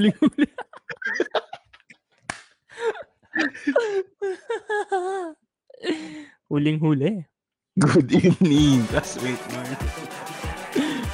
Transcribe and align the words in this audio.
Huling-huli. 0.00 0.48
Huling-huli. 6.50 7.24
Good 7.78 8.12
evening, 8.12 8.86
classmate 8.88 9.44
Mark. 9.52 9.78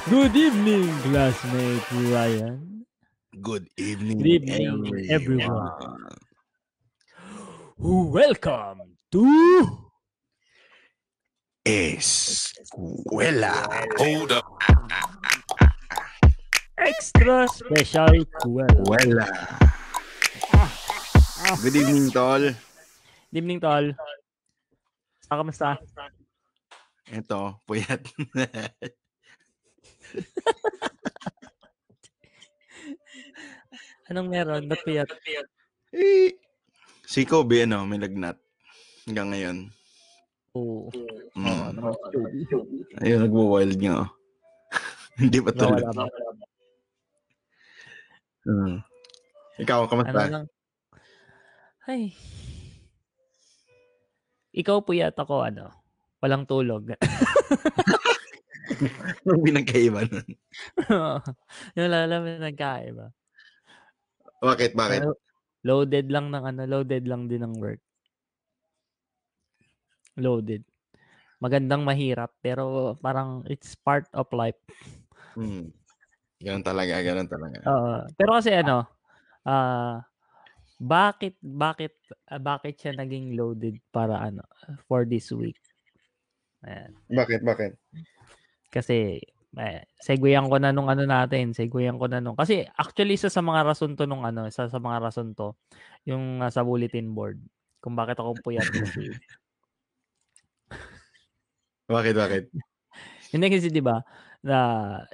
Good 0.09 0.35
evening, 0.35 0.87
classmate 1.03 1.91
Ryan. 1.91 2.85
Good 3.41 3.67
evening, 3.77 4.17
Good 4.19 4.27
evening, 4.47 5.11
everyone. 5.11 5.71
everyone. 5.75 6.15
Welcome 7.77 8.79
to 9.11 9.23
Escuela. 11.67 13.53
Hold 13.99 14.31
up. 14.31 14.47
Extra 16.87 17.43
Special 17.51 18.23
Kuwela. 18.39 18.71
Escuela. 18.71 19.27
Good 21.59 21.75
evening, 21.75 22.07
tol. 22.15 22.39
Good 23.27 23.37
evening, 23.43 23.59
Tol. 23.59 23.91
Ah, 25.27 25.35
kamusta? 25.35 25.75
Ito, 27.11 27.59
puyat. 27.67 27.99
Anong 34.07 34.31
meron? 34.31 34.63
Ba't 34.71 34.79
piyat? 34.87 35.11
eh, 35.91 36.39
si 37.03 37.27
Kobe, 37.27 37.67
ano, 37.67 37.83
may 37.83 37.99
lagnat. 37.99 38.39
Hanggang 39.03 39.35
ngayon. 39.35 39.57
Oo. 40.55 40.87
Mm. 41.35 41.75
ano? 41.75 41.91
Ayun, 43.03 43.27
nagwo-wild 43.27 43.75
nga. 43.75 44.07
oh. 44.07 44.09
Hindi 45.19 45.43
pa 45.43 45.51
tulog. 45.51 45.83
Mm. 48.47 48.79
Ikaw, 49.59 49.79
Ano 49.83 49.89
kamusta? 49.91 50.21
lang? 50.31 50.45
Ay. 51.83 52.15
Ikaw 54.55 54.77
puyat 54.81 55.19
ako, 55.19 55.43
ano? 55.43 55.69
Walang 56.23 56.47
tulog. 56.47 56.87
Anong 59.27 59.43
pinagkaiba 59.43 60.07
nun? 60.07 60.27
yung 61.75 61.89
lalaman 61.91 62.41
nagkaiba. 62.41 63.11
Bakit, 64.39 64.71
bakit? 64.73 65.03
Loaded 65.65 66.07
lang 66.07 66.31
ng 66.31 66.43
ano, 66.45 66.61
loaded 66.63 67.03
lang 67.09 67.27
din 67.27 67.43
ng 67.43 67.55
work. 67.59 67.81
Loaded. 70.17 70.63
Magandang 71.37 71.85
mahirap, 71.85 72.33
pero 72.41 72.95
parang 72.97 73.45
it's 73.45 73.77
part 73.77 74.09
of 74.15 74.25
life. 74.33 74.57
Hmm. 75.37 75.69
Ganun 76.37 76.61
talaga, 76.61 77.01
ganun 77.01 77.29
talaga. 77.29 77.57
Oo. 77.65 78.05
pero 78.13 78.37
kasi 78.37 78.53
ano, 78.53 78.85
ah 79.47 80.05
bakit 80.77 81.33
bakit 81.41 81.97
ah, 82.29 82.37
bakit 82.37 82.77
siya 82.77 82.93
naging 82.93 83.33
loaded 83.33 83.81
para 83.89 84.21
ano 84.21 84.45
for 84.85 85.09
this 85.09 85.33
week? 85.33 85.57
Ayan. 86.61 86.93
Bakit, 87.09 87.41
bakit? 87.41 87.71
Kasi 88.69 89.17
eh, 89.57 89.81
seguyan 89.97 90.45
ko 90.45 90.61
na 90.61 90.69
nung 90.69 90.85
ano 90.85 91.01
natin, 91.09 91.49
seguyan 91.57 91.97
ko 91.97 92.05
na 92.05 92.21
nung 92.21 92.37
kasi 92.37 92.61
actually 92.77 93.17
isa 93.17 93.33
sa 93.33 93.41
mga 93.41 93.65
rason 93.65 93.97
to 93.97 94.05
nung 94.05 94.21
ano, 94.21 94.45
isa 94.45 94.69
sa 94.69 94.77
mga 94.77 95.01
rason 95.01 95.33
to 95.33 95.57
yung 96.05 96.45
uh, 96.45 96.51
sa 96.53 96.61
bulletin 96.61 97.09
board 97.17 97.41
kung 97.81 97.97
bakit 97.97 98.21
ako 98.21 98.37
puyat 98.45 98.69
this 98.69 98.93
week. 98.97 99.17
Bakit, 101.87 102.19
bakit? 102.19 102.51
Hindi 103.31 103.47
kasi 103.47 103.71
'di 103.71 103.79
ba 103.79 104.03
na 104.47 104.61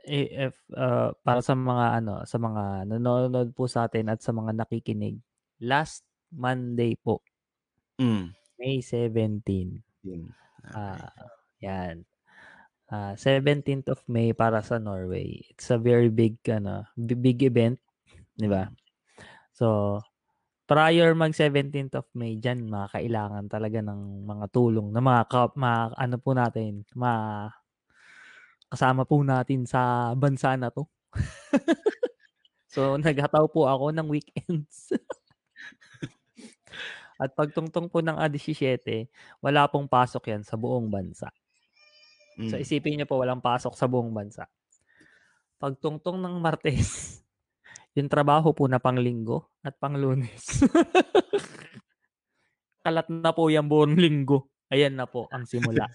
eh, 0.05 0.47
if 0.47 0.55
uh, 0.77 1.09
para 1.25 1.41
sa 1.41 1.57
mga 1.57 1.99
ano 1.99 2.21
sa 2.29 2.37
mga 2.37 2.85
nanonood 2.85 3.49
po 3.57 3.65
sa 3.65 3.89
atin 3.89 4.13
at 4.13 4.21
sa 4.21 4.29
mga 4.29 4.53
nakikinig 4.53 5.17
last 5.57 6.05
Monday 6.29 6.93
po. 7.01 7.25
Mm. 7.97 8.33
May 8.61 8.79
17 8.85 9.81
Yun. 10.05 10.29
ah 10.77 11.09
yan. 11.59 12.05
Ah, 12.93 13.17
17th 13.17 13.89
of 13.89 14.01
May 14.05 14.37
para 14.37 14.61
sa 14.61 14.77
Norway. 14.77 15.41
It's 15.49 15.73
a 15.73 15.81
very 15.81 16.13
big 16.13 16.37
ano 16.45 16.85
bi- 16.93 17.17
big 17.17 17.41
event 17.41 17.81
di 18.37 18.45
ba? 18.45 18.69
So 19.53 19.97
prior 20.69 21.17
mag 21.17 21.33
17th 21.33 21.95
of 21.97 22.07
May 22.13 22.37
diyan 22.37 22.69
makakailangan 22.69 23.45
talaga 23.49 23.81
ng 23.81 24.25
mga 24.29 24.45
tulong 24.53 24.93
na 24.93 25.01
mga, 25.03 25.21
ka- 25.27 25.57
mga 25.57 25.79
ano 25.97 26.15
po 26.21 26.31
natin 26.37 26.85
ma 26.93 27.45
kasama 28.73 29.05
po 29.05 29.21
natin 29.21 29.69
sa 29.69 30.11
bansa 30.17 30.57
na 30.57 30.73
to 30.73 30.89
so 32.73 32.97
naghataw 32.97 33.45
po 33.45 33.69
ako 33.69 33.93
ng 33.93 34.09
weekends 34.09 34.89
at 37.21 37.29
pagtungtong 37.37 37.93
po 37.93 38.01
ng 38.01 38.17
A17 38.17 39.05
wala 39.45 39.69
pong 39.69 39.85
pasok 39.85 40.33
yan 40.33 40.41
sa 40.41 40.57
buong 40.57 40.89
bansa 40.89 41.29
Mm. 42.37 42.49
So 42.49 42.57
isipin 42.57 42.97
niyo 42.97 43.05
po 43.05 43.21
walang 43.21 43.43
pasok 43.43 43.77
sa 43.77 43.85
buong 43.85 44.13
bansa. 44.13 44.49
Pagtungtong 45.61 46.17
ng 46.19 46.35
Martes, 46.41 47.21
yung 47.97 48.09
trabaho 48.09 48.51
po 48.51 48.65
na 48.65 48.81
panglinggo 48.81 49.45
at 49.61 49.77
panglunes. 49.77 50.65
Kalat 52.83 53.07
na 53.07 53.31
po 53.31 53.47
yung 53.47 53.69
buong 53.69 53.95
linggo. 53.95 54.51
Ayan 54.73 54.97
na 54.97 55.07
po 55.07 55.29
ang 55.31 55.47
simula 55.47 55.87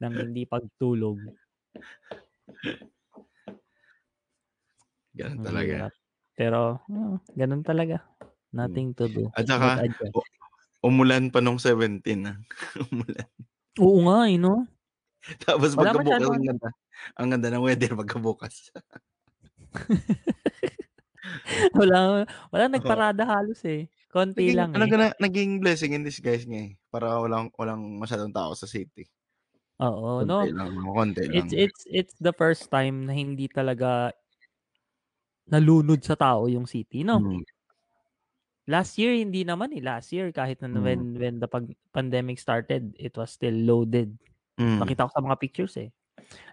ng 0.00 0.14
hindi 0.14 0.46
pagtulog. 0.46 1.18
Ganun 5.14 5.46
talaga. 5.46 5.70
hirap. 5.70 5.94
Pero, 6.34 6.82
oh, 6.90 7.22
ganun 7.38 7.62
talaga. 7.62 8.02
Nothing 8.50 8.90
to 8.98 9.06
do. 9.06 9.30
At 9.34 9.46
saka, 9.46 9.86
umulan 10.82 11.30
pa 11.30 11.38
nung 11.38 11.62
17. 11.62 12.02
ah. 12.26 12.34
umulan. 12.90 13.30
Oo 13.78 13.98
nga, 14.06 14.26
eh, 14.26 14.38
no? 14.38 14.66
Tapos 15.46 15.72
Wala 15.78 15.94
ang 15.94 16.44
ganda. 16.44 16.68
Ang 17.16 17.28
ganda 17.34 17.48
ng 17.50 17.64
weather 17.64 17.96
pagkabukas. 17.96 18.70
wala, 21.74 22.28
wala 22.52 22.64
nagparada 22.68 23.24
halos 23.24 23.64
eh. 23.66 23.88
Konti 24.12 24.52
Naging, 24.52 24.54
lang 24.54 24.70
ano 24.74 24.84
eh. 24.86 24.94
na, 24.94 25.08
naging 25.18 25.58
blessing 25.58 25.96
in 25.96 26.06
disguise 26.06 26.46
nga 26.46 26.70
eh. 26.70 26.78
Para 26.90 27.18
walang, 27.18 27.50
walang 27.58 27.82
masyadong 27.98 28.30
tao 28.30 28.54
sa 28.54 28.70
city. 28.70 29.08
Oo, 29.84 30.24
no? 30.24 30.40
Konti 30.44 30.52
lang. 30.56 30.72
Konti 30.80 31.20
lang. 31.28 31.34
It's 31.36 31.52
it's 31.52 31.82
it's 31.86 32.14
the 32.20 32.32
first 32.32 32.72
time 32.72 33.04
na 33.04 33.12
hindi 33.12 33.46
talaga 33.46 34.12
nalunod 35.44 36.00
sa 36.00 36.16
tao 36.16 36.48
yung 36.48 36.64
city, 36.64 37.04
no? 37.04 37.20
Mm. 37.20 37.44
Last 38.64 38.96
year 38.96 39.12
hindi 39.12 39.44
naman 39.44 39.76
eh. 39.76 39.82
Last 39.84 40.08
year 40.08 40.32
kahit 40.32 40.64
na 40.64 40.72
Mm. 40.72 40.80
when 40.80 41.00
when 41.20 41.34
the 41.36 41.48
pag- 41.48 41.76
pandemic 41.92 42.40
started, 42.40 42.96
it 42.96 43.12
was 43.12 43.28
still 43.36 43.52
loaded. 43.52 44.16
Mm. 44.56 44.80
Nakita 44.80 45.04
ko 45.04 45.10
sa 45.12 45.20
mga 45.20 45.36
pictures 45.36 45.76
eh. 45.76 45.92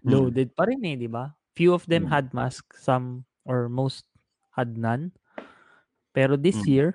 Mm. 0.03 0.09
Loaded 0.11 0.49
pa 0.51 0.67
rin 0.67 0.83
eh, 0.83 0.99
di 0.99 1.07
ba? 1.07 1.31
Few 1.55 1.71
of 1.71 1.87
them 1.87 2.07
Mm. 2.07 2.11
had 2.11 2.25
mask, 2.35 2.75
some 2.75 3.23
or 3.47 3.71
most 3.71 4.03
had 4.51 4.75
none. 4.75 5.15
Pero 6.11 6.35
this 6.35 6.59
Mm. 6.59 6.67
year, 6.67 6.87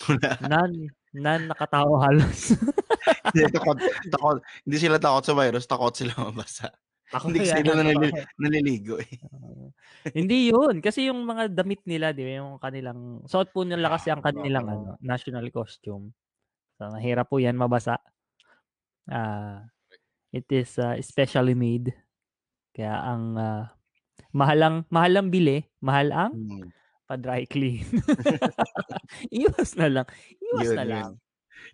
none 0.40 0.88
none 1.12 1.52
nakatao 1.52 2.00
halos. 2.00 2.56
Hindi, 3.30 3.42
takot, 3.50 3.76
takot, 4.08 4.38
hindi 4.64 4.76
sila 4.78 4.96
takot 4.96 5.24
sa 5.24 5.34
virus, 5.34 5.64
takot 5.64 5.92
sila 5.92 6.12
mabasa. 6.30 6.68
Ako 7.12 7.30
hindi 7.30 7.44
sila 7.44 7.62
nga, 7.62 7.84
nalili- 7.84 8.14
naliligo 8.40 8.96
eh. 8.98 9.12
Oo. 9.30 9.70
hindi 10.10 10.50
yun. 10.50 10.80
Kasi 10.80 11.06
yung 11.06 11.22
mga 11.22 11.52
damit 11.52 11.84
nila, 11.84 12.10
di 12.10 12.24
ba, 12.24 12.42
yung 12.42 12.56
kanilang, 12.58 13.22
suot 13.24 13.52
po 13.52 13.62
nila 13.62 13.92
kasi 13.92 14.10
ang 14.10 14.24
kanilang 14.24 14.66
ano, 14.66 14.96
national 14.98 15.46
costume. 15.52 16.10
So, 16.74 16.90
mahirap 16.90 17.30
po 17.30 17.38
yan 17.38 17.54
mabasa. 17.54 18.00
Ah, 19.06 19.62
it 20.32 20.48
is 20.48 20.74
uh, 20.80 20.96
specially 20.98 21.54
made. 21.54 21.92
Kaya 22.74 22.98
ang 22.98 23.36
uh, 23.38 23.68
mahalang 24.34 24.82
mahalang 24.88 25.28
bili, 25.30 25.62
mahal 25.78 26.10
ang 26.10 26.32
Mm. 26.34 26.66
pa-dry 27.04 27.44
clean. 27.46 27.84
Iwas 29.30 29.76
na 29.76 29.86
lang. 29.92 30.06
Iwas 30.40 30.66
Yun, 30.66 30.74
na 30.74 30.82
yun. 30.82 30.90
lang. 30.90 31.10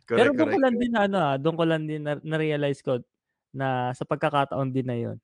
Correct, 0.07 0.19
Pero 0.19 0.31
doon 0.35 0.49
ko 0.51 0.59
correct. 0.59 0.65
lang 0.65 0.77
din 0.79 0.95
ano, 0.97 1.17
ah, 1.19 1.37
doon 1.39 1.57
ko 1.57 1.65
lang 1.67 1.85
din 1.87 2.03
na, 2.05 2.37
realize 2.39 2.81
ko 2.83 2.99
na 3.55 3.91
sa 3.95 4.05
pagkakataon 4.07 4.71
din 4.75 4.87
na 4.87 4.97
'yon, 4.99 5.19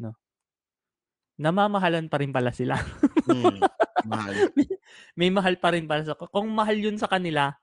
no. 0.00 0.12
Namamahalan 1.38 2.10
pa 2.10 2.18
rin 2.18 2.34
pala 2.34 2.50
sila. 2.50 2.74
Mm. 3.28 3.60
Mahal. 4.08 4.34
May 5.18 5.30
mahal 5.30 5.54
pa 5.60 5.76
rin 5.76 5.86
pala 5.86 6.02
sa 6.02 6.16
kung 6.16 6.50
mahal 6.50 6.74
'yun 6.74 6.98
sa 6.98 7.06
kanila, 7.06 7.54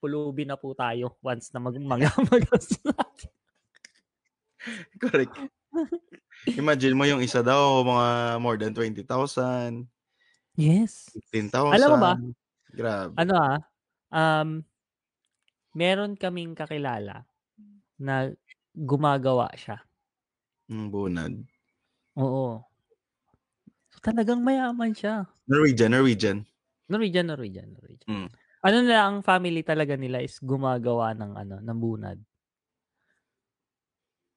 pulubi 0.00 0.46
na 0.46 0.56
po 0.56 0.72
tayo 0.72 1.18
once 1.20 1.52
na 1.52 1.60
mag 1.60 1.76
magamagas. 1.78 2.78
Correct. 5.02 5.34
Imagine 6.54 6.94
mo 6.94 7.04
yung 7.06 7.22
isa 7.22 7.42
daw, 7.42 7.82
mga 7.82 8.06
more 8.42 8.58
than 8.58 8.74
20,000, 8.74 9.02
15,000. 9.02 9.86
Yes. 10.58 11.10
Alam 11.54 11.88
mo 11.90 11.98
ba? 11.98 12.14
Grabe. 12.72 13.14
Ano 13.18 13.34
ah, 13.36 13.58
um 14.12 14.48
meron 15.72 16.16
kaming 16.16 16.52
kakilala 16.56 17.24
na 18.00 18.32
gumagawa 18.72 19.52
siya. 19.56 19.80
Mm, 20.68 20.88
bunad. 20.92 21.32
Oo. 22.16 22.64
Talagang 24.02 24.42
mayaman 24.42 24.92
siya. 24.96 25.28
Norwegian, 25.46 25.92
Norwegian. 25.94 26.38
Norwegian, 26.90 27.26
Norwegian, 27.30 27.68
Norwegian. 27.72 28.08
Mm. 28.08 28.28
Ano 28.62 28.76
nila, 28.82 29.00
ang 29.10 29.26
family 29.26 29.62
talaga 29.66 29.98
nila 29.98 30.22
is 30.22 30.38
gumagawa 30.38 31.14
ng 31.18 31.32
ano, 31.34 31.56
ng 31.58 31.78
bunad. 31.78 32.18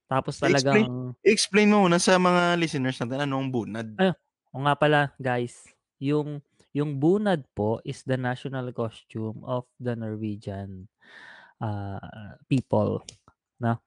Tapos 0.09 0.37
talagang, 0.37 1.17
Explain 1.25 1.73
mo 1.73 1.85
muna 1.85 1.97
sa 1.97 2.21
mga 2.21 2.61
listeners 2.61 3.01
natin 3.01 3.25
anong 3.25 3.49
bunad. 3.49 3.89
o 4.53 4.61
nga 4.61 4.75
pala 4.77 4.99
guys, 5.17 5.65
yung 5.97 6.41
yung 6.75 6.99
bunad 7.01 7.41
po 7.57 7.81
is 7.87 8.03
the 8.05 8.19
national 8.19 8.69
costume 8.75 9.41
of 9.47 9.65
the 9.81 9.95
Norwegian 9.97 10.85
uh, 11.61 12.35
people. 12.49 13.03
No? 13.55 13.79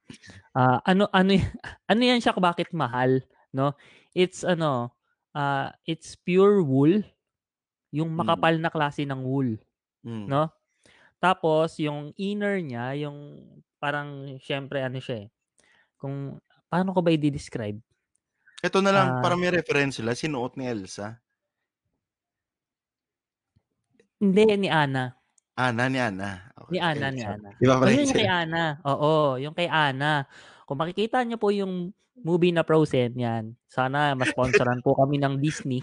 Ah, 0.56 0.80
ano 0.88 1.10
ano 1.12 1.36
ano 1.92 2.00
yan 2.00 2.20
siya 2.24 2.32
bakit 2.38 2.72
mahal, 2.72 3.20
no? 3.52 3.76
It's 4.16 4.42
ano, 4.42 4.94
ah, 5.36 5.74
it's 5.84 6.16
pure 6.16 6.64
wool, 6.64 7.04
yung 7.92 8.12
Mm. 8.14 8.18
makapal 8.24 8.54
na 8.56 8.70
klase 8.72 9.04
ng 9.04 9.20
wool. 9.24 9.58
Mm. 10.06 10.30
no? 10.30 10.48
Tapos 11.18 11.76
yung 11.82 12.14
inner 12.16 12.62
niya, 12.62 12.94
yung 12.94 13.42
parang 13.82 14.38
syempre 14.38 14.80
ano 14.86 15.02
siya 15.02 15.26
eh. 15.26 15.28
Kung 15.98 16.38
paano 16.70 16.94
ko 16.94 17.02
ba 17.02 17.10
i-describe? 17.10 17.82
Ito 18.62 18.78
na 18.82 18.90
lang, 18.94 19.08
Ah. 19.18 19.22
para 19.22 19.34
may 19.34 19.50
reference 19.50 19.98
sila, 19.98 20.14
sinuot 20.14 20.54
ni 20.54 20.66
Elsa. 20.70 21.18
Hindi 24.18 24.66
ni 24.66 24.68
Ana. 24.70 25.17
Ana 25.58 25.90
ni 25.90 25.99
Ana. 25.99 26.55
Okay. 26.55 26.70
Ni 26.70 26.78
Ana, 26.78 27.10
ni 27.10 27.26
Ana. 27.26 27.50
Di 27.58 27.66
ba 27.66 27.82
pala 27.82 27.90
Kasi 27.90 27.99
yun 27.99 28.06
yung 28.06 28.14
kay? 28.14 28.31
Ana. 28.31 28.64
Oo, 28.87 29.34
yung 29.43 29.55
kay 29.58 29.66
Ana. 29.66 30.22
Kung 30.70 30.78
makikita 30.78 31.26
niyo 31.26 31.34
po 31.34 31.50
yung 31.50 31.90
movie 32.22 32.55
na 32.55 32.62
Frozen, 32.62 33.19
yan. 33.19 33.58
Sana 33.66 34.14
ma-sponsoran 34.14 34.78
po 34.87 34.94
kami 34.94 35.19
ng 35.19 35.43
Disney. 35.43 35.82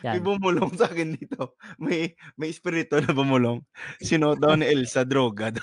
May 0.00 0.16
Yan. 0.18 0.24
bumulong 0.24 0.72
sa 0.74 0.90
akin 0.90 1.14
dito. 1.14 1.54
May 1.78 2.18
may 2.34 2.50
espiritu 2.50 2.98
na 2.98 3.14
bumulong. 3.14 3.62
Sinuot 4.02 4.34
daw 4.40 4.58
ni 4.58 4.66
Elsa, 4.66 5.06
droga 5.06 5.54
daw. 5.54 5.62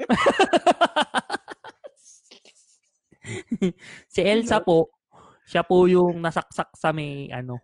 si 4.12 4.20
Elsa 4.20 4.60
po, 4.60 4.92
siya 5.48 5.64
po 5.64 5.88
yung 5.88 6.20
nasaksak 6.20 6.76
sa 6.76 6.92
may 6.92 7.32
ano. 7.32 7.56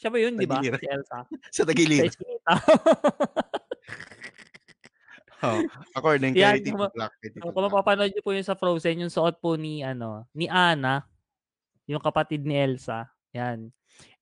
Siya 0.00 0.10
ba 0.10 0.18
yun, 0.18 0.34
di 0.34 0.50
ba? 0.50 0.58
Si 0.58 0.90
Elsa. 0.90 1.22
Sa 1.30 1.62
Sa 1.62 1.62
tagiliran. 1.62 2.10
Eskinita. 2.10 2.58
Oh, 5.44 5.60
according 5.92 6.32
kay 6.32 6.64
Tito 6.64 6.80
ma- 6.80 6.88
Black. 6.88 7.12
Kay 7.20 7.36
Tito 7.36 7.52
kung 7.52 7.66
mapapanood 7.68 8.10
niyo 8.10 8.24
po 8.24 8.32
yung 8.32 8.46
sa 8.46 8.56
Frozen, 8.56 9.04
yung 9.04 9.12
suot 9.12 9.36
po 9.44 9.60
ni 9.60 9.84
ano, 9.84 10.24
ni 10.32 10.48
Anna, 10.48 11.04
yung 11.84 12.00
kapatid 12.00 12.48
ni 12.48 12.56
Elsa. 12.56 13.12
Yan. 13.36 13.68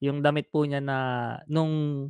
Yung 0.02 0.19
damit 0.20 0.50
po 0.50 0.66
niya 0.66 0.82
na 0.82 0.98
nung 1.46 2.08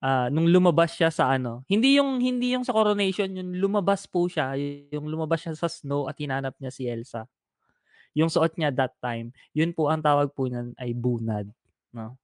ah, 0.00 0.32
nung 0.32 0.48
lumabas 0.48 0.96
siya 0.96 1.12
sa 1.12 1.28
ano, 1.36 1.62
hindi 1.68 2.00
yung 2.00 2.18
hindi 2.18 2.56
yung 2.56 2.64
sa 2.64 2.72
coronation, 2.72 3.28
yung 3.36 3.60
lumabas 3.60 4.08
po 4.08 4.26
siya, 4.26 4.56
yung 4.90 5.06
lumabas 5.06 5.44
siya 5.44 5.54
sa 5.54 5.68
snow 5.68 6.08
at 6.08 6.16
hinanap 6.16 6.56
niya 6.56 6.72
si 6.72 6.88
Elsa. 6.88 7.28
Yung 8.16 8.32
suot 8.32 8.58
niya 8.58 8.74
that 8.74 8.96
time, 8.98 9.30
yun 9.54 9.70
po 9.70 9.86
ang 9.86 10.02
tawag 10.02 10.34
po 10.34 10.50
niyan 10.50 10.74
ay 10.80 10.96
bunad, 10.96 11.46
no? 11.94 12.18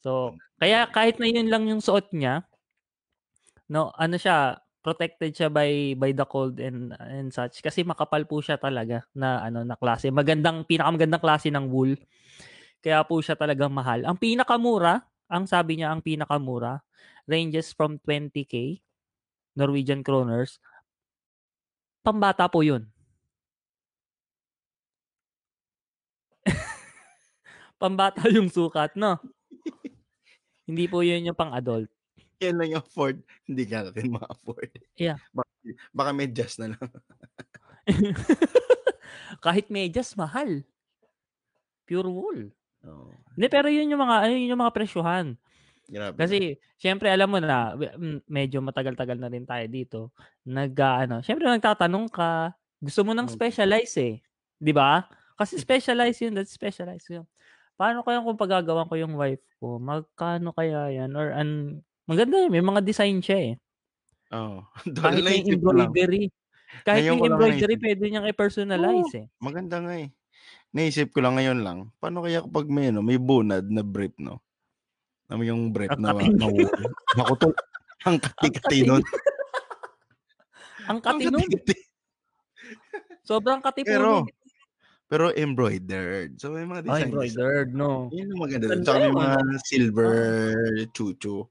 So, 0.00 0.36
kaya 0.56 0.88
kahit 0.88 1.20
na 1.20 1.28
yun 1.28 1.48
lang 1.48 1.68
yung 1.68 1.80
suot 1.80 2.12
niya, 2.12 2.44
no, 3.68 3.92
ano 3.96 4.16
siya, 4.16 4.60
protected 4.80 5.36
siya 5.36 5.48
by 5.52 5.94
by 5.96 6.10
the 6.16 6.24
cold 6.24 6.56
and 6.60 6.96
and 6.98 7.28
such 7.32 7.60
kasi 7.60 7.84
makapal 7.84 8.24
po 8.24 8.40
siya 8.40 8.56
talaga 8.56 9.04
na 9.12 9.44
ano 9.44 9.60
na 9.64 9.76
klase. 9.76 10.08
Magandang 10.08 10.64
pinakamagandang 10.64 11.20
klase 11.22 11.52
ng 11.52 11.68
wool. 11.68 11.96
Kaya 12.80 13.04
po 13.04 13.20
siya 13.20 13.36
talagang 13.36 13.72
mahal. 13.72 14.04
Ang 14.08 14.16
pinakamura, 14.16 15.04
ang 15.28 15.44
sabi 15.48 15.80
niya 15.80 15.92
ang 15.92 16.00
pinakamura 16.04 16.80
ranges 17.28 17.72
from 17.76 18.00
20k 18.02 18.80
Norwegian 19.58 20.02
kroners. 20.06 20.58
Pambata 22.04 22.48
po 22.48 22.60
'yun. 22.64 22.88
Pambata 27.80 28.26
yung 28.30 28.48
sukat, 28.50 28.96
no? 28.96 29.18
Hindi 30.68 30.86
po 30.90 31.02
'yun 31.04 31.26
yung 31.30 31.38
pang-adult. 31.38 31.90
Yan 32.40 32.56
lang 32.56 32.68
yung 32.72 32.80
afford. 32.82 33.20
Hindi 33.44 33.64
ka 33.68 33.84
natin 33.84 34.08
ma-afford. 34.16 34.72
Yeah. 34.96 35.20
Baka, 35.30 35.50
baka 35.92 36.10
medyas 36.12 36.56
na 36.56 36.72
lang. 36.72 36.88
Kahit 39.44 39.68
medyas 39.68 40.16
mahal. 40.16 40.64
Pure 41.84 42.10
wool. 42.10 42.40
Oh, 42.80 43.12
Hindi, 43.36 43.46
pero 43.52 43.68
yun 43.68 43.92
yung 43.92 44.00
mga, 44.00 44.16
ayun 44.24 44.50
yung 44.56 44.62
mga 44.64 44.72
presyuhan. 44.72 45.36
grabe. 45.84 46.16
Kasi, 46.16 46.56
syempre, 46.80 47.12
alam 47.12 47.28
mo 47.28 47.36
na, 47.42 47.76
mm, 47.76 48.24
medyo 48.24 48.64
matagal-tagal 48.64 49.20
na 49.20 49.28
rin 49.28 49.44
tayo 49.44 49.64
dito. 49.68 50.00
Nag, 50.48 50.72
ah, 50.80 51.04
ano, 51.04 51.20
syempre, 51.20 51.44
nagtatanong 51.44 52.08
ka, 52.08 52.54
gusto 52.80 53.04
mo 53.04 53.12
ng 53.12 53.28
Mm. 53.28 53.34
specialize 53.36 53.94
eh. 54.00 54.14
Di 54.56 54.72
ba? 54.72 55.04
Kasi 55.36 55.60
specialize 55.60 56.16
yun, 56.24 56.32
that's 56.32 56.52
specialize 56.52 57.04
yun. 57.10 57.26
Paano 57.76 58.00
kaya 58.00 58.20
kung 58.20 58.36
pagagawan 58.36 58.88
ko 58.88 58.94
yung 58.96 59.16
wife 59.16 59.44
ko? 59.56 59.76
Magkano 59.76 60.52
kaya 60.52 60.88
yan? 60.94 61.12
Or 61.16 61.32
an, 61.32 61.80
maganda 62.10 62.42
yun, 62.42 62.50
may 62.50 62.64
mga 62.64 62.82
design 62.82 63.22
siya 63.22 63.38
eh. 63.38 63.54
Oh, 64.34 64.66
Kahit 64.98 65.22
na 65.22 65.30
yung 65.30 65.58
embroidery. 65.58 66.30
Kahit 66.82 67.02
Ngayon 67.02 67.10
yung 67.10 67.20
lang 67.22 67.28
embroidery, 67.34 67.74
pwede 67.78 68.02
niyang 68.06 68.26
i-personalize 68.30 69.12
eh. 69.14 69.26
Maganda 69.38 69.78
nga 69.82 69.94
eh. 69.98 70.10
Naisip 70.70 71.10
ko 71.10 71.18
lang 71.22 71.34
ngayon 71.34 71.66
lang, 71.66 71.78
paano 71.98 72.22
kaya 72.22 72.42
kapag 72.46 72.70
may, 72.70 72.90
ano, 72.94 73.02
may 73.02 73.18
bunad 73.18 73.66
na 73.66 73.82
brief, 73.82 74.14
no? 74.22 74.38
Ano 75.30 75.42
yung 75.46 75.70
brief 75.70 75.90
Ang 75.94 76.02
na, 76.02 76.14
na 76.14 77.24
tol. 77.38 77.54
Ang 78.06 78.18
kati-kati 78.26 78.86
nun. 78.86 79.02
Ang 80.90 80.98
Ang 80.98 81.00
kati 81.02 81.26
nun. 81.30 81.46
Sobrang 83.22 83.62
kati 83.62 83.82
Pero, 83.86 84.26
nun. 84.26 84.30
pero 85.10 85.30
embroidered. 85.34 86.38
So, 86.38 86.54
may 86.54 86.66
mga 86.66 86.82
Oh, 86.82 86.86
design. 86.86 87.06
embroidered, 87.10 87.70
no? 87.74 88.10
Yun 88.14 88.30
yung 88.30 88.42
maganda. 88.42 88.66
Ganda 88.70 88.86
Tsaka 88.86 88.98
may 89.06 89.14
mga 89.14 89.38
silver 89.66 90.14
chuchu. 90.94 91.46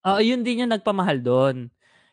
Ah, 0.00 0.22
yun 0.22 0.42
din 0.42 0.64
yung 0.64 0.72
nagpamahal 0.72 1.18
doon. 1.20 1.56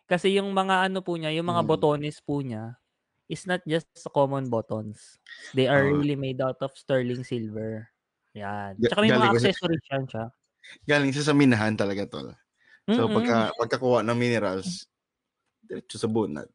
Kasi 0.05 0.37
yung 0.37 0.53
mga 0.53 0.89
ano 0.89 1.01
po 1.01 1.17
niya, 1.17 1.33
yung 1.33 1.49
mga 1.49 1.65
Mm. 1.65 1.69
botones 1.69 2.17
po 2.21 2.41
niya 2.41 2.77
is 3.25 3.45
not 3.49 3.61
just 3.65 3.89
common 4.13 4.49
buttons. 4.49 5.17
They 5.57 5.65
are 5.65 5.81
Oo. 5.85 5.97
really 5.97 6.13
made 6.13 6.37
out 6.39 6.61
of 6.61 6.73
sterling 6.77 7.25
silver. 7.25 7.89
Yan. 8.37 8.77
Ga- 8.77 8.89
Tsaka 8.93 9.01
may 9.01 9.09
galing 9.09 9.23
mga 9.25 9.33
accessories 9.33 9.85
yan 9.89 10.05
siya. 10.05 10.25
Galing 10.85 11.13
sa 11.13 11.25
saminahan 11.25 11.73
talaga, 11.73 12.05
tol. 12.05 12.29
So, 12.85 13.09
Mm-mm. 13.09 13.17
pagka, 13.17 13.37
pagkakuha 13.57 14.05
ng 14.05 14.17
minerals, 14.17 14.85
diretso 15.65 15.97
sa 15.97 16.05
bunad. 16.05 16.45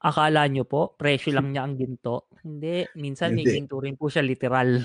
Akala 0.00 0.48
nyo 0.48 0.64
po, 0.64 0.96
presyo 0.96 1.32
lang 1.36 1.48
niya 1.52 1.64
ang 1.64 1.76
ginto. 1.76 2.28
Hindi. 2.40 2.88
Minsan 2.96 3.36
may 3.36 3.44
Hindi. 3.44 3.60
ginto 3.60 3.76
rin 3.80 3.96
po 3.96 4.08
siya 4.08 4.24
literal. 4.24 4.80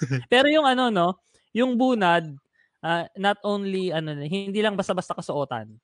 Pero 0.32 0.46
yung 0.50 0.66
ano, 0.66 0.90
no? 0.90 1.22
Yung 1.54 1.78
bunad, 1.78 2.34
ah, 2.84 3.08
not 3.16 3.40
only, 3.42 3.88
ano, 3.90 4.12
hindi 4.20 4.60
lang 4.60 4.76
basta-basta 4.76 5.16
kasuotan. 5.16 5.80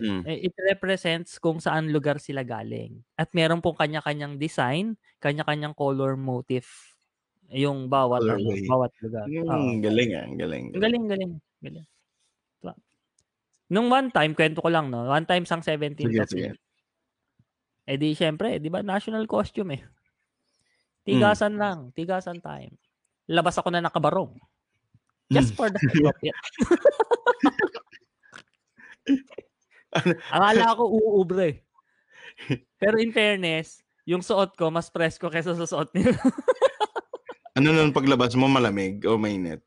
Mm. 0.00 0.24
Eh, 0.24 0.48
it 0.48 0.54
represents 0.56 1.36
kung 1.36 1.60
saan 1.60 1.92
lugar 1.92 2.16
sila 2.16 2.40
galing. 2.40 3.04
At 3.12 3.28
meron 3.36 3.60
pong 3.60 3.76
kanya-kanyang 3.76 4.40
design, 4.40 4.96
kanya-kanyang 5.20 5.76
color 5.76 6.16
motif 6.16 6.96
yung 7.52 7.92
bawat 7.92 8.24
ano, 8.24 8.40
Colorway. 8.40 8.64
bawat 8.64 8.92
lugar. 9.04 9.26
Yung 9.28 9.44
Oo. 9.44 9.76
galing 9.84 10.10
ah, 10.16 10.24
ang 10.24 10.36
galing. 10.40 10.64
Galing, 10.72 11.04
galing, 11.04 11.32
galing. 11.60 11.84
Diba? 12.64 12.74
Nung 13.68 13.92
one 13.92 14.08
time, 14.08 14.32
kwento 14.32 14.64
ko 14.64 14.72
lang, 14.72 14.88
no? 14.88 15.04
One 15.04 15.28
time 15.28 15.44
sang 15.44 15.60
17th 15.60 16.00
Sige, 16.00 16.24
sige. 16.24 16.50
Eh 17.84 18.00
di, 18.00 18.16
syempre, 18.16 18.56
di 18.56 18.72
ba, 18.72 18.80
national 18.80 19.28
costume 19.28 19.76
eh. 19.76 19.82
Hmm. 19.84 19.92
Tigasan 21.04 21.60
lang, 21.60 21.92
tigasan 21.92 22.40
time. 22.40 22.72
Labas 23.28 23.60
ako 23.60 23.68
na 23.68 23.84
nakabarong. 23.84 24.32
Just 25.30 25.54
for 25.54 25.70
the 25.70 25.78
heck 25.92 26.02
of 26.08 26.18
it. 26.24 26.34
Akala 30.32 30.72
ko 30.76 30.88
uuubre. 30.88 31.60
Pero 32.80 32.96
in 32.96 33.12
fairness, 33.12 33.84
yung 34.08 34.24
suot 34.24 34.56
ko, 34.56 34.72
mas 34.72 34.88
presko 34.88 35.28
kesa 35.28 35.52
sa 35.54 35.68
suot 35.68 35.92
nila. 35.92 36.16
Ano 37.52 37.76
nun 37.76 37.92
paglabas 37.92 38.32
mo 38.34 38.48
malamig 38.48 39.04
o 39.04 39.20
mainit? 39.20 39.60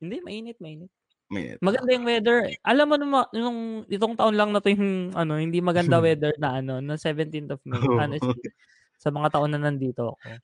Hindi, 0.00 0.24
mainit, 0.24 0.56
mainit. 0.58 0.88
Mainit. 1.28 1.58
Maganda 1.60 1.90
yung 1.92 2.08
weather. 2.08 2.48
Alam 2.64 2.86
mo 2.88 2.94
nung, 2.96 3.12
nung 3.34 3.60
itong 3.90 4.16
taon 4.16 4.36
lang 4.38 4.50
na 4.54 4.64
to 4.64 4.72
yung 4.72 5.12
ano, 5.12 5.36
hindi 5.36 5.60
maganda 5.60 6.00
weather 6.00 6.32
na 6.40 6.64
ano, 6.64 6.80
na 6.80 6.96
17th 6.96 7.52
of 7.52 7.60
May. 7.68 7.76
Oo. 7.76 8.00
Honestly, 8.00 8.48
sa 8.96 9.12
mga 9.12 9.28
taon 9.36 9.52
na 9.52 9.60
nandito 9.60 10.16
ako. 10.16 10.40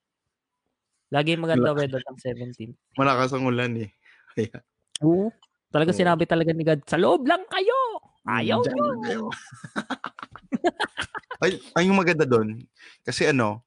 Lagi 1.13 1.37
maganda 1.37 1.73
weather 1.73 2.01
ng 2.05 2.19
17th. 2.21 2.77
Malakas 3.01 3.33
ang 3.33 3.49
ulan 3.49 3.73
eh. 3.81 3.91
Kaya, 4.37 4.59
Oo. 5.05 5.29
Talaga 5.73 5.93
Oo. 5.93 6.01
sinabi 6.01 6.25
talaga 6.29 6.53
ni 6.53 6.65
God, 6.65 6.85
sa 6.85 7.01
loob 7.01 7.25
lang 7.25 7.43
kayo! 7.49 7.81
Ayaw 8.29 8.61
nyo! 8.63 9.33
ay, 11.43 11.59
ay, 11.75 11.83
yung 11.89 11.99
maganda 11.99 12.29
doon, 12.29 12.63
kasi 13.03 13.29
ano, 13.29 13.65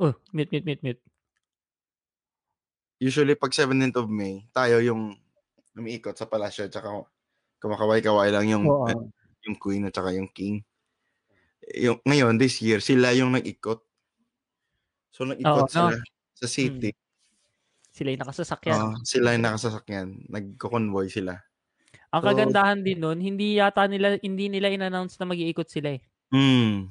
Oh, 0.00 0.16
mute, 0.32 0.48
mute, 0.50 0.64
mute, 0.64 0.82
mute. 0.82 1.02
usually 3.00 3.34
pag 3.34 3.56
17th 3.56 3.96
of 3.96 4.12
May, 4.12 4.44
tayo 4.52 4.76
yung 4.84 5.16
umiikot 5.72 6.20
sa 6.20 6.28
palasyo 6.28 6.68
tsaka 6.68 7.08
kumakaway-kaway 7.60 8.28
lang 8.28 8.52
yung 8.52 8.68
Oo. 8.68 8.84
eh, 8.84 8.96
yung 9.48 9.56
queen 9.56 9.88
at 9.88 9.96
saka 9.96 10.12
yung 10.12 10.28
king. 10.28 10.60
Yung 11.80 11.96
ngayon 12.04 12.36
this 12.36 12.60
year 12.60 12.84
sila 12.84 13.16
yung 13.16 13.32
nag-ikot. 13.32 13.80
So 15.12 15.26
nag-ikot 15.26 15.64
no? 15.64 15.72
sila 15.72 15.96
sa 16.36 16.46
city. 16.46 16.92
Sila 18.00 18.16
yung 18.16 18.22
nakasasakyan. 18.24 18.80
Ah, 18.80 18.96
sila 19.04 19.28
yung 19.36 19.44
nakasasakyan. 19.44 20.08
Nagko-convoy 20.32 21.12
sila. 21.12 21.36
Ang 22.16 22.22
so- 22.24 22.28
kagandahan 22.32 22.80
din 22.80 22.96
nun, 22.96 23.20
hindi 23.20 23.60
yata 23.60 23.84
nila, 23.84 24.16
hindi 24.24 24.48
nila 24.48 24.72
in-announce 24.72 25.20
na 25.20 25.28
mag-iikot 25.28 25.68
sila 25.68 26.00
eh. 26.00 26.02
Hmm. 26.32 26.88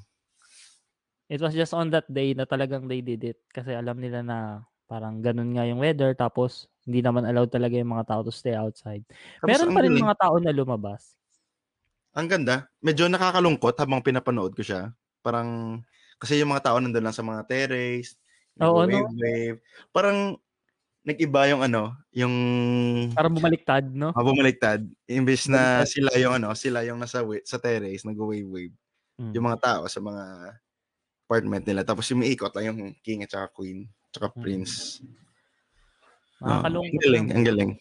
It 1.25 1.42
was 1.42 1.58
just 1.58 1.74
on 1.74 1.89
that 1.89 2.06
day 2.06 2.38
na 2.38 2.46
talagang 2.46 2.86
they 2.86 3.01
did 3.01 3.25
it. 3.25 3.42
Kasi 3.50 3.74
alam 3.74 3.98
nila 3.98 4.22
na 4.22 4.38
parang 4.86 5.18
ganun 5.18 5.58
nga 5.58 5.66
yung 5.66 5.82
weather. 5.82 6.13
Tapos, 6.13 6.70
hindi 6.86 7.01
naman 7.01 7.25
allowed 7.25 7.50
talaga 7.50 7.74
yung 7.74 7.89
mga 7.89 8.06
tao 8.06 8.22
to 8.22 8.30
stay 8.30 8.54
outside. 8.54 9.01
Tapos 9.42 9.50
Meron 9.50 9.74
pa 9.74 9.82
rin 9.82 9.94
galing. 9.98 10.06
mga 10.06 10.18
tao 10.22 10.36
na 10.38 10.54
lumabas. 10.54 11.18
Ang 12.13 12.30
ganda. 12.30 12.70
Medyo 12.86 13.10
nakakalungkot 13.10 13.82
habang 13.82 14.06
pinapanood 14.06 14.54
ko 14.54 14.62
siya. 14.62 14.94
Parang, 15.25 15.82
kasi 16.22 16.38
yung 16.38 16.54
mga 16.54 16.70
tao 16.70 16.78
nandun 16.78 17.01
lang 17.01 17.18
sa 17.18 17.25
mga 17.25 17.46
terrace, 17.50 18.13
Oo, 18.62 18.86
no? 18.86 18.89
wave 18.89 19.13
wave. 19.18 19.58
Parang, 19.94 20.38
nag-iba 21.06 21.41
yung 21.51 21.62
ano, 21.65 21.96
yung 22.12 22.34
Parang 23.15 23.34
bumaliktad, 23.34 23.86
no? 23.94 24.13
ah, 24.15 24.24
bumaliktad. 24.25 24.82
Imbes 25.10 25.48
na 25.51 25.86
sila 25.86 26.12
yung 26.20 26.38
ano, 26.41 26.53
sila 26.58 26.84
yung 26.86 27.00
nasa 27.01 27.24
sa 27.46 27.58
terrace, 27.62 28.06
nag-wave 28.08 28.48
wave. 28.50 28.75
Mm. 29.20 29.39
Yung 29.39 29.46
mga 29.50 29.60
tao 29.62 29.84
sa 29.91 30.01
mga 30.03 30.24
apartment 31.29 31.65
nila. 31.68 31.84
Tapos 31.88 32.06
yung 32.12 32.22
umiikot 32.24 32.53
lang 32.58 32.65
yung 32.74 32.82
king 33.06 33.24
at 33.25 33.32
saka 33.34 33.50
queen, 33.53 33.88
at 33.89 34.13
saka 34.22 34.29
Mm. 34.36 34.41
prince. 34.41 35.01
Ah, 36.41 36.63
Nakakalungkot 36.63 36.88
ang 36.88 37.00
galing, 37.03 37.25
ang 37.36 37.44
galing. 37.44 37.72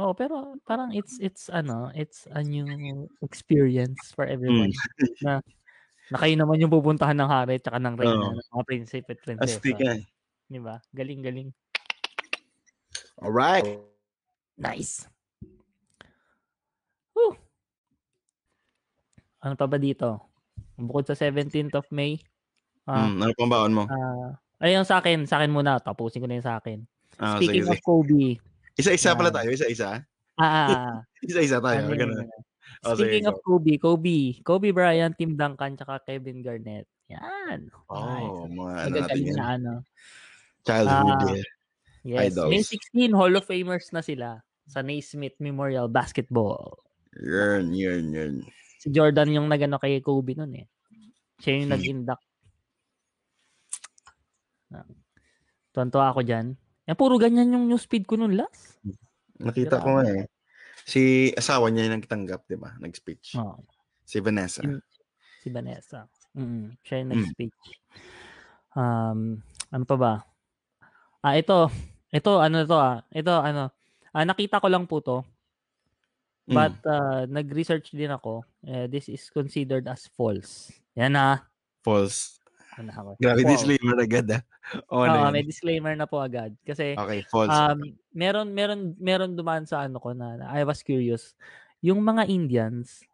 Oo, 0.00 0.16
pero 0.16 0.56
parang 0.64 0.88
it's 0.96 1.20
it's 1.20 1.52
ano, 1.52 1.92
it's 1.92 2.24
a 2.32 2.40
new 2.40 3.04
experience 3.20 4.08
for 4.16 4.24
everyone. 4.24 4.72
Mm. 4.72 5.12
na 5.20 5.44
na 6.12 6.18
kayo 6.20 6.34
naman 6.38 6.60
yung 6.62 6.72
pupuntahan 6.74 7.16
ng 7.18 7.30
hari 7.30 7.58
at 7.60 7.68
ng 7.76 7.96
reyna, 7.98 8.26
Oo. 8.26 8.36
ng 8.36 8.48
mga 8.54 8.66
prinsipe 8.68 9.08
at 9.12 9.20
Astig 9.40 9.80
prinsesa. 9.80 9.80
eh. 9.80 10.02
Di 10.50 10.58
ba? 10.62 10.80
Galing-galing. 10.94 11.52
Alright. 13.22 13.78
Nice. 14.58 15.06
Whew. 17.14 17.38
Ano 19.40 19.54
pa 19.54 19.66
ba 19.66 19.78
dito? 19.78 20.18
Bukod 20.74 21.06
sa 21.06 21.14
17th 21.14 21.74
of 21.74 21.86
May, 21.88 22.18
ah, 22.84 23.06
Mm, 23.06 23.18
ano 23.20 23.32
pang 23.34 23.50
baon 23.50 23.72
mo? 23.72 23.84
ah, 23.86 24.34
ayun 24.58 24.82
sa 24.82 24.98
akin, 24.98 25.22
sa 25.24 25.38
akin 25.38 25.50
muna, 25.50 25.78
tapusin 25.78 26.18
ko 26.18 26.26
na 26.26 26.38
yung 26.38 26.46
sa 26.46 26.58
akin. 26.58 26.82
Ah, 27.16 27.38
sige, 27.38 27.54
Speaking 27.54 27.66
of 27.68 27.78
sige. 27.78 27.84
Kobe, 27.84 28.24
Isa-isa 28.72 29.12
pala 29.12 29.28
Ah. 29.28 29.36
tayo, 29.36 29.48
isa-isa. 29.52 30.02
ah, 30.34 30.42
ah, 30.42 30.94
Isa-isa 31.22 31.60
tayo, 31.60 31.78
ano 31.78 31.88
yun, 31.88 31.98
ganun. 31.98 32.18
ano. 32.24 32.34
Oh, 32.82 32.96
Speaking 32.98 33.30
of 33.30 33.38
Kobe, 33.38 33.78
Kobe, 33.78 34.18
Kobe 34.42 34.74
Bryant, 34.74 35.14
Tim 35.14 35.38
Duncan, 35.38 35.78
tsaka 35.78 36.02
Kevin 36.02 36.42
Garnett. 36.42 36.88
Yan. 37.06 37.70
Oh, 37.86 38.48
mga 38.48 38.72
ano 38.80 38.94
natin 38.96 39.18
yan. 39.22 39.36
na 39.36 39.44
ano. 39.54 39.72
Childhood 40.64 41.20
Ah, 41.22 41.30
eh. 41.30 41.44
Yes. 42.02 42.34
Idols. 42.34 42.50
May 42.50 42.62
16 42.62 43.12
Hall 43.12 43.34
of 43.34 43.46
Famers 43.46 43.90
na 43.90 44.02
sila 44.02 44.28
sa 44.66 44.82
Naismith 44.82 45.38
Memorial 45.38 45.86
Basketball. 45.86 46.78
Yun, 47.14 47.70
yun, 47.70 48.02
yun. 48.10 48.34
Si 48.78 48.88
Jordan 48.88 49.30
yung 49.30 49.46
nagano 49.46 49.78
kay 49.78 50.00
Kobe 50.00 50.34
nun 50.34 50.54
eh. 50.54 50.66
Siya 51.38 51.58
yung 51.58 51.70
Hmm. 51.70 51.74
nag-induct. 51.74 52.24
Tuwan-tuwa 55.72 56.10
ako 56.10 56.20
dyan. 56.22 56.56
Yan, 56.84 56.96
puro 56.98 57.16
ganyan 57.16 57.52
yung 57.52 57.66
newsfeed 57.66 58.04
ko 58.04 58.18
nun 58.18 58.34
last. 58.34 58.76
Nakita 59.38 59.80
ko 59.80 59.96
nga 59.96 60.04
eh. 60.10 60.24
Si 60.82 61.30
asawa 61.32 61.70
niya 61.70 61.86
yung 61.86 61.96
nagtanggap, 61.96 62.44
di 62.44 62.58
ba? 62.58 62.74
Nag-speech. 62.76 63.38
Oh, 63.38 63.56
Si 64.02 64.18
Vanessa. 64.18 64.60
Yun. 64.60 64.82
si 65.38 65.48
Vanessa. 65.48 66.06
Mm, 66.34 66.74
siya 66.82 66.96
yung 66.98 67.08
Mm. 67.08 67.14
nag-speech. 67.16 67.60
Um, 68.72 69.20
ano 69.68 69.84
pa 69.84 69.96
ba? 69.96 70.12
Ah, 71.18 71.34
ito. 71.34 71.70
Ito, 72.12 72.44
ano 72.44 72.68
to 72.68 72.76
ah. 72.76 73.00
Ito, 73.08 73.32
ano. 73.40 73.72
Ah, 74.12 74.28
nakita 74.28 74.60
ko 74.60 74.68
lang 74.68 74.84
po 74.84 75.00
to. 75.00 75.24
Mm. 76.44 76.54
But 76.54 76.76
uh, 76.84 77.24
nag-research 77.24 77.96
din 77.96 78.12
ako. 78.12 78.44
Eh, 78.68 78.86
this 78.90 79.08
is 79.08 79.32
considered 79.32 79.88
as 79.88 80.06
false. 80.12 80.68
Yan 80.92 81.16
na. 81.16 81.48
false. 81.80 82.38
Na 82.80 82.92
ako. 82.92 83.20
Grabe, 83.20 83.44
False. 83.44 83.52
disclaimer 83.52 83.96
agad 84.00 84.26
ah. 84.32 84.42
Na 84.88 85.28
yun. 85.28 85.32
may 85.36 85.44
disclaimer 85.44 85.92
na 85.92 86.08
po 86.08 86.20
agad. 86.20 86.56
Kasi 86.64 86.96
Okay, 86.96 87.20
false. 87.28 87.52
um, 87.52 87.80
meron, 88.16 88.48
meron, 88.52 88.96
meron 88.96 89.36
dumaan 89.36 89.68
sa 89.68 89.84
ano 89.84 90.00
ko 90.00 90.16
na, 90.16 90.40
na 90.40 90.46
I 90.52 90.64
was 90.64 90.80
curious. 90.80 91.36
Yung 91.84 92.00
mga 92.00 92.28
Indians, 92.32 93.04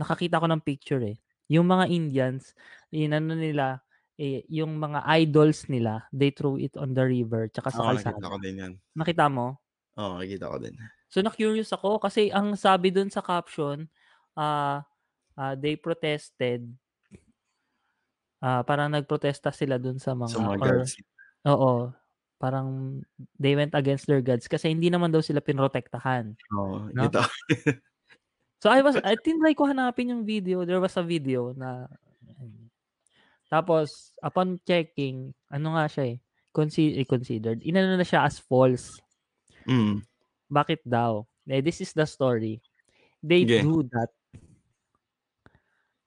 nakakita 0.00 0.40
ko 0.40 0.48
ng 0.48 0.64
picture 0.64 1.02
eh. 1.04 1.16
Yung 1.52 1.68
mga 1.68 1.92
Indians, 1.92 2.56
yun 2.88 3.12
ano 3.12 3.36
nila, 3.36 3.84
eh, 4.22 4.46
yung 4.46 4.78
mga 4.78 5.02
idols 5.18 5.66
nila, 5.66 6.06
they 6.14 6.30
throw 6.30 6.54
it 6.54 6.78
on 6.78 6.94
the 6.94 7.02
river 7.02 7.50
tsaka 7.50 7.74
sa 7.74 7.82
Oo, 7.82 7.90
kalsada. 7.90 8.14
nakita 8.14 8.30
ko 8.30 8.38
din 8.38 8.56
yan. 8.62 8.72
Nakita 8.94 9.26
mo? 9.26 9.58
Oo, 9.98 10.14
nakita 10.22 10.46
ko 10.48 10.56
din. 10.62 10.74
So 11.12 11.20
na-curious 11.20 11.68
ako 11.74 11.98
kasi 12.00 12.30
ang 12.32 12.54
sabi 12.56 12.88
dun 12.94 13.10
sa 13.12 13.20
caption, 13.20 13.84
ah 14.38 14.80
ah, 15.36 15.54
they 15.58 15.76
protested 15.76 16.64
ah 18.42 18.62
parang 18.66 18.90
nagprotesta 18.90 19.54
sila 19.54 19.78
dun 19.78 20.02
sa 20.02 20.18
mga, 20.18 20.34
Sa 20.34 20.38
mga 20.42 20.56
or, 20.58 20.74
oo, 21.46 21.72
parang 22.42 22.98
they 23.38 23.54
went 23.54 23.70
against 23.78 24.10
their 24.10 24.18
gods 24.18 24.50
kasi 24.50 24.66
hindi 24.74 24.90
naman 24.90 25.14
daw 25.14 25.22
sila 25.22 25.38
pinrotektahan. 25.38 26.34
Oo, 26.50 26.90
No? 26.90 27.06
kita 27.06 27.22
ko. 27.22 27.30
So 28.62 28.70
I 28.70 28.78
was 28.78 28.94
I 29.02 29.18
tinry 29.18 29.58
ko 29.58 29.66
hanapin 29.66 30.14
yung 30.14 30.22
video. 30.22 30.62
There 30.62 30.78
was 30.78 30.94
a 30.94 31.02
video 31.02 31.50
na 31.50 31.90
tapos 33.52 34.16
upon 34.24 34.56
checking, 34.64 35.36
ano 35.52 35.76
nga 35.76 35.84
siya 35.84 36.16
eh, 36.16 36.18
consi- 36.48 36.96
eh, 36.96 37.04
considered. 37.04 37.60
Inano 37.60 38.00
na 38.00 38.06
siya 38.08 38.24
as 38.24 38.40
false. 38.40 38.96
Mm. 39.68 40.00
Bakit 40.48 40.80
daw? 40.88 41.28
Eh, 41.44 41.60
this 41.60 41.84
is 41.84 41.92
the 41.92 42.08
story. 42.08 42.64
They 43.20 43.44
Sige. 43.44 43.60
do 43.60 43.84
that. 43.92 44.08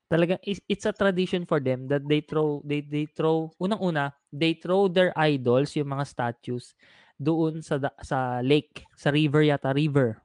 Talaga 0.09 0.41
it's, 0.41 0.85
a 0.85 0.93
tradition 0.93 1.45
for 1.45 1.61
them 1.61 1.89
that 1.89 2.05
they 2.05 2.21
throw 2.21 2.61
they 2.61 2.81
they 2.81 3.09
throw 3.09 3.49
unang-una, 3.57 4.13
they 4.29 4.53
throw 4.53 4.85
their 4.85 5.09
idols, 5.17 5.73
yung 5.73 5.89
mga 5.89 6.05
statues 6.05 6.77
doon 7.17 7.61
sa 7.65 7.81
sa 8.05 8.41
lake, 8.41 8.85
sa 8.93 9.09
river 9.09 9.41
yata, 9.41 9.73
river, 9.73 10.21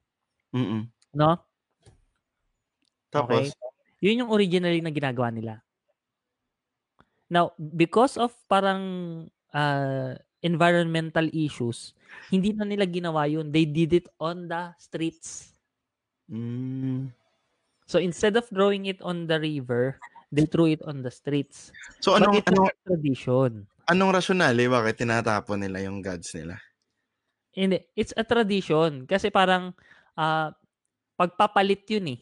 Mm-mm. 0.53 0.85
no? 1.17 1.37
Tapos, 3.11 3.50
Yun 4.00 4.25
yung 4.25 4.33
originally 4.33 4.81
na 4.81 4.89
ginagawa 4.89 5.29
nila. 5.29 5.61
Now, 7.31 7.55
because 7.57 8.19
of 8.19 8.35
parang 8.51 8.83
uh, 9.55 10.19
environmental 10.43 11.31
issues, 11.31 11.95
hindi 12.27 12.53
na 12.53 12.67
nila 12.67 12.85
ginawa 12.91 13.31
yun. 13.31 13.55
They 13.55 13.65
did 13.65 13.95
it 13.95 14.07
on 14.19 14.51
the 14.51 14.75
streets. 14.77 15.55
mm, 16.29 17.13
So 17.87 17.99
instead 17.99 18.37
of 18.37 18.49
throwing 18.49 18.87
it 18.87 19.03
on 19.03 19.27
the 19.27 19.39
river, 19.41 20.01
they 20.33 20.47
threw 20.47 20.67
it 20.67 20.83
on 20.83 21.03
the 21.03 21.11
streets. 21.11 21.73
so 22.01 22.15
But 22.17 22.31
anong, 22.31 22.41
a 22.47 22.71
tradition. 22.87 23.67
anong 23.91 24.11
rationale 24.17 24.65
bakit 24.71 25.05
tinatapon 25.05 25.61
nila 25.61 25.85
yung 25.85 26.01
gods 26.01 26.33
nila? 26.39 26.57
Hindi, 27.51 27.83
it's 27.99 28.15
a 28.15 28.23
tradition. 28.23 29.07
Kasi 29.11 29.29
parang 29.35 29.75
ah, 30.15 30.55
pagpapalit 31.19 31.83
yun 31.91 32.15
eh. 32.15 32.21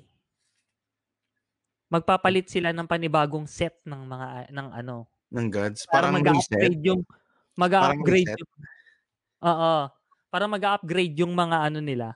Magpapalit 1.88 2.52
sila 2.52 2.72
ng 2.76 2.84
panibagong 2.84 3.48
set 3.48 3.80
ng 3.88 4.02
mga 4.04 4.28
ng 4.52 4.68
ano. 4.76 5.08
Ng 5.32 5.48
gods? 5.48 5.88
Parang 5.88 6.12
reset? 6.16 6.24
mag-upgrade 6.24 6.82
yung 6.84 7.00
mag-upgrade 7.56 8.32
yung 8.36 8.52
Oo. 9.44 9.74
Para 10.28 10.44
mag-upgrade 10.44 11.14
yung 11.16 11.32
mga 11.32 11.56
ano 11.72 11.80
nila 11.80 12.12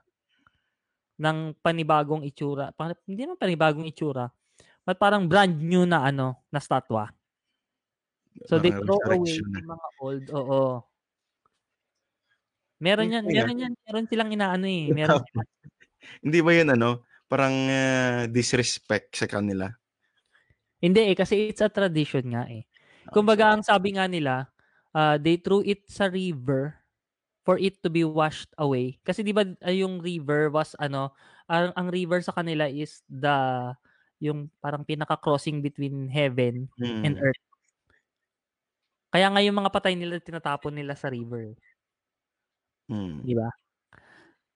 ng 1.16 1.56
panibagong 1.62 2.26
itsura. 2.26 2.74
Pa- 2.74 2.98
hindi 3.06 3.22
naman 3.24 3.38
panibagong 3.38 3.86
itsura. 3.88 4.28
But 4.82 4.98
parang 4.98 5.30
brand 5.30 5.54
new 5.54 5.86
na 5.86 6.02
ano, 6.02 6.42
na 6.50 6.58
statwa. 6.58 7.08
So 8.48 8.58
they 8.58 8.74
throw 8.74 8.98
away 9.06 9.38
yung 9.38 9.52
mga 9.54 9.88
old. 10.02 10.24
Oo. 10.34 10.62
Meron 12.82 13.14
yan, 13.14 13.24
meron 13.30 13.62
yan, 13.62 13.72
meron 13.86 14.06
silang 14.10 14.34
inaano 14.34 14.66
eh. 14.66 14.90
Meron 14.90 15.22
Hindi 16.24 16.38
ba 16.42 16.50
yun 16.50 16.74
ano? 16.74 17.06
Parang 17.32 17.56
ah, 17.72 18.28
disrespect 18.28 19.16
sa 19.16 19.24
kanila? 19.24 19.72
hindi 20.82 21.14
eh, 21.14 21.16
kasi 21.16 21.54
it's 21.54 21.62
a 21.62 21.70
tradition 21.70 22.26
nga 22.34 22.42
eh. 22.50 22.66
Kumbaga, 23.14 23.54
ang 23.54 23.62
sabi 23.62 23.94
nga 23.94 24.10
nila, 24.10 24.50
uh, 24.90 25.14
they 25.14 25.38
threw 25.38 25.62
it 25.62 25.86
sa 25.86 26.10
river 26.10 26.74
for 27.46 27.54
it 27.54 27.78
to 27.86 27.88
be 27.90 28.02
washed 28.02 28.50
away. 28.58 28.98
Kasi 29.06 29.22
di 29.22 29.30
ba 29.30 29.46
uh, 29.46 29.70
yung 29.74 30.02
river 30.02 30.50
was 30.50 30.74
ano, 30.82 31.14
ang, 31.46 31.70
ang 31.78 31.86
river 31.86 32.18
sa 32.18 32.34
kanila 32.34 32.66
is 32.66 33.06
the 33.06 33.70
yung 34.18 34.50
parang 34.58 34.82
pinaka-crossing 34.82 35.62
between 35.62 36.10
heaven 36.10 36.66
Mm. 36.78 37.02
and 37.06 37.14
earth. 37.18 37.44
Kaya 39.14 39.26
nga 39.30 39.42
yung 39.42 39.58
mga 39.58 39.70
patay 39.70 39.94
nila 39.94 40.18
tinatapon 40.18 40.74
nila 40.74 40.98
sa 40.98 41.10
river. 41.10 41.54
Mm. 42.90 43.22
Di 43.22 43.34
ba? 43.38 43.50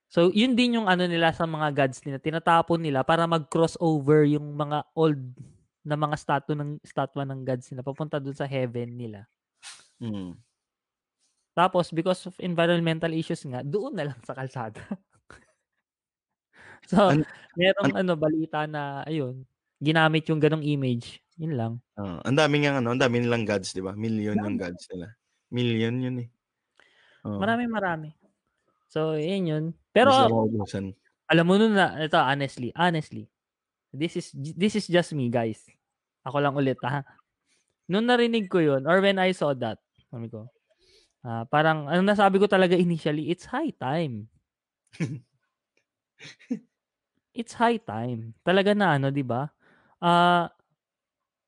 So, 0.07 0.31
yun 0.31 0.55
din 0.55 0.79
yung 0.79 0.87
ano 0.87 1.05
nila 1.05 1.35
sa 1.35 1.45
mga 1.45 1.75
gods 1.75 1.99
nila. 2.07 2.23
Tinatapon 2.23 2.79
nila 2.79 3.03
para 3.03 3.27
mag-crossover 3.27 4.31
yung 4.31 4.55
mga 4.55 4.87
old 4.95 5.19
na 5.87 5.99
mga 5.99 6.17
statue 6.19 6.59
ng 6.59 6.79
statwa 6.83 7.23
ng 7.27 7.47
gods 7.47 7.71
nila 7.71 7.83
papunta 7.83 8.23
dun 8.23 8.35
sa 8.35 8.47
heaven 8.47 8.95
nila. 8.95 9.27
Mm. 9.99 10.39
Tapos, 11.57 11.91
because 11.91 12.29
of 12.29 12.37
environmental 12.39 13.11
issues 13.11 13.43
nga, 13.49 13.65
doon 13.65 13.97
na 13.97 14.13
lang 14.13 14.19
sa 14.23 14.37
kalsada. 14.37 14.79
so, 16.91 17.11
An- 17.11 17.27
merong 17.57 17.97
ano, 17.97 18.13
balita 18.15 18.69
na, 18.69 19.03
ayun, 19.09 19.43
ginamit 19.81 20.29
yung 20.29 20.39
ganong 20.39 20.63
image. 20.63 21.19
Yun 21.37 21.55
lang. 21.57 21.73
Ah, 21.97 22.21
ang 22.25 22.37
dami 22.37 22.65
nga 22.65 22.81
ano, 22.81 22.97
ang 22.97 23.01
dami 23.01 23.21
nilang 23.21 23.45
gods, 23.45 23.77
'di 23.77 23.85
ba? 23.85 23.93
Million 23.93 24.41
yung 24.41 24.57
Dami. 24.57 24.65
gods 24.65 24.89
nila. 24.89 25.07
Million 25.53 25.95
yun 26.01 26.17
eh. 26.25 26.29
Oh. 27.29 27.37
Marami, 27.37 27.69
marami. 27.69 28.09
So, 28.87 29.19
yun 29.19 29.47
yun. 29.47 29.65
Pero 29.91 30.15
alam 31.27 31.45
mo 31.47 31.59
nun 31.59 31.75
na, 31.75 31.99
ito, 31.99 32.15
honestly, 32.15 32.71
honestly, 32.79 33.27
this 33.91 34.15
is, 34.15 34.31
this 34.35 34.79
is 34.79 34.87
just 34.87 35.11
me, 35.11 35.27
guys. 35.27 35.67
Ako 36.23 36.39
lang 36.39 36.55
ulit, 36.55 36.79
ha? 36.87 37.03
Nung 37.91 38.07
narinig 38.07 38.47
ko 38.47 38.63
yun, 38.63 38.87
or 38.87 39.03
when 39.03 39.19
I 39.19 39.35
saw 39.35 39.51
that, 39.59 39.83
sabi 40.07 40.31
ko, 40.31 40.47
ah, 41.27 41.43
parang, 41.51 41.91
ano 41.91 42.03
nasabi 42.07 42.39
ko 42.39 42.47
talaga 42.47 42.79
initially, 42.79 43.31
it's 43.31 43.47
high 43.51 43.75
time. 43.75 44.31
it's 47.39 47.55
high 47.59 47.83
time. 47.83 48.35
Talaga 48.47 48.71
na, 48.75 48.99
ano, 48.99 49.11
di 49.11 49.27
ba? 49.27 49.51
Ah, 49.99 50.47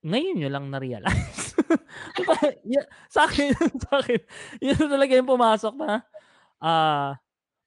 ngayon 0.02 0.42
nyo 0.42 0.50
lang 0.50 0.66
na-realize. 0.70 1.54
Sa 3.14 3.28
akin, 3.28 3.52
sa 3.84 4.00
akin, 4.00 4.20
yun 4.62 4.78
talaga 4.78 5.12
yung 5.12 5.28
pumasok 5.28 5.74
na, 5.76 6.00
ah, 6.62 7.18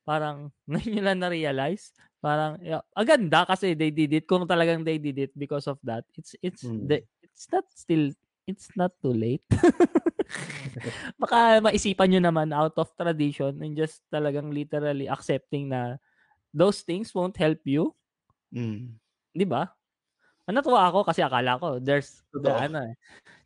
parang, 0.03 0.49
ngayon 0.69 0.91
nyo 0.97 1.03
lang 1.05 1.19
na-realize. 1.21 1.91
Parang, 2.21 2.61
yeah, 2.61 2.85
aganda 2.93 3.45
kasi 3.45 3.73
they 3.73 3.89
did 3.89 4.13
it. 4.13 4.25
Kung 4.29 4.45
talagang 4.45 4.85
they 4.85 5.01
did 5.01 5.17
it 5.17 5.33
because 5.33 5.65
of 5.65 5.81
that, 5.81 6.05
it's, 6.13 6.37
it's, 6.41 6.63
Mm. 6.65 6.85
the, 6.85 6.97
it's 7.25 7.49
not 7.49 7.65
still, 7.73 8.13
it's 8.45 8.69
not 8.77 8.93
too 9.01 9.13
late. 9.13 9.41
Baka 11.21 11.59
maisipan 11.59 12.07
nyo 12.13 12.21
naman 12.21 12.53
out 12.53 12.77
of 12.77 12.93
tradition 12.95 13.57
and 13.59 13.73
just 13.75 14.05
talagang 14.13 14.53
literally 14.53 15.09
accepting 15.09 15.69
na 15.73 15.97
those 16.53 16.85
things 16.85 17.11
won't 17.11 17.35
help 17.35 17.59
you. 17.65 17.91
Mm. 18.53 18.95
Di 19.33 19.45
ba? 19.47 19.65
Ah, 20.45 20.53
Natuwa 20.53 20.83
ako 20.89 21.05
kasi 21.05 21.21
akala 21.21 21.55
ko 21.61 21.77
there's 21.79 22.21
the 22.33 22.49
ano 22.49 22.81
eh, 22.81 22.95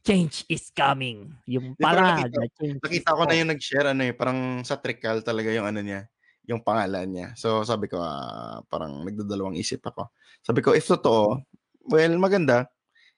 change 0.02 0.48
is 0.48 0.72
coming. 0.72 1.32
Yung 1.46 1.76
para 1.78 2.02
nakita- 2.02 2.42
Nakita 2.82 3.12
ko 3.14 3.22
na 3.28 3.36
yung 3.36 3.52
nag-share 3.52 3.88
ano 3.92 4.02
eh, 4.06 4.14
parang 4.16 4.64
sa 4.64 4.80
Trical 4.80 5.22
talaga 5.22 5.52
yung 5.52 5.68
ano 5.68 5.80
niya, 5.84 6.08
yung 6.46 6.62
pangalan 6.62 7.08
niya. 7.10 7.28
So 7.38 7.62
sabi 7.66 7.90
ko, 7.90 8.02
ah, 8.02 8.62
parang 8.70 9.02
nagdadalawang 9.06 9.58
isip 9.58 9.82
ako. 9.86 10.10
Sabi 10.42 10.60
ko, 10.62 10.74
if 10.74 10.86
totoo, 10.86 11.42
well, 11.90 12.14
maganda. 12.18 12.70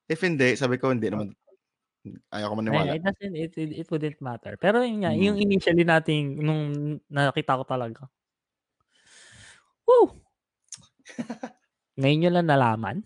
If 0.07 0.24
hindi, 0.24 0.55
sabi 0.55 0.79
ko, 0.79 0.96
hindi 0.96 1.12
naman. 1.12 1.36
Ayaw 2.31 2.48
ko 2.48 2.55
Eh, 2.55 2.60
maniwala. 2.63 2.91
it 2.96 3.03
doesn't 3.03 3.36
it, 3.36 3.51
it, 3.60 3.72
it 3.84 3.88
wouldn't 3.91 4.19
matter. 4.24 4.55
Pero 4.55 4.79
yun 4.79 5.03
nga, 5.03 5.12
Mm. 5.12 5.24
yung 5.27 5.38
initially 5.43 5.84
nating 5.84 6.40
nung 6.40 6.63
nakita 7.11 7.59
ko 7.59 7.68
talaga. 7.68 8.07
Woo! 9.83 10.16
Ngayon 12.00 12.20
nyo 12.24 12.31
lang 12.31 12.48
nalaman. 12.48 12.98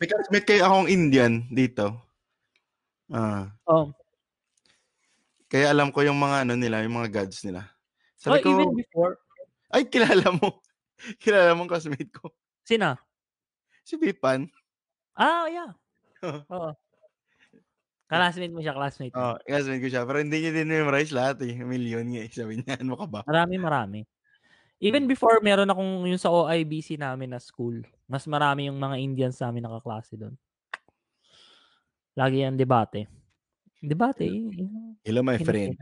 Because 0.00 0.26
may 0.32 0.40
kayo 0.44 0.64
akong 0.68 0.88
Indian 0.88 1.44
dito. 1.52 1.92
Ah, 3.12 3.52
oh, 3.68 3.92
kaya 5.52 5.68
alam 5.68 5.92
ko 5.92 6.00
yung 6.00 6.16
mga 6.16 6.48
ano 6.48 6.56
nila, 6.56 6.80
yung 6.80 6.96
mga 6.96 7.12
gods 7.12 7.44
nila. 7.44 7.68
oh, 7.68 8.16
Sabi 8.16 8.40
ko, 8.40 8.56
even 8.56 8.72
before. 8.72 9.20
ay 9.68 9.84
kilala 9.84 10.32
mo. 10.32 10.64
kilala 11.24 11.52
mo 11.52 11.68
ang 11.68 11.70
classmate 11.76 12.08
ko. 12.08 12.32
Sina? 12.64 12.96
Si 13.84 14.00
Bipan. 14.00 14.48
Ah, 15.12 15.44
yeah. 15.52 15.76
Oo. 16.56 16.72
Classmate 18.08 18.52
mo 18.52 18.64
siya, 18.64 18.72
classmate 18.72 19.12
mo. 19.12 19.20
Oh, 19.20 19.36
classmate 19.44 19.84
ko 19.84 19.88
siya. 19.92 20.08
Pero 20.08 20.24
hindi 20.24 20.40
niya 20.40 20.52
din 20.56 20.72
memorize 20.72 21.12
lahat 21.12 21.44
eh. 21.44 21.52
Million 21.60 22.04
nga 22.08 22.24
eh. 22.24 22.32
Sabi 22.32 22.60
niya, 22.60 22.80
ano 22.80 22.96
ka 22.96 23.06
ba? 23.08 23.20
Marami, 23.28 23.56
marami. 23.60 24.00
Even 24.80 25.04
before, 25.04 25.36
meron 25.44 25.68
akong 25.68 26.08
yung 26.08 26.20
sa 26.20 26.32
OIBC 26.32 26.96
namin 26.96 27.36
na 27.36 27.40
school. 27.40 27.84
Mas 28.08 28.24
marami 28.24 28.72
yung 28.72 28.80
mga 28.80 28.96
Indians 29.00 29.36
namin 29.36 29.68
nakaklase 29.68 30.16
doon. 30.16 30.32
Lagi 32.16 32.40
yung 32.40 32.56
debate. 32.56 33.08
Debate. 33.82 34.30
yung- 34.30 34.94
Hello, 35.02 35.20
my 35.20 35.36
friend. 35.36 35.74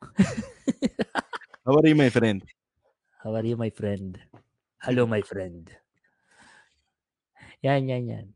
How 1.64 1.76
are 1.76 1.86
you, 1.86 1.96
my 1.96 2.10
friend? 2.10 2.44
How 3.20 3.32
are 3.32 3.44
you, 3.44 3.56
my 3.56 3.70
friend? 3.70 4.20
Hello, 4.80 5.04
my 5.04 5.20
friend. 5.20 5.68
Yan, 7.60 7.84
yan, 7.84 8.04
yan. 8.04 8.26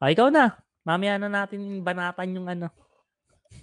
O, 0.00 0.08
ikaw 0.08 0.28
na. 0.28 0.56
Mamaya 0.82 1.16
na 1.16 1.28
natin 1.28 1.80
banatan 1.80 2.32
yung 2.32 2.48
ano. 2.48 2.68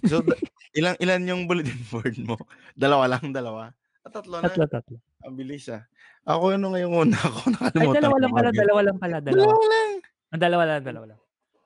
So, 0.06 0.22
ilang 0.78 0.94
ilan 0.98 1.22
yung 1.26 1.42
bulletin 1.46 1.78
board 1.86 2.16
mo? 2.18 2.38
Dalawa 2.72 3.10
lang, 3.10 3.30
dalawa. 3.30 3.74
At 4.02 4.14
tatlo 4.14 4.38
na. 4.38 4.46
Tatlo, 4.46 4.64
tatlo. 4.66 4.96
Ang 5.26 5.34
bilis 5.36 5.68
ah. 5.68 5.84
Ako 6.24 6.54
ano 6.54 6.72
ngayong 6.72 6.94
una 6.96 7.18
ako 7.28 7.38
Ay, 7.44 7.52
nakalimutan. 7.52 7.94
dalawa 7.98 8.10
ko 8.10 8.20
lang 8.20 8.32
pala, 8.32 8.50
dalawa 8.50 8.80
lang 8.82 8.98
pala, 8.98 9.16
dalawa. 9.20 9.42
Dalawa 9.42 9.66
lang. 9.66 9.90
Ah, 10.30 10.38
dalawa 10.38 10.62
lang, 10.64 10.80
dalawa 10.82 11.06
lang. 11.12 11.20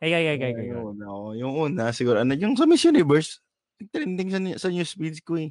Ay, 0.04 0.12
ay, 0.12 0.36
ay, 0.36 0.38
ay, 0.38 0.52
ay. 0.52 0.66
Yung 0.68 0.84
una, 0.92 1.04
oh. 1.08 1.32
yung 1.32 1.54
una, 1.56 1.88
siguro, 1.96 2.20
ano, 2.20 2.36
yung 2.36 2.52
sa 2.60 2.68
Miss 2.68 2.84
Universe, 2.84 3.40
trending 3.88 4.28
sa, 4.28 4.38
sa 4.60 4.68
news 4.68 4.92
feeds 4.92 5.24
ko 5.24 5.40
eh. 5.40 5.48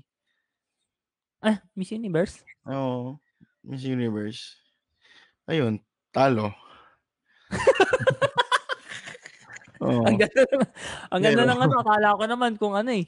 Ah, 1.41 1.57
Miss 1.73 1.89
Universe? 1.89 2.45
Oo. 2.69 3.17
Miss 3.65 3.81
Universe. 3.81 4.53
Ayun, 5.49 5.81
talo. 6.13 6.53
Oo. 9.83 10.05
Ang 10.07 10.15
ganda, 10.15 10.41
ng- 10.45 10.69
ang 11.11 11.21
ganda 11.21 11.41
Pero- 11.43 11.49
ng 11.51 11.61
ano, 11.65 11.75
akala 11.81 12.09
ko 12.15 12.23
naman 12.29 12.51
kung 12.55 12.77
ano 12.77 12.93
eh. 12.93 13.05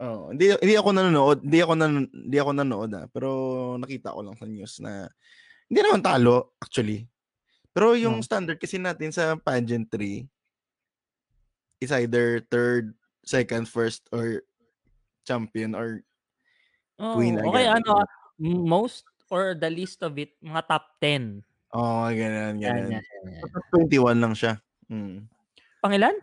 Oo. 0.00 0.30
Hindi, 0.32 0.54
hindi 0.62 0.74
ako 0.78 0.88
nanonood, 0.94 1.38
hindi 1.44 1.58
ako 1.60 1.72
nan, 1.74 1.92
hindi 2.08 2.38
ako 2.38 2.50
nanonood 2.54 2.90
ah, 2.94 3.06
pero 3.10 3.28
nakita 3.76 4.14
ko 4.14 4.20
lang 4.24 4.34
sa 4.34 4.46
news 4.46 4.78
na 4.78 5.06
hindi 5.68 5.80
naman 5.82 6.02
talo 6.02 6.54
actually. 6.58 7.04
Pero 7.74 7.98
yung 7.98 8.22
Oh. 8.22 8.24
standard 8.24 8.56
kasi 8.56 8.78
natin 8.78 9.10
sa 9.10 9.34
pageantry 9.34 10.24
is 11.84 11.92
either 11.92 12.40
third, 12.48 12.96
second, 13.22 13.68
first 13.68 14.08
or 14.10 14.42
champion 15.22 15.72
or 15.72 16.02
Oh, 16.94 17.18
Queen 17.18 17.34
okay, 17.36 17.66
agad. 17.66 17.82
ano, 17.82 18.06
most 18.38 19.02
or 19.26 19.52
the 19.52 19.66
least 19.66 19.98
of 20.00 20.14
it, 20.14 20.30
mga 20.38 20.62
top 20.64 20.94
10. 21.02 21.42
oh, 21.74 22.06
ganyan, 22.06 22.54
Yan, 22.54 22.86
ganyan. 22.86 22.86
yan, 22.86 23.02
yan, 23.02 23.22
yan. 23.26 23.40
So, 23.42 23.46
top 23.50 23.66
21 23.82 24.22
lang 24.22 24.34
siya. 24.34 24.52
Mm. 24.86 25.26
Pangilan? 25.82 26.14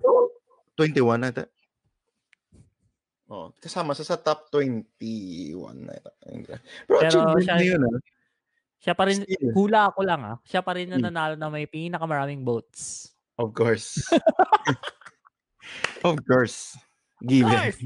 21 0.79 1.27
ata. 1.27 1.43
Oh, 3.27 3.51
kasama 3.59 3.91
sa, 3.91 4.03
sa 4.03 4.15
top 4.15 4.47
21 4.47 4.79
na 5.81 5.91
ito. 5.91 6.11
Pero, 6.23 6.55
Pero 6.87 7.19
siya- 7.39 7.59
na 7.59 7.63
yun 7.63 7.83
ah. 7.83 7.99
Siya 8.81 8.93
pa 8.95 9.03
rin, 9.05 9.21
Still. 9.21 9.51
hula 9.53 9.91
ako 9.91 10.01
lang 10.01 10.21
ah, 10.23 10.37
siya 10.41 10.63
pa 10.63 10.71
rin 10.73 10.87
na 10.87 10.97
Hmm. 10.97 11.05
nanalo 11.05 11.35
na 11.35 11.47
may 11.47 11.67
pinakamaraming 11.67 12.41
votes. 12.41 13.11
Of 13.35 13.51
course. 13.51 13.99
of 16.03 16.17
course. 16.25 16.77
Given. 17.21 17.51
course. 17.51 17.81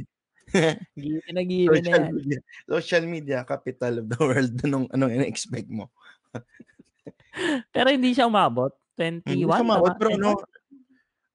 Given 0.95 1.33
na 1.35 1.43
given 1.43 1.81
na 1.83 1.89
social 1.91 2.05
yan. 2.05 2.13
media. 2.15 2.39
Social 2.69 3.03
media, 3.05 3.37
capital 3.43 3.93
of 3.99 4.05
the 4.07 4.19
world. 4.21 4.53
Anong, 4.65 4.85
anong 4.93 5.11
ina-expect 5.19 5.67
mo? 5.67 5.91
Pero 7.75 7.91
hindi 7.91 8.15
siya 8.15 8.29
umabot. 8.29 8.71
21? 8.95 9.27
Hindi 9.27 9.43
siya 9.43 9.59
umabot, 9.59 9.91
pero 9.99 10.15
ano, 10.15 10.39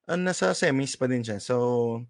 ah, 0.09 0.17
nasa 0.17 0.49
semis 0.57 0.97
pa 0.97 1.05
din 1.05 1.21
siya. 1.21 1.37
So, 1.37 2.01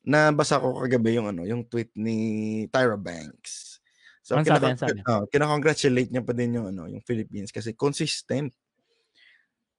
nabasa 0.00 0.56
ko 0.56 0.80
kagabi 0.80 1.20
yung 1.20 1.28
ano, 1.28 1.44
yung 1.44 1.68
tweet 1.68 1.92
ni 2.00 2.64
Tyra 2.72 2.96
Banks. 2.96 3.76
So, 4.24 4.40
Ano 4.40 4.48
sabi, 4.48 4.72
kinaka- 4.72 4.88
sabi? 4.88 5.04
oh, 5.04 5.28
kinakongratulate 5.28 6.10
niya 6.10 6.24
pa 6.24 6.32
din 6.32 6.56
yung 6.56 6.66
ano, 6.72 6.88
yung 6.88 7.04
Philippines 7.04 7.52
kasi 7.52 7.76
consistent. 7.76 8.56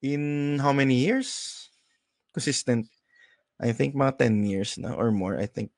In 0.06 0.56
how 0.62 0.69
many 0.71 1.02
years? 1.02 1.65
Consistent. 2.30 2.86
I 3.58 3.74
think 3.74 3.98
mga 3.98 4.22
10 4.30 4.46
years 4.46 4.78
na 4.78 4.93
or 4.93 5.10
more. 5.10 5.38
I 5.38 5.50
think 5.50 5.74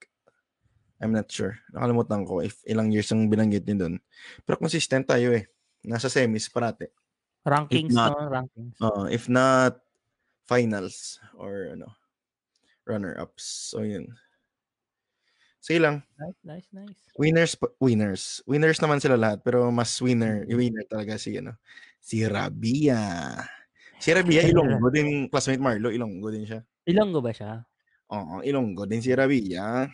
I'm 1.00 1.16
not 1.16 1.32
sure. 1.32 1.56
Nakalimutan 1.72 2.28
ko 2.28 2.44
if 2.44 2.60
ilang 2.68 2.92
years 2.92 3.08
ang 3.10 3.32
binanggit 3.32 3.64
niya 3.64 3.88
doon. 3.88 3.96
Pero 4.44 4.60
consistent 4.60 5.08
tayo 5.08 5.32
eh. 5.32 5.48
Nasa 5.88 6.12
semis 6.12 6.52
parate. 6.52 6.92
Rankings, 7.48 7.88
If 7.88 7.96
not- 7.96 8.20
no? 8.20 8.28
Rankings. 8.28 8.76
Uh, 8.84 9.08
if 9.08 9.26
not 9.32 9.80
finals 10.44 11.24
or 11.40 11.72
ano 11.72 11.88
runner-ups. 12.84 13.72
So 13.72 13.88
yun. 13.88 14.12
Sige 15.60 15.80
lang. 15.80 16.04
Nice, 16.20 16.40
nice, 16.44 16.68
nice. 16.74 17.00
Winners 17.16 17.54
winners. 17.80 18.24
Winners 18.44 18.80
naman 18.80 19.00
sila 19.00 19.16
lahat 19.16 19.40
pero 19.40 19.72
mas 19.72 19.96
winner, 20.04 20.44
winner 20.48 20.84
talaga 20.84 21.16
si 21.16 21.40
ano 21.40 21.56
si 22.00 22.24
Rabia. 22.28 23.36
Si 24.00 24.12
Rabia 24.12 24.44
Ilonggo 24.52 24.88
din 24.92 25.28
classmate 25.32 25.64
Marlo, 25.64 25.92
Ilonggo 25.92 26.28
din 26.28 26.44
siya. 26.44 26.60
Ilonggo 26.90 27.22
ba 27.22 27.30
siya? 27.30 27.62
Oo, 28.10 28.42
Ilonggo 28.42 28.90
din 28.90 29.06
si 29.06 29.14
Rabia. 29.14 29.86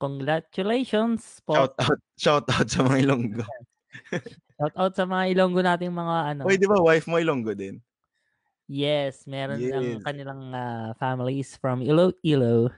Congratulations 0.00 1.44
po. 1.44 1.52
Shout 1.54 1.76
out, 1.78 2.00
shout 2.22 2.46
out 2.48 2.68
sa 2.72 2.80
mga 2.82 3.04
Ilonggo. 3.04 3.44
Shout 4.56 4.72
out 4.78 4.94
sa 4.96 5.04
mga 5.04 5.36
Ilonggo 5.36 5.60
nating 5.60 5.92
mga 5.92 6.16
ano. 6.32 6.42
Oy, 6.48 6.56
di 6.56 6.64
ba 6.64 6.80
wife 6.80 7.04
mo 7.10 7.20
Ilonggo 7.20 7.52
din? 7.52 7.76
Yes, 8.70 9.26
meron 9.28 9.60
ang 9.60 9.98
Yes. 9.98 10.00
kanilang 10.00 10.48
ah, 10.54 10.94
families 10.96 11.58
from 11.60 11.84
Iloilo. 11.84 12.72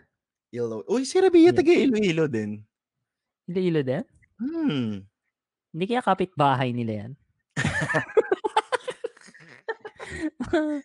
Ilo. 0.50 0.82
Uy, 0.90 1.06
si 1.06 1.20
Rabia 1.22 1.52
Yes. 1.52 1.54
taga 1.54 1.70
Iloilo 1.70 2.24
din. 2.26 2.64
Iloilo 3.46 3.80
din? 3.84 4.02
Hmm. 4.40 5.06
Hindi 5.70 5.84
kaya 5.86 6.02
kapitbahay 6.02 6.74
nila 6.74 7.06
yan? 7.06 7.12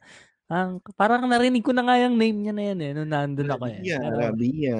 ang 0.49 0.81
parang 0.93 1.23
narinig 1.23 1.61
ko 1.61 1.69
na 1.69 1.81
nga 1.81 1.95
yung 1.95 2.17
name 2.17 2.41
niya 2.41 2.51
na 2.51 2.63
yan 2.65 2.79
eh 2.79 2.91
nung 2.91 3.07
nandun 3.07 3.47
ako 3.47 3.69
eh. 3.69 3.77
Rabia, 3.77 3.97
Pero, 3.99 4.17
Rabia. 4.17 4.77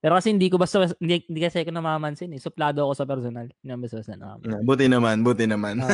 pero 0.00 0.12
kasi 0.16 0.32
hindi 0.32 0.48
ko 0.48 0.56
basta 0.56 0.80
hindi, 0.96 1.20
hindi 1.22 1.40
kasi 1.40 1.60
ako 1.60 1.70
namamansin 1.70 2.32
eh. 2.32 2.40
Suplado 2.40 2.82
ako 2.82 2.92
sa 2.94 3.04
personal. 3.04 3.52
Hindi 3.52 3.66
naman 3.66 3.84
basta 3.84 4.00
namamansin. 4.10 4.48
Ah, 4.50 4.64
Buti 4.64 4.84
naman, 4.86 5.16
buti 5.20 5.44
naman. 5.44 5.76
Oo. 5.78 5.92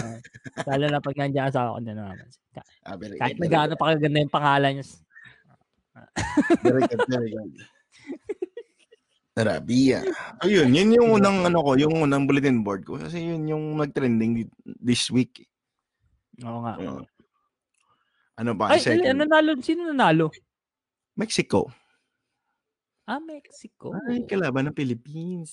lalo 0.64 0.85
na 0.88 0.99
pag 0.99 1.16
nandiyan 1.16 1.51
sa 1.51 1.66
ako, 1.66 1.79
hindi 1.79 1.93
namamansin. 1.93 2.43
Ka- 2.51 2.66
Ah, 2.81 2.95
very 2.95 3.19
Kahit 3.19 3.35
good, 3.35 3.37
na 3.37 3.45
very 3.45 3.53
gaano 3.53 3.75
pa 3.75 3.90
kaganda 3.90 4.19
yung 4.19 4.31
pangalan 4.33 4.73
niya. 4.73 4.87
Very 6.62 6.83
good, 6.87 7.03
very 7.07 7.31
good. 7.31 7.53
Rabia. 9.33 10.05
Ayun, 10.38 10.69
yun 10.69 10.90
yung 10.93 11.09
unang 11.12 11.43
ano 11.43 11.62
ko, 11.62 11.73
yung 11.75 11.97
unang 11.99 12.27
bulletin 12.27 12.61
board 12.61 12.85
ko. 12.85 12.95
Kasi 12.95 13.25
yun 13.25 13.49
yung 13.49 13.64
nag-trending 13.75 14.37
di- 14.37 14.53
this 14.77 15.09
week. 15.09 15.49
Oo 16.43 16.61
nga. 16.61 16.77
Uh, 16.77 17.01
ano 18.40 18.57
ba? 18.57 18.72
Ay, 18.72 18.81
second? 18.81 19.05
ay, 19.05 19.12
ano 19.12 19.20
nanalo? 19.29 19.50
Sino 19.61 19.85
nanalo? 19.85 20.33
Mexico. 21.12 21.68
Ah, 23.05 23.20
Mexico. 23.20 23.92
Ay, 24.09 24.24
kalaban 24.24 24.72
ng 24.72 24.76
Philippines. 24.76 25.53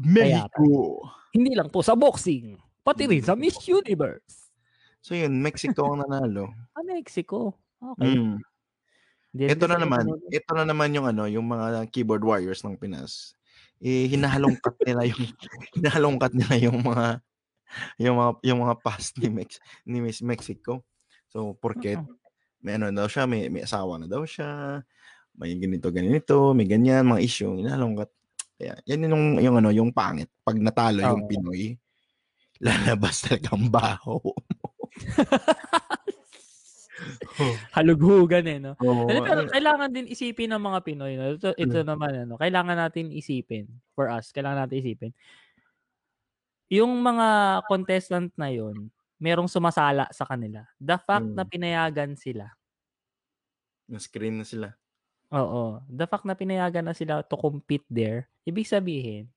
Kaya 0.00 0.48
Mexico. 0.48 1.04
Hindi 1.36 1.52
lang 1.52 1.68
po 1.68 1.84
sa 1.84 1.92
boxing, 1.92 2.56
pati 2.80 3.04
rin 3.04 3.20
sa 3.20 3.36
Miss 3.36 3.60
Universe. 3.68 4.48
So 5.04 5.12
yun, 5.12 5.36
Mexico 5.44 5.92
ang 5.92 6.06
nanalo. 6.06 6.48
Ah, 6.78 6.86
Mexico. 6.86 7.58
Okay. 7.82 8.14
Mm. 8.14 8.38
Ito 9.34 9.66
na 9.66 9.76
naman, 9.82 10.06
ito 10.30 10.50
na 10.54 10.64
naman 10.64 10.94
yung 10.94 11.06
ano, 11.10 11.26
yung 11.26 11.44
mga 11.44 11.90
keyboard 11.90 12.22
warriors 12.22 12.62
ng 12.62 12.78
Pinas. 12.78 13.34
Eh 13.82 14.06
hinahalongkat 14.10 14.74
nila 14.86 15.10
yung 15.10 15.22
hinahalongkat 15.78 16.32
nila 16.34 16.54
yung 16.58 16.78
mga 16.80 17.06
yung 18.00 18.16
mga 18.16 18.30
yung 18.46 18.58
mga 18.64 18.74
past 18.80 19.18
ni 19.20 19.28
Mex 19.28 19.58
ni 19.84 20.00
Miss 20.00 20.22
Mexico. 20.24 20.86
So 21.28 21.54
porket 21.56 22.00
may 22.62 22.74
ano 22.74 22.90
daw 22.90 23.06
siya, 23.06 23.24
may, 23.30 23.46
may 23.46 23.62
asawa 23.62 23.98
na 24.02 24.10
daw 24.10 24.26
siya, 24.26 24.82
may 25.38 25.54
ganito 25.54 25.94
ganito, 25.94 26.50
may 26.54 26.66
ganyan 26.66 27.06
mga 27.06 27.22
issue, 27.22 27.54
hinahalongkat. 27.54 28.10
Kaya 28.58 28.74
yan 28.90 29.06
yung 29.06 29.38
yung 29.38 29.56
ano, 29.62 29.70
yung 29.70 29.90
pangit. 29.94 30.26
Pag 30.42 30.58
natalo 30.58 30.98
yung 30.98 31.22
Oo. 31.26 31.30
Pinoy, 31.30 31.78
lalabas 32.66 33.22
talaga 33.22 33.54
ang 33.54 33.70
baho. 33.70 34.18
Halughugan 37.70 38.42
eh, 38.50 38.58
no? 38.58 38.74
Oo, 38.82 39.06
Pero, 39.06 39.22
pero 39.22 39.40
ano, 39.46 39.50
kailangan 39.54 39.90
din 39.94 40.10
isipin 40.10 40.50
ng 40.50 40.58
mga 40.58 40.78
Pinoy. 40.82 41.14
No? 41.14 41.38
Ito, 41.38 41.54
ito 41.54 41.78
naman, 41.86 42.26
ano, 42.26 42.34
kailangan 42.34 42.74
natin 42.74 43.14
isipin. 43.14 43.70
For 43.94 44.10
us, 44.10 44.34
kailangan 44.34 44.66
natin 44.66 44.82
isipin. 44.82 45.12
Yung 46.74 46.98
mga 46.98 47.62
contestant 47.70 48.34
na 48.34 48.50
yon 48.50 48.90
merong 49.18 49.46
sumasala 49.46 50.06
sa 50.10 50.24
kanila. 50.24 50.62
The 50.78 50.96
fact 50.96 51.26
Mm. 51.26 51.34
na 51.34 51.44
pinayagan 51.44 52.12
sila. 52.14 52.50
na 53.88 53.96
screen 53.96 54.36
na 54.36 54.44
sila. 54.44 54.76
Oo. 55.32 55.80
The 55.88 56.04
fact 56.04 56.28
na 56.28 56.36
pinayagan 56.36 56.84
na 56.84 56.92
sila 56.92 57.24
to 57.24 57.40
compete 57.40 57.88
there, 57.88 58.28
ibig 58.44 58.68
sabihin, 58.68 59.32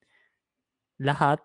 lahat, 0.99 1.39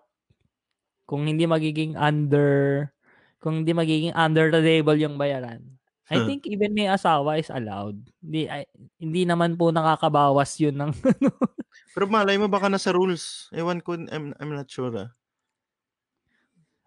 kung 1.05 1.23
hindi 1.23 1.47
magiging 1.47 1.95
under, 1.95 2.91
kung 3.39 3.63
hindi 3.63 3.71
magiging 3.71 4.11
under 4.11 4.51
the 4.51 4.59
table 4.59 4.99
yung 4.99 5.15
bayaran, 5.15 5.63
I 6.07 6.19
think 6.23 6.43
even 6.47 6.75
may 6.75 6.87
asawa 6.87 7.39
is 7.39 7.47
allowed. 7.47 7.95
Hindi, 8.19 8.47
ay- 8.47 8.67
hindi 8.99 9.23
naman 9.23 9.55
po 9.55 9.71
nakakabawas 9.71 10.59
yun 10.59 10.75
ng 10.75 10.91
Pero 11.95 12.11
malay 12.11 12.35
mo 12.35 12.51
baka 12.51 12.67
nasa 12.67 12.91
rules. 12.91 13.47
Ewan 13.51 13.79
ko, 13.79 13.95
I'm, 13.95 14.35
I'm 14.35 14.51
not 14.51 14.67
sure 14.67 14.91
ah. 14.99 15.15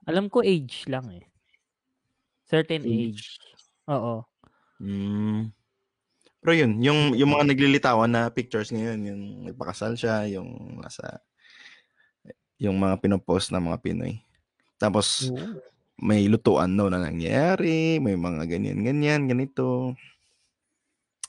Alam 0.05 0.29
ko 0.29 0.45
age 0.45 0.85
lang 0.85 1.09
eh. 1.13 1.25
Certain 2.51 2.83
age. 2.83 3.39
Oo. 3.87 4.27
Mm. 4.81 5.53
Pero 6.41 6.53
yun, 6.57 6.73
yung, 6.81 7.01
yung 7.19 7.31
mga 7.37 7.45
naglilitawan 7.53 8.11
na 8.13 8.23
pictures 8.33 8.73
ngayon, 8.73 9.01
yung 9.07 9.23
nagpakasal 9.53 9.95
siya, 9.99 10.25
yung 10.31 10.81
nasa, 10.81 11.21
yung 12.61 12.77
mga 12.81 13.01
pinopost 13.03 13.53
ng 13.53 13.65
mga 13.73 13.81
Pinoy. 13.85 14.15
Tapos, 14.81 15.31
may 16.01 16.27
lutuan 16.31 16.75
daw 16.77 16.89
na 16.93 17.01
nangyayari, 17.03 17.99
may 18.03 18.17
mga 18.17 18.47
ganyan-ganyan, 18.49 19.29
ganito. 19.31 19.95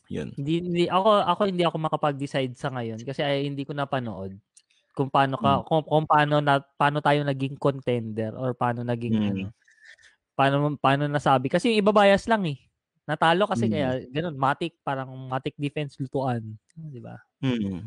Yun. 0.10 0.36
Hindi, 0.38 0.54
hindi 0.64 0.84
ako 0.88 1.10
ako 1.28 1.42
hindi 1.52 1.64
ako 1.68 1.78
makapag-decide 1.92 2.56
sa 2.56 2.72
ngayon 2.72 3.04
kasi 3.04 3.20
ay 3.20 3.52
hindi 3.52 3.68
ko 3.68 3.76
napanood 3.76 4.40
kung 4.96 5.12
paano 5.12 5.36
ka 5.40 5.64
kung, 5.68 5.84
kung 5.84 6.06
paano 6.08 6.40
na 6.40 6.64
paano 6.64 7.04
tayo 7.04 7.24
naging 7.28 7.60
contender 7.60 8.32
or 8.38 8.56
paano 8.56 8.84
naging 8.88 9.20
Mm. 9.20 9.28
ano 9.28 9.52
paano 10.34 10.76
paano 10.78 11.06
nasabi 11.08 11.52
kasi 11.52 11.72
yung 11.76 11.82
iba 11.84 11.92
bias 11.92 12.26
lang 12.26 12.46
eh. 12.48 12.58
Natalo 13.06 13.50
kasi 13.50 13.66
Mm. 13.68 13.72
kaya 13.74 13.90
ganun 14.08 14.36
matic 14.38 14.74
parang 14.86 15.10
matic 15.28 15.58
defense 15.58 15.98
lutuan, 15.98 16.56
di 16.72 17.02
ba? 17.02 17.18
Mm. 17.42 17.82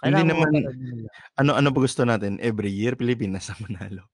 Mo 0.00 0.06
naman- 0.06 0.50
mapanood 0.50 0.78
nila. 0.78 1.08
Ano 1.36 1.50
ano 1.54 1.68
ba 1.70 1.78
gusto 1.80 2.02
natin? 2.04 2.38
Every 2.40 2.70
year, 2.70 2.94
Pilipinas 2.94 3.50
ang 3.50 3.60
manalo. 3.64 4.04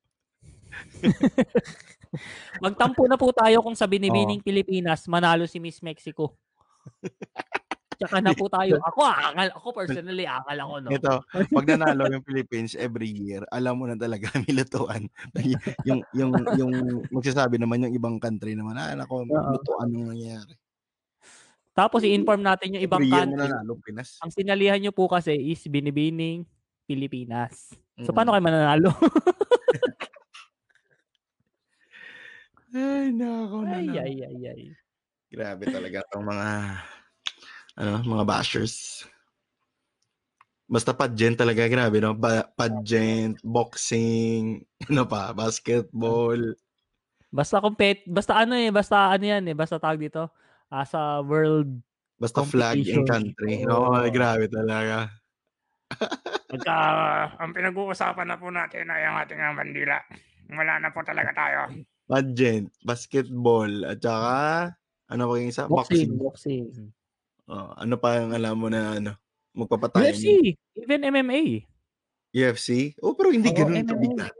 Magtampo 2.64 3.04
na 3.08 3.16
po 3.16 3.32
tayo 3.32 3.60
kung 3.64 3.76
sa 3.76 3.88
binibining 3.88 4.40
Pilipinas 4.40 5.04
manalo 5.08 5.44
si 5.48 5.58
Miss 5.58 5.80
Mexico. 5.80 6.36
Tsaka 7.96 8.20
na 8.20 8.32
po 8.36 8.46
tayo. 8.46 8.76
Ako, 8.92 9.00
akal, 9.04 9.48
ako 9.56 9.68
personally, 9.72 10.28
akal 10.28 10.56
ako, 10.60 10.74
no? 10.84 10.90
Ito, 10.92 11.14
pag 11.26 11.66
nanalo 11.66 12.08
yung 12.12 12.24
Philippines 12.24 12.76
every 12.76 13.08
year, 13.08 13.40
alam 13.48 13.80
mo 13.80 13.88
na 13.88 13.96
talaga 13.96 14.28
may 14.44 14.52
lutuan. 14.52 15.08
Y- 15.40 15.56
yung, 15.84 16.00
yung, 16.12 16.32
yung 16.56 16.72
magsasabi 17.08 17.56
naman 17.56 17.88
yung 17.88 17.94
ibang 17.96 18.16
country 18.20 18.52
naman, 18.52 18.76
ah, 18.76 18.92
nako, 18.92 19.24
Oo. 19.24 19.50
lutuan 19.56 19.88
ang 19.90 20.12
nangyayari. 20.12 20.54
Tapos 21.76 22.00
i-inform 22.04 22.40
natin 22.40 22.72
yung 22.76 22.84
ibang 22.84 23.04
Every 23.04 23.12
country. 23.12 23.48
nanalo, 23.52 23.76
Pinas. 23.84 24.16
Ang 24.24 24.32
sinalihan 24.32 24.80
nyo 24.80 24.92
po 24.96 25.12
kasi 25.12 25.36
is 25.36 25.60
binibining 25.68 26.48
Pilipinas. 26.88 27.76
So, 28.00 28.12
Mm. 28.12 28.16
paano 28.16 28.30
kayo 28.32 28.44
mananalo? 28.44 28.90
Ay, 32.76 33.08
nako, 33.14 33.64
ay, 33.64 33.88
ay, 33.88 34.14
ay, 34.26 34.40
ay. 34.52 34.62
Grabe 35.32 35.64
talaga 35.64 36.02
tong 36.12 36.26
mga, 36.28 36.46
ano, 37.76 38.00
mga 38.02 38.24
bashers. 38.24 39.04
Basta 40.66 40.90
pageant 40.90 41.38
talaga, 41.38 41.62
grabe, 41.70 42.02
no? 42.02 42.10
Ba- 42.16 42.50
pageant, 42.58 43.38
boxing, 43.46 44.66
ano 44.90 45.06
pa, 45.06 45.30
basketball. 45.30 46.56
Basta 47.30 47.60
compet, 47.62 48.02
basta 48.08 48.34
ano 48.34 48.56
eh, 48.56 48.72
basta 48.72 49.12
ano 49.12 49.24
yan 49.28 49.44
eh, 49.46 49.54
basta 49.54 49.76
tawag 49.78 50.00
dito, 50.00 50.32
ah, 50.72 50.82
sa 50.88 51.20
world, 51.22 51.84
Basta 52.16 52.40
flag 52.48 52.80
and 52.80 53.04
Competition. 53.04 53.04
country. 53.04 53.54
Oo. 53.68 53.92
No, 53.92 54.08
grabe 54.08 54.48
talaga. 54.48 55.12
Pagka 56.50 56.76
ang 57.36 57.52
pinag-uusapan 57.52 58.24
na 58.24 58.40
po 58.40 58.48
natin 58.48 58.88
ay 58.88 59.04
ang 59.04 59.20
ating 59.20 59.36
ang 59.36 59.52
bandila. 59.52 60.00
Wala 60.48 60.80
na 60.80 60.88
po 60.96 61.04
talaga 61.04 61.36
tayo. 61.36 61.76
Pageant, 62.08 62.72
basketball, 62.80 63.68
at 63.84 64.00
saka, 64.00 64.36
ano 65.12 65.22
ko 65.28 65.32
yung 65.36 65.50
isa? 65.52 65.68
boxing, 65.68 66.16
Boxing. 66.16 66.64
boxing. 66.64 66.66
Oh, 67.46 67.70
ano 67.78 67.94
pa 67.94 68.18
yung 68.18 68.34
alam 68.34 68.58
mo 68.58 68.66
na, 68.66 68.98
ano, 68.98 69.14
magpapatayan? 69.54 70.10
UFC, 70.10 70.26
even 70.74 71.06
MMA. 71.06 71.62
UFC? 72.34 72.98
Oh, 72.98 73.14
pero 73.14 73.30
hindi 73.30 73.54
Oo, 73.54 73.56
ganun 73.56 73.86
MMA. 73.86 73.90
kabigat. 73.94 74.34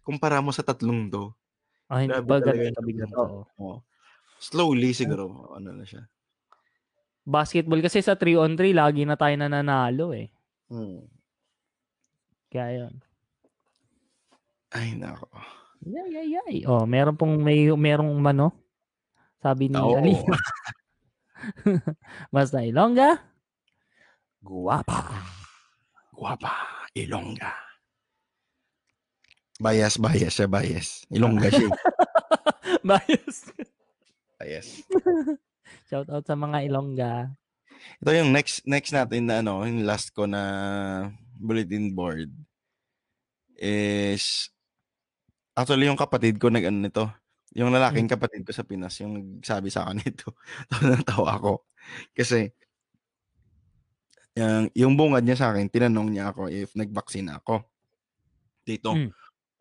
Kumpara 0.00 0.40
mo 0.40 0.50
sa 0.56 0.64
tatlong 0.64 1.12
to. 1.12 1.36
Ah, 1.92 2.00
hindi 2.00 2.16
ba 2.24 2.40
ganun 2.40 2.72
kabigat? 2.72 3.12
Oo. 3.12 3.44
Oh. 3.60 3.78
Slowly 4.40 4.96
siguro, 4.96 5.52
ano 5.52 5.76
na 5.76 5.84
siya. 5.84 6.08
Basketball 7.26 7.82
kasi 7.84 8.00
sa 8.00 8.16
3 8.16 8.40
on 8.40 8.56
3, 8.56 8.72
lagi 8.72 9.04
na 9.04 9.18
tayo 9.20 9.34
nananalo 9.36 10.16
eh. 10.16 10.32
Hmm. 10.72 11.04
Kaya 12.48 12.86
yun. 12.86 12.94
Ay, 14.72 14.96
nako. 14.96 15.28
Yay, 15.84 16.08
yay, 16.08 16.26
yay. 16.40 16.54
Oh, 16.64 16.88
meron 16.88 17.18
pong 17.18 17.36
may 17.42 17.68
merong 17.68 18.10
mano. 18.16 18.54
Sabi 19.44 19.68
ni 19.68 19.76
Oo. 19.76 20.00
Ali. 20.00 20.14
Basta 22.34 22.62
Ilongga. 22.62 23.20
Guwapa. 24.42 25.26
Guwapa, 26.14 26.52
Ilongga. 26.94 27.52
Bias, 29.56 29.96
bias 29.96 30.32
siya, 30.36 30.48
bias. 30.48 30.88
Ilongga 31.08 31.48
siya. 31.48 31.66
eh. 31.68 31.74
Bias. 32.88 33.36
bias. 34.36 34.68
Shout 35.88 36.08
out 36.12 36.24
sa 36.28 36.36
mga 36.36 36.68
Ilongga. 36.68 37.32
Ito 38.04 38.10
yung 38.12 38.30
next 38.36 38.62
next 38.68 38.92
natin 38.92 39.26
na 39.30 39.40
ano, 39.40 39.64
yung 39.64 39.86
last 39.88 40.12
ko 40.12 40.28
na 40.28 40.42
bulletin 41.36 41.92
board 41.96 42.28
is 43.56 44.52
actually 45.56 45.88
yung 45.88 45.96
kapatid 45.96 46.36
ko 46.36 46.52
nag 46.52 46.68
ano 46.68 46.78
nito. 46.84 47.04
Yung 47.56 47.72
lalaking 47.72 48.04
kapatid 48.04 48.44
ko 48.44 48.52
sa 48.52 48.68
Pinas, 48.68 49.00
yung 49.00 49.40
nagsabi 49.40 49.72
sa 49.72 49.88
akin 49.88 50.04
nito. 50.04 50.36
Tawa 50.70 50.84
na 50.92 51.00
tawa 51.00 51.28
ako. 51.40 51.52
Kasi 52.12 52.52
yung, 54.36 54.68
yung 54.76 54.94
bungad 55.00 55.24
niya 55.24 55.40
sa 55.40 55.48
akin, 55.56 55.72
tinanong 55.72 56.12
niya 56.12 56.36
ako 56.36 56.52
if 56.52 56.76
nag-vaccine 56.76 57.32
ako. 57.32 57.64
Dito. 58.68 58.92
Mm. 58.92 59.08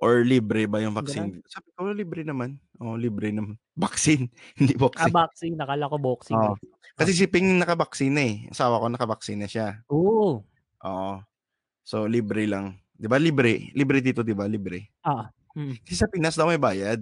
Or 0.04 0.28
libre 0.28 0.68
ba 0.68 0.84
yung 0.84 0.92
vaccine? 0.92 1.40
Ganun. 1.40 1.48
Sabi 1.48 1.68
ko, 1.72 1.88
libre 1.96 2.22
naman. 2.28 2.60
Oo, 2.84 3.00
libre 3.00 3.32
naman. 3.32 3.56
Vaccine, 3.80 4.28
hindi 4.60 4.76
Ah, 4.76 4.88
vaccine. 4.88 5.12
boxing. 5.16 5.54
Nakala 5.56 5.88
ko 5.88 5.96
boxing. 5.96 6.36
Oo. 6.36 6.56
Kasi 7.00 7.12
si 7.16 7.28
Ping 7.32 7.56
nakabaksin 7.60 8.16
eh. 8.20 8.34
Asawa 8.52 8.80
ko 8.84 8.92
nakabaksin 8.92 9.40
na 9.40 9.48
siya. 9.48 9.80
Oo. 9.88 10.44
Oo. 10.84 11.14
So, 11.88 12.08
libre 12.12 12.44
lang. 12.48 12.80
Di 12.92 13.08
ba? 13.08 13.16
Libre. 13.20 13.72
Libre 13.76 14.04
dito, 14.04 14.24
di 14.24 14.36
ba? 14.36 14.48
Libre. 14.48 14.92
Ah. 15.04 15.32
Mm. 15.56 15.80
Kasi 15.88 15.96
sa 15.96 16.12
Pinas 16.12 16.36
daw 16.36 16.52
may 16.52 16.60
bayad. 16.60 17.00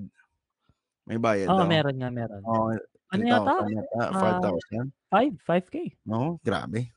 May 1.04 1.20
bayad 1.20 1.52
Oo, 1.52 1.64
daw. 1.64 1.68
meron 1.68 1.96
nga, 2.00 2.10
meron. 2.10 2.42
Oo. 2.48 2.72
Ano 3.12 3.24
yata? 3.28 3.54
3,000 3.60 3.76
yata, 3.76 3.98
Ah, 4.00 4.12
5,000. 4.40 4.86
5, 5.12 5.36
5K. 5.44 5.76
Oo, 6.10 6.40
grabe. 6.40 6.90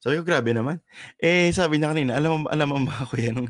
Sabi 0.00 0.16
ko, 0.18 0.24
grabe 0.24 0.50
naman. 0.56 0.80
Eh, 1.20 1.52
sabi 1.52 1.76
niya 1.78 1.92
kanina, 1.92 2.16
alam 2.16 2.30
mo, 2.44 2.48
alam 2.48 2.66
mo 2.72 2.76
ba 2.88 2.94
ako 3.06 3.14
yan, 3.20 3.48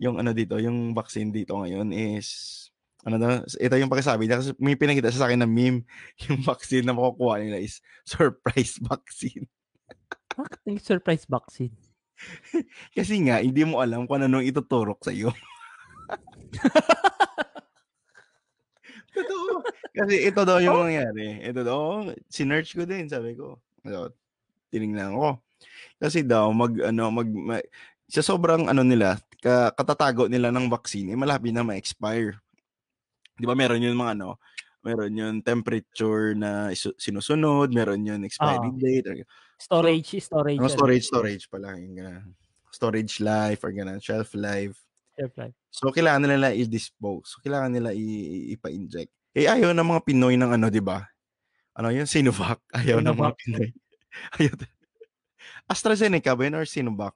yung 0.00 0.16
ano 0.18 0.32
dito, 0.32 0.56
yung 0.58 0.96
vaccine 0.96 1.30
dito 1.30 1.54
ngayon 1.60 1.92
is, 1.92 2.68
ano 3.04 3.16
daw, 3.20 3.30
ito 3.46 3.74
yung 3.76 3.92
pagkasabi 3.92 4.24
niya, 4.26 4.40
kasi 4.40 4.50
may 4.58 4.74
pinakita 4.76 5.12
siya 5.12 5.24
sa 5.24 5.28
akin 5.30 5.44
na 5.44 5.48
meme, 5.48 5.84
yung 6.26 6.40
vaccine 6.42 6.84
na 6.88 6.96
makukuha 6.96 7.38
nila 7.40 7.60
is 7.60 7.78
surprise 8.02 8.80
vaccine. 8.90 9.46
Bakit 10.34 10.60
yung 10.66 10.80
surprise 10.80 11.24
vaccine? 11.28 11.76
Kasi 12.92 13.16
nga, 13.24 13.40
hindi 13.40 13.64
mo 13.64 13.80
alam 13.80 14.04
kung 14.04 14.20
ano 14.20 14.40
ituturok 14.44 15.00
sa'yo. 15.04 15.32
Totoo. 19.10 19.66
Kasi 19.90 20.14
ito 20.30 20.40
daw 20.46 20.62
yung 20.62 20.86
nangyari. 20.86 21.42
Ito 21.42 21.60
daw, 21.66 21.80
sinearch 22.30 22.78
ko 22.78 22.86
din, 22.86 23.10
sabi 23.10 23.34
ko. 23.34 23.58
So, 23.82 24.14
tinignan 24.70 25.18
ko. 25.18 25.42
Kasi 25.98 26.22
daw, 26.24 26.48
mag, 26.54 26.72
ano, 26.80 27.10
mag, 27.10 27.28
ma- 27.28 27.66
sa 28.10 28.22
sobrang, 28.22 28.70
ano 28.70 28.82
nila, 28.82 29.18
ka, 29.42 29.74
katatago 29.74 30.26
nila 30.30 30.50
ng 30.54 30.70
vaccine, 30.70 31.12
eh, 31.14 31.18
malapit 31.18 31.52
na 31.54 31.66
ma-expire. 31.66 32.38
Di 33.36 33.44
ba, 33.48 33.54
meron 33.56 33.82
yun 33.82 33.98
mga, 33.98 34.14
ano, 34.20 34.38
meron 34.80 35.12
yun 35.12 35.34
temperature 35.44 36.32
na 36.36 36.72
isu- 36.72 36.96
sinusunod, 36.96 37.68
meron 37.72 38.00
yun 38.04 38.24
expiry 38.24 38.70
Oo. 38.72 38.78
date, 38.80 39.06
or, 39.10 39.16
Storage, 39.60 40.16
storage. 40.24 40.56
ano, 40.56 40.72
storage, 40.72 41.04
storage 41.04 41.44
pala, 41.52 41.76
yung 41.76 41.92
ganun. 41.92 42.32
Storage 42.72 43.20
life, 43.20 43.60
or 43.60 43.72
ganun, 43.76 44.00
shelf 44.00 44.32
life. 44.32 44.80
Surprise. 45.20 45.54
So, 45.68 45.92
kailangan 45.92 46.24
nila 46.24 46.56
i-dispose. 46.56 47.36
So, 47.36 47.44
kailangan 47.44 47.70
nila 47.70 47.90
i- 47.92 48.56
ipa-inject. 48.56 49.12
Eh, 49.36 49.46
ayaw 49.46 49.70
ng 49.70 49.84
mga 49.86 50.02
Pinoy 50.02 50.34
ng 50.34 50.56
ano, 50.56 50.66
di 50.72 50.80
ba? 50.82 51.04
Ano 51.76 51.92
yun? 51.92 52.08
Sinovac. 52.08 52.58
Ayaw 52.80 52.98
ng 52.98 53.14
mga 53.14 53.32
Sinovac. 53.32 53.36
Pinoy. 53.38 53.68
ayaw. 54.40 54.54
AstraZeneca 55.70 56.34
ba 56.34 56.42
yun 56.44 56.58
or 56.58 56.66
Sinovac? 56.66 57.14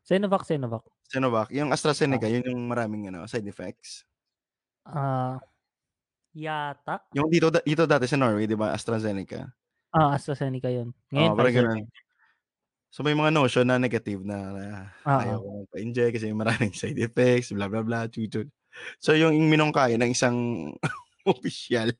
Sinovac, 0.00 0.42
Sinovac. 0.48 0.82
Sinovac. 1.04 1.48
Yung 1.52 1.70
AstraZeneca, 1.70 2.24
Ah. 2.26 2.32
yun 2.32 2.46
yung 2.48 2.62
maraming 2.66 3.12
ano, 3.12 3.26
side 3.28 3.44
effects. 3.44 4.06
Ah, 4.88 5.36
yata. 6.32 7.04
Yung 7.12 7.28
dito, 7.28 7.50
dito 7.52 7.84
dati 7.84 8.06
sa 8.08 8.16
Norway, 8.16 8.48
di 8.48 8.56
ba? 8.56 8.72
AstraZeneca. 8.72 9.50
Ah, 9.92 10.14
AstraZeneca 10.16 10.70
yun. 10.70 10.94
Ngayon, 11.12 11.30
Oh, 11.30 11.36
parang 11.36 11.54
ganun. 11.54 11.80
So, 12.90 13.06
may 13.06 13.14
mga 13.14 13.30
notion 13.30 13.66
na 13.70 13.78
negative 13.78 14.26
na, 14.26 14.36
Ah, 15.06 15.22
ayaw 15.22 15.38
ko 15.38 15.50
pa-inject 15.70 16.18
kasi 16.18 16.34
maraming 16.34 16.74
side 16.74 16.98
effects, 16.98 17.54
blah, 17.54 17.70
blah, 17.70 17.86
blah, 17.86 18.10
chuchud. 18.10 18.50
So, 18.98 19.14
yung 19.14 19.38
minungkaya 19.46 19.94
ng 19.94 20.10
isang 20.10 20.38
official, 21.30 21.94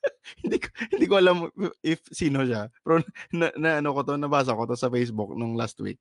hindi 0.42 0.56
ko 0.56 0.68
hindi 0.88 1.06
ko 1.06 1.14
alam 1.20 1.36
if 1.84 2.00
sino 2.08 2.46
siya. 2.46 2.72
Pero 2.80 3.04
na, 3.34 3.52
na 3.56 3.70
ano 3.82 3.92
ko 3.92 4.00
to, 4.06 4.16
nabasa 4.16 4.56
ko 4.56 4.64
to 4.64 4.76
sa 4.78 4.88
Facebook 4.88 5.34
nung 5.36 5.58
last 5.58 5.76
week. 5.82 6.00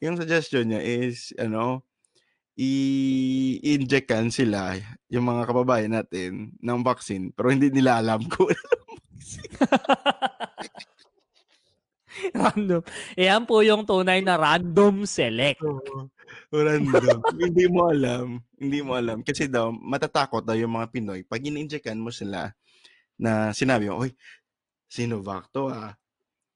Yung 0.00 0.16
suggestion 0.16 0.70
niya 0.70 0.80
is 0.80 1.34
ano, 1.36 1.84
i-injectan 2.60 4.28
sila 4.28 4.76
yung 5.08 5.24
mga 5.24 5.48
kababayan 5.48 5.96
natin 5.96 6.52
ng 6.60 6.80
vaccine 6.84 7.32
pero 7.32 7.48
hindi 7.48 7.72
nila 7.72 8.04
alam 8.04 8.20
kung 8.32 8.52
random. 12.44 12.82
Yan 13.16 13.42
po 13.48 13.62
yung 13.64 13.82
tunay 13.84 14.20
na 14.20 14.36
random 14.36 15.04
select. 15.08 15.60
random. 16.52 17.18
hindi 17.44 17.66
mo 17.66 17.90
alam. 17.90 18.40
Hindi 18.56 18.80
mo 18.84 18.92
alam. 18.96 19.24
Kasi 19.24 19.46
daw, 19.46 19.72
matatakot 19.72 20.44
daw 20.44 20.56
yung 20.56 20.76
mga 20.76 20.90
Pinoy. 20.90 21.20
Pag 21.24 21.44
in-injectan 21.46 21.98
mo 21.98 22.12
sila 22.12 22.52
na 23.20 23.52
sinabi 23.52 23.88
mo, 23.88 24.04
Uy, 24.04 24.12
Sinovac 24.90 25.48
to 25.54 25.70
ah. 25.70 25.94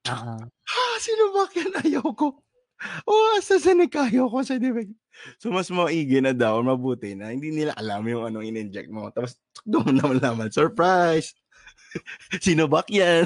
Ah, 0.04 0.42
Ha, 0.44 0.82
Sinovac 1.00 1.54
yan, 1.56 1.72
ayaw 1.80 2.08
ko. 2.12 2.44
Oh, 3.08 3.38
AstraZeneca, 3.38 4.10
ayaw 4.10 4.28
ko 4.28 4.44
sa 4.44 4.58
effect. 4.58 4.92
So, 5.38 5.54
mas 5.54 5.70
maigi 5.70 6.18
na 6.18 6.34
daw, 6.34 6.58
mabuti 6.60 7.14
na, 7.14 7.30
hindi 7.30 7.54
nila 7.54 7.72
alam 7.78 8.02
yung 8.04 8.26
anong 8.26 8.44
in-inject 8.44 8.90
mo. 8.90 9.08
Tapos, 9.14 9.38
doon 9.62 9.94
naman 9.94 10.18
naman, 10.18 10.50
surprise! 10.50 11.32
Sinovac 12.44 12.90
yan. 12.90 13.24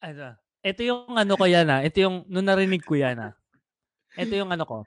ano, 0.00 0.34
ito 0.62 0.80
yung 0.82 1.14
ano 1.14 1.34
ko 1.38 1.44
yan 1.46 1.68
ah. 1.70 1.80
Ito 1.82 1.98
yung, 2.02 2.16
nung 2.28 2.46
narinig 2.46 2.82
ko 2.82 2.98
yan 2.98 3.18
ah. 3.18 3.32
Ito 4.18 4.34
yung 4.34 4.50
ano 4.50 4.64
ko. 4.66 4.78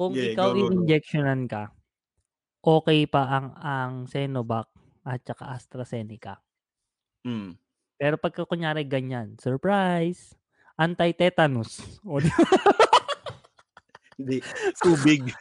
Kung 0.00 0.16
Yeah, 0.16 0.32
ikaw 0.32 0.52
go, 0.52 0.56
go, 0.56 0.56
go. 0.56 0.60
in-injectionan 0.64 1.44
ka, 1.44 1.72
okay 2.64 3.04
pa 3.04 3.22
ang 3.28 3.46
ang 3.60 3.92
Sinovac 4.08 4.68
at 5.04 5.20
saka 5.24 5.52
AstraZeneca. 5.52 6.40
Mm. 7.24 7.56
Pero 8.00 8.16
pagka 8.16 8.48
kunyari 8.48 8.88
ganyan, 8.88 9.36
surprise, 9.36 10.32
anti-tetanus. 10.80 12.00
O, 12.04 12.16
di, 12.20 12.32
Hindi, 14.18 14.38
tubig. 14.80 15.32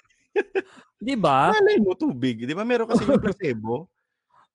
di 1.00 1.16
ba? 1.16 1.52
Malay 1.56 1.80
mo, 1.80 1.96
tubig. 1.96 2.44
Di 2.44 2.54
ba 2.56 2.64
meron 2.68 2.88
kasi 2.88 3.08
yung 3.08 3.20
placebo? 3.24 3.88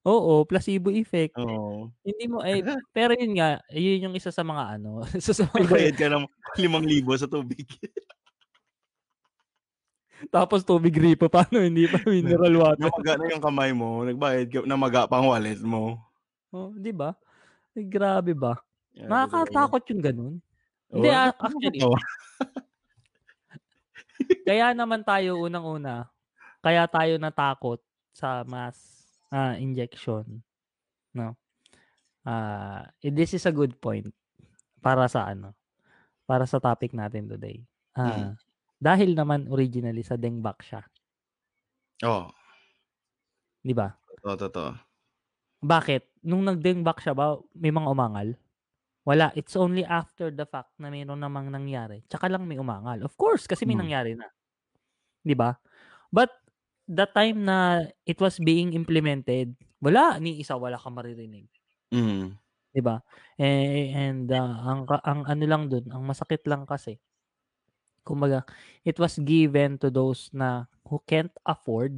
Oo, 0.04 0.44
placebo 0.44 0.92
effect. 0.92 1.32
Oo. 1.40 1.88
Hindi 2.04 2.24
mo 2.28 2.44
eh 2.44 2.60
pero 2.96 3.16
yun 3.16 3.40
nga, 3.40 3.64
yun 3.72 4.08
yung 4.08 4.14
isa 4.14 4.28
sa 4.28 4.44
mga 4.44 4.76
ano, 4.76 5.00
isa 5.20 5.32
sa 5.32 5.48
mga 5.48 5.64
bayad 5.72 5.96
ka 5.96 6.06
ng 6.12 6.28
limang 6.60 6.84
libo 6.84 7.16
sa 7.16 7.24
tubig. 7.24 7.64
tapos 10.34 10.64
tubig 10.64 10.92
ripa 10.96 11.28
paano 11.28 11.60
hindi 11.60 11.88
pa 11.88 12.00
mineral 12.04 12.52
water. 12.56 12.84
Namaga 12.84 13.12
na 13.16 13.32
yung 13.32 13.44
kamay 13.44 13.72
mo, 13.72 14.04
nagbayad 14.04 14.46
ka, 14.52 14.58
namaga 14.68 15.08
pa 15.08 15.20
ang 15.20 15.32
wallet 15.32 15.60
mo. 15.64 15.96
Oh, 16.52 16.70
di 16.76 16.92
ba? 16.92 17.16
Eh, 17.74 17.82
grabe 17.82 18.36
ba? 18.36 18.60
Yan, 18.94 19.10
Nakakatakot 19.10 19.82
yung 19.90 20.02
ganun. 20.04 20.34
Oo, 20.94 21.02
Hindi, 21.02 21.10
ah, 21.10 21.34
actually. 21.34 21.80
Oo. 21.82 21.98
Kaya 24.46 24.70
naman 24.70 25.02
tayo 25.02 25.42
unang-una, 25.42 26.06
kaya 26.62 26.86
tayo 26.86 27.18
natakot 27.18 27.82
sa 28.14 28.46
mass 28.46 28.93
ah, 29.34 29.54
injection. 29.58 30.42
No? 31.16 31.36
Ah, 32.26 32.88
eh, 33.04 33.12
this 33.14 33.34
is 33.36 33.44
a 33.48 33.54
good 33.54 33.76
point 33.80 34.08
para 34.84 35.06
sa 35.10 35.28
ano? 35.32 35.54
Para 36.28 36.46
sa 36.48 36.60
topic 36.62 36.92
natin 36.96 37.28
today. 37.30 37.64
Ah, 37.96 38.32
Mm. 38.32 38.38
dahil 38.80 39.14
naman 39.18 39.48
originally 39.50 40.02
sa 40.06 40.16
dengbak 40.20 40.60
siya, 40.64 40.82
Oo. 42.02 42.30
'di 43.64 43.74
ba? 43.74 43.88
Totoo, 44.22 44.36
totoo. 44.36 44.70
Bakit? 45.64 46.02
Nung 46.28 46.44
nag-dengbak 46.44 47.00
siya 47.04 47.14
ba, 47.16 47.36
may 47.56 47.72
mga 47.72 47.88
umangal? 47.92 48.28
Wala. 49.08 49.32
It's 49.36 49.56
only 49.56 49.84
after 49.86 50.30
the 50.32 50.46
fact 50.48 50.76
na 50.80 50.88
mayroon 50.92 51.20
namang 51.22 51.48
nangyari. 51.52 52.04
Tsaka 52.08 52.28
lang 52.30 52.44
may 52.48 52.60
umangal. 52.60 53.04
Of 53.04 53.16
course, 53.16 53.48
kasi 53.48 53.64
may 53.68 53.74
Hmm. 53.74 53.78
nangyari 53.78 54.16
na. 54.18 54.28
'Di 55.24 55.34
ba? 55.36 55.56
But 56.12 56.32
the 56.88 57.06
time 57.10 57.44
na 57.48 57.84
it 58.06 58.18
was 58.20 58.38
being 58.40 58.72
implemented, 58.76 59.54
wala 59.82 60.18
ni 60.20 60.40
isa 60.42 60.56
wala 60.58 60.76
ka 60.80 60.88
maririnig, 60.92 61.48
Mm. 61.94 62.36
'di 62.74 62.80
ba? 62.84 63.00
Eh, 63.38 63.92
and 63.94 64.28
ah, 64.34 64.52
ang 64.66 64.82
ang 65.04 65.20
ano 65.28 65.44
lang 65.46 65.70
dun, 65.70 65.86
ang 65.92 66.04
masakit 66.06 66.42
lang 66.50 66.66
kasi 66.68 66.98
kumbaga, 68.04 68.44
it 68.84 69.00
was 69.00 69.16
given 69.24 69.80
to 69.80 69.88
those 69.88 70.28
na 70.36 70.68
who 70.84 71.00
can't 71.08 71.32
afford 71.48 71.96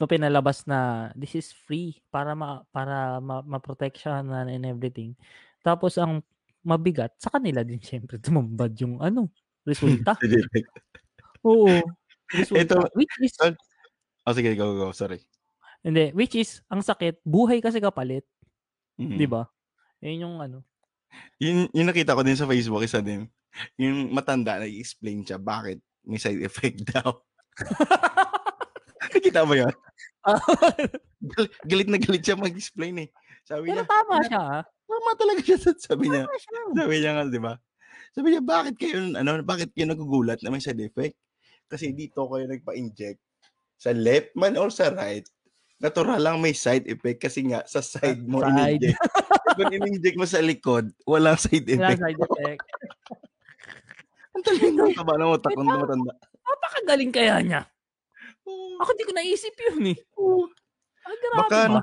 no 0.00 0.06
pinalabas 0.06 0.62
na 0.70 1.10
this 1.18 1.34
is 1.34 1.50
free 1.50 1.98
para 2.14 2.30
ma 2.38 2.62
para 2.70 3.18
ma, 3.18 3.42
ma-protection 3.42 4.30
and 4.30 4.62
everything. 4.62 5.18
Tapos 5.66 5.98
ang 5.98 6.22
mabigat 6.62 7.18
sa 7.18 7.34
kanila 7.34 7.66
din 7.66 7.82
syempre 7.82 8.14
tumambad 8.22 8.70
yung 8.78 9.02
ano 9.02 9.26
resulta. 9.66 10.14
Oo. 11.44 11.82
Resulta. 12.30 12.60
Ito- 12.78 12.92
which 12.94 13.14
is 13.20 13.34
Oh, 14.22 14.32
sige, 14.32 14.52
go, 14.54 14.76
go. 14.76 14.92
Sorry. 14.92 15.24
hindi, 15.80 16.12
which 16.12 16.34
is 16.34 16.60
ang 16.68 16.82
sakit, 16.82 17.22
buhay 17.22 17.58
kasi 17.58 17.78
kapalit, 17.78 18.26
Mm. 18.98 19.14
'di 19.14 19.26
ba? 19.26 19.46
Yun 20.02 20.20
yung 20.20 20.36
ano. 20.36 20.58
Yun, 21.38 21.70
yun 21.70 21.86
nakita 21.86 22.12
ko 22.12 22.20
din 22.20 22.36
sa 22.36 22.44
Facebook, 22.44 22.82
isa 22.82 23.00
din. 23.00 23.24
Yung 23.76 24.12
matanda, 24.12 24.58
nag-explain 24.58 25.24
siya 25.24 25.38
bakit 25.38 25.78
may 26.02 26.18
side 26.18 26.42
effect 26.42 26.82
daw. 26.92 27.24
Nakita 29.08 29.46
mo 29.46 29.54
yun? 29.54 29.72
Gal- 31.32 31.52
galit 31.64 31.88
na 31.88 31.96
galit 31.96 32.22
siya 32.22 32.36
mag-explain 32.36 32.94
eh. 33.00 33.08
Sabi 33.42 33.70
Pero 33.70 33.80
niya, 33.80 33.86
tama 33.88 34.16
siya, 34.22 34.42
tama 34.84 35.10
talaga 35.16 35.40
siya. 35.40 35.58
Sabi 35.88 36.04
niya, 36.06 36.22
Tama 36.26 36.36
siya. 36.36 36.58
sabi 36.74 36.94
niya 36.98 37.10
nga, 37.16 37.24
di 37.24 37.40
ba? 37.40 37.54
Sabi 38.12 38.26
niya, 38.28 38.42
bakit 38.42 38.74
kayo, 38.76 38.96
ano, 39.14 39.30
bakit 39.42 39.72
kayo 39.72 39.86
nagugulat 39.88 40.42
na 40.42 40.50
may 40.50 40.60
side 40.60 40.78
effect? 40.80 41.16
Kasi 41.68 41.92
dito 41.92 42.24
kayo 42.24 42.48
nagpa-inject 42.48 43.20
sa 43.76 43.92
left 43.92 44.32
man 44.34 44.56
or 44.56 44.68
sa 44.68 44.90
right. 44.90 45.22
Natural 45.78 46.18
lang 46.18 46.42
may 46.42 46.50
side 46.50 46.90
effect 46.90 47.22
kasi 47.22 47.46
nga 47.46 47.62
sa 47.62 47.78
side 47.78 48.24
mo 48.24 48.42
Side. 48.42 48.82
in-inject. 48.82 48.98
Kung 49.54 49.70
in-inject 49.70 50.16
mo 50.18 50.26
sa 50.26 50.42
likod, 50.42 50.90
walang 51.06 51.38
side 51.38 51.68
effect. 51.68 52.02
side 52.02 52.18
effect. 52.18 52.60
Ang 54.34 54.42
talino 54.42 54.90
ka 54.90 55.02
ba 55.02 55.14
ng 55.14 55.30
utak 55.30 55.52
kung 55.52 55.66
matanda? 55.66 56.14
Napakagaling 56.42 57.10
kaya 57.10 57.36
niya. 57.42 57.62
Oo. 58.42 58.78
Ako 58.80 58.90
di 58.94 59.06
ko 59.06 59.12
naisip 59.14 59.54
yun 59.54 59.94
eh. 59.94 59.98
Oo. 60.16 60.46
Ah, 61.02 61.14
grabe 61.14 61.38
Baka, 61.38 61.58
ba? 61.68 61.80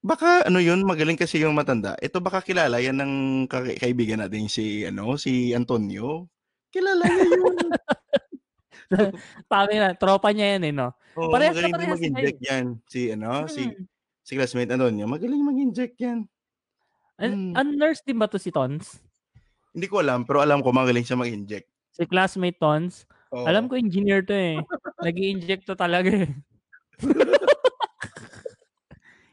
baka 0.00 0.28
ano 0.48 0.58
yun, 0.60 0.80
magaling 0.84 1.16
kasi 1.16 1.40
yung 1.40 1.52
matanda. 1.52 1.96
Ito 2.00 2.20
baka 2.20 2.40
kilala 2.40 2.80
yan 2.80 2.96
ng 2.96 3.12
ka- 3.48 3.76
kaibigan 3.76 4.20
natin 4.20 4.48
si, 4.48 4.84
ano, 4.84 5.16
si 5.16 5.52
Antonio. 5.52 6.24
Kilala 6.72 7.04
niya 7.04 7.26
yun. 7.26 7.56
Pami 9.50 9.74
na, 9.78 9.94
tropa 9.94 10.34
niya 10.34 10.58
yan 10.58 10.62
eh, 10.66 10.74
no? 10.74 10.90
Oo, 11.14 11.30
Parehas 11.30 11.54
na 11.56 11.70
parehas 11.70 11.98
mag-inject 11.98 12.40
yan. 12.42 12.64
Si, 12.86 13.10
ano, 13.10 13.46
si, 13.46 13.62
Hmm. 13.66 13.84
si 14.22 14.32
classmate 14.34 14.70
Antonio, 14.74 15.06
magaling 15.06 15.42
mag-inject 15.42 15.96
yan. 15.98 16.26
An- 17.20 17.52
Hmm. 17.52 17.54
Ang 17.54 17.68
nurse 17.76 18.02
din 18.02 18.18
ba 18.18 18.26
to 18.26 18.38
si 18.40 18.50
Tons? 18.50 18.98
Hindi 19.70 19.86
ko 19.86 20.02
alam, 20.02 20.26
pero 20.26 20.42
alam 20.42 20.64
ko 20.64 20.72
magaling 20.74 21.04
siya 21.04 21.14
mag-inject. 21.14 21.68
Si 21.94 22.02
classmate 22.06 22.58
Tons? 22.58 23.06
Oo. 23.30 23.46
Alam 23.46 23.70
ko 23.70 23.78
engineer 23.78 24.26
to 24.26 24.34
eh. 24.34 24.58
nag 24.98 25.14
inject 25.14 25.62
to 25.62 25.78
talaga 25.78 26.10
eh. 26.10 26.30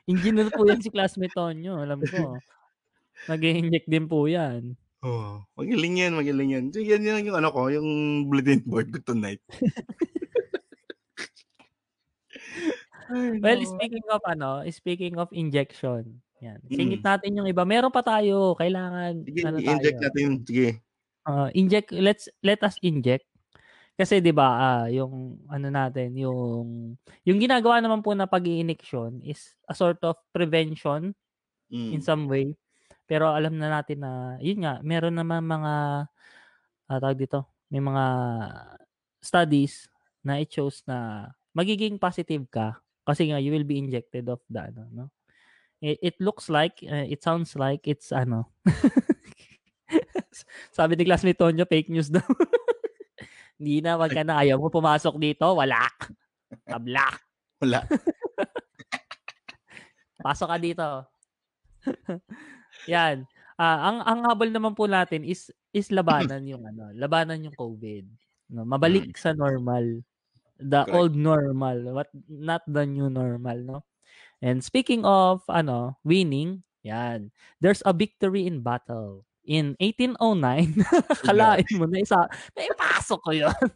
engineer 0.08 0.48
po 0.54 0.64
yan 0.64 0.80
si 0.80 0.94
classmate 0.94 1.34
Tonyo. 1.34 1.82
Alam 1.82 2.00
ko. 2.06 2.38
nag 3.28 3.42
inject 3.42 3.88
din 3.90 4.06
po 4.06 4.30
yan. 4.30 4.78
Oo. 5.08 5.40
magaling 5.56 5.96
yan, 6.04 6.12
magaling 6.14 6.50
yan. 6.52 6.66
So, 6.76 6.84
yan, 6.84 7.02
yan 7.02 7.24
yung 7.24 7.40
ano 7.40 7.48
ko, 7.50 7.72
yung 7.72 7.88
bulletin 8.28 8.62
board 8.68 8.92
ko 8.92 9.00
tonight. 9.02 9.40
Well, 13.40 13.64
speaking 13.64 14.04
of 14.12 14.20
ano, 14.28 14.68
speaking 14.68 15.16
of 15.16 15.32
injection. 15.32 16.20
Yan. 16.44 16.60
Mm. 16.68 16.76
Singit 16.76 17.02
natin 17.08 17.40
yung 17.40 17.48
iba. 17.48 17.64
Meron 17.64 17.88
pa 17.88 18.04
tayo. 18.04 18.52
Kailangan 18.60 19.24
Sige, 19.24 19.48
ano 19.48 19.58
i-inject 19.64 19.96
tayo. 19.96 20.06
natin. 20.12 20.28
Sige. 20.44 20.70
Ah, 21.24 21.48
inject 21.56 21.92
let's 21.92 22.32
let 22.40 22.60
us 22.64 22.80
inject 22.80 23.28
kasi 23.96 24.20
'di 24.20 24.32
ba 24.32 24.48
ah, 24.48 24.86
yung 24.88 25.40
ano 25.52 25.68
natin 25.68 26.16
yung 26.16 26.96
yung 27.28 27.40
ginagawa 27.40 27.84
naman 27.84 28.00
po 28.00 28.16
na 28.16 28.24
pag-iinjection 28.24 29.20
is 29.24 29.52
a 29.68 29.76
sort 29.76 30.00
of 30.08 30.16
prevention 30.32 31.12
in 31.68 32.00
Mm. 32.00 32.04
some 32.04 32.32
way 32.32 32.56
pero 33.08 33.32
alam 33.32 33.56
na 33.56 33.72
natin 33.72 34.04
na 34.04 34.36
yun 34.44 34.62
nga 34.62 34.84
meron 34.84 35.16
naman 35.16 35.48
mga 35.48 35.74
ah, 36.92 37.00
tawag 37.00 37.18
dito 37.18 37.48
may 37.72 37.80
mga 37.80 38.06
studies 39.24 39.88
na 40.24 40.44
it 40.44 40.52
shows 40.52 40.84
na 40.84 41.32
magiging 41.56 41.96
positive 41.98 42.44
ka 42.52 42.84
kasi 43.08 43.32
nga 43.32 43.40
you 43.40 43.56
will 43.56 43.64
be 43.64 43.80
injected 43.80 44.28
of 44.28 44.44
the 44.52 44.60
ano 44.60 44.84
no? 44.92 45.06
It, 45.80 45.98
it 46.02 46.16
looks 46.20 46.52
like 46.52 46.84
uh, 46.84 47.08
it 47.08 47.24
sounds 47.24 47.56
like 47.56 47.88
it's 47.88 48.12
ano 48.12 48.52
sabi 50.78 51.00
ni 51.00 51.08
classmate 51.08 51.40
Tonyo 51.40 51.64
fake 51.64 51.90
news 51.90 52.12
daw. 52.12 52.22
Hindi 53.58 53.82
na 53.82 53.98
wag 53.98 54.14
ka 54.14 54.22
na 54.22 54.44
ayaw 54.44 54.60
mo 54.60 54.70
pumasok 54.70 55.18
dito 55.18 55.48
wala 55.56 55.88
tabla. 56.68 57.08
Wala. 57.64 57.82
pasok 60.26 60.48
ka 60.52 60.58
dito 60.60 60.88
yan. 62.94 63.26
Ah, 63.58 63.90
ang 63.90 63.98
ang 64.06 64.20
habol 64.30 64.54
naman 64.54 64.78
po 64.78 64.86
natin 64.86 65.26
is 65.26 65.50
is 65.74 65.90
labanan 65.90 66.46
yung 66.46 66.62
ano 66.62 66.94
labanan 66.94 67.42
yung 67.42 67.58
covid 67.58 68.06
no? 68.54 68.62
Mabalik 68.62 69.18
sa 69.18 69.34
normal 69.34 70.06
the 70.62 70.86
Correct. 70.86 70.94
old 70.94 71.14
normal 71.18 71.78
what 71.94 72.10
not 72.30 72.62
the 72.70 72.86
new 72.86 73.10
normal 73.10 73.58
no? 73.66 73.78
And 74.46 74.62
speaking 74.62 75.02
of 75.02 75.42
ano 75.50 75.98
winning 76.06 76.62
yan. 76.88 77.36
There's 77.60 77.84
a 77.84 77.92
victory 77.92 78.48
in 78.48 78.64
battle. 78.64 79.28
In 79.48 79.80
1809 79.80 80.84
kalain 81.28 81.72
mo 81.80 81.88
na 81.88 82.04
isa 82.04 82.20
na 82.28 82.62
ipasok 82.68 83.20
ko 83.24 83.32
yun. 83.32 83.68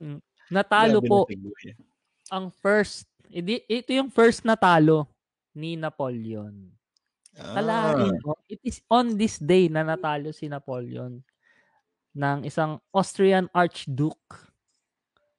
Mm. 0.00 0.20
natalo 0.54 1.00
po 1.00 1.24
ang 2.28 2.52
first 2.60 3.08
ito 3.32 3.90
yung 3.90 4.12
first 4.12 4.44
natalo 4.44 5.08
ni 5.56 5.74
Napoleon 5.80 6.72
Ah, 7.40 7.96
it 8.44 8.60
is 8.60 8.84
on 8.92 9.16
this 9.16 9.40
day 9.40 9.72
na 9.72 9.80
natalo 9.80 10.36
si 10.36 10.52
Napoleon 10.52 11.24
ng 12.12 12.38
isang 12.44 12.76
Austrian 12.92 13.48
Archduke 13.56 14.52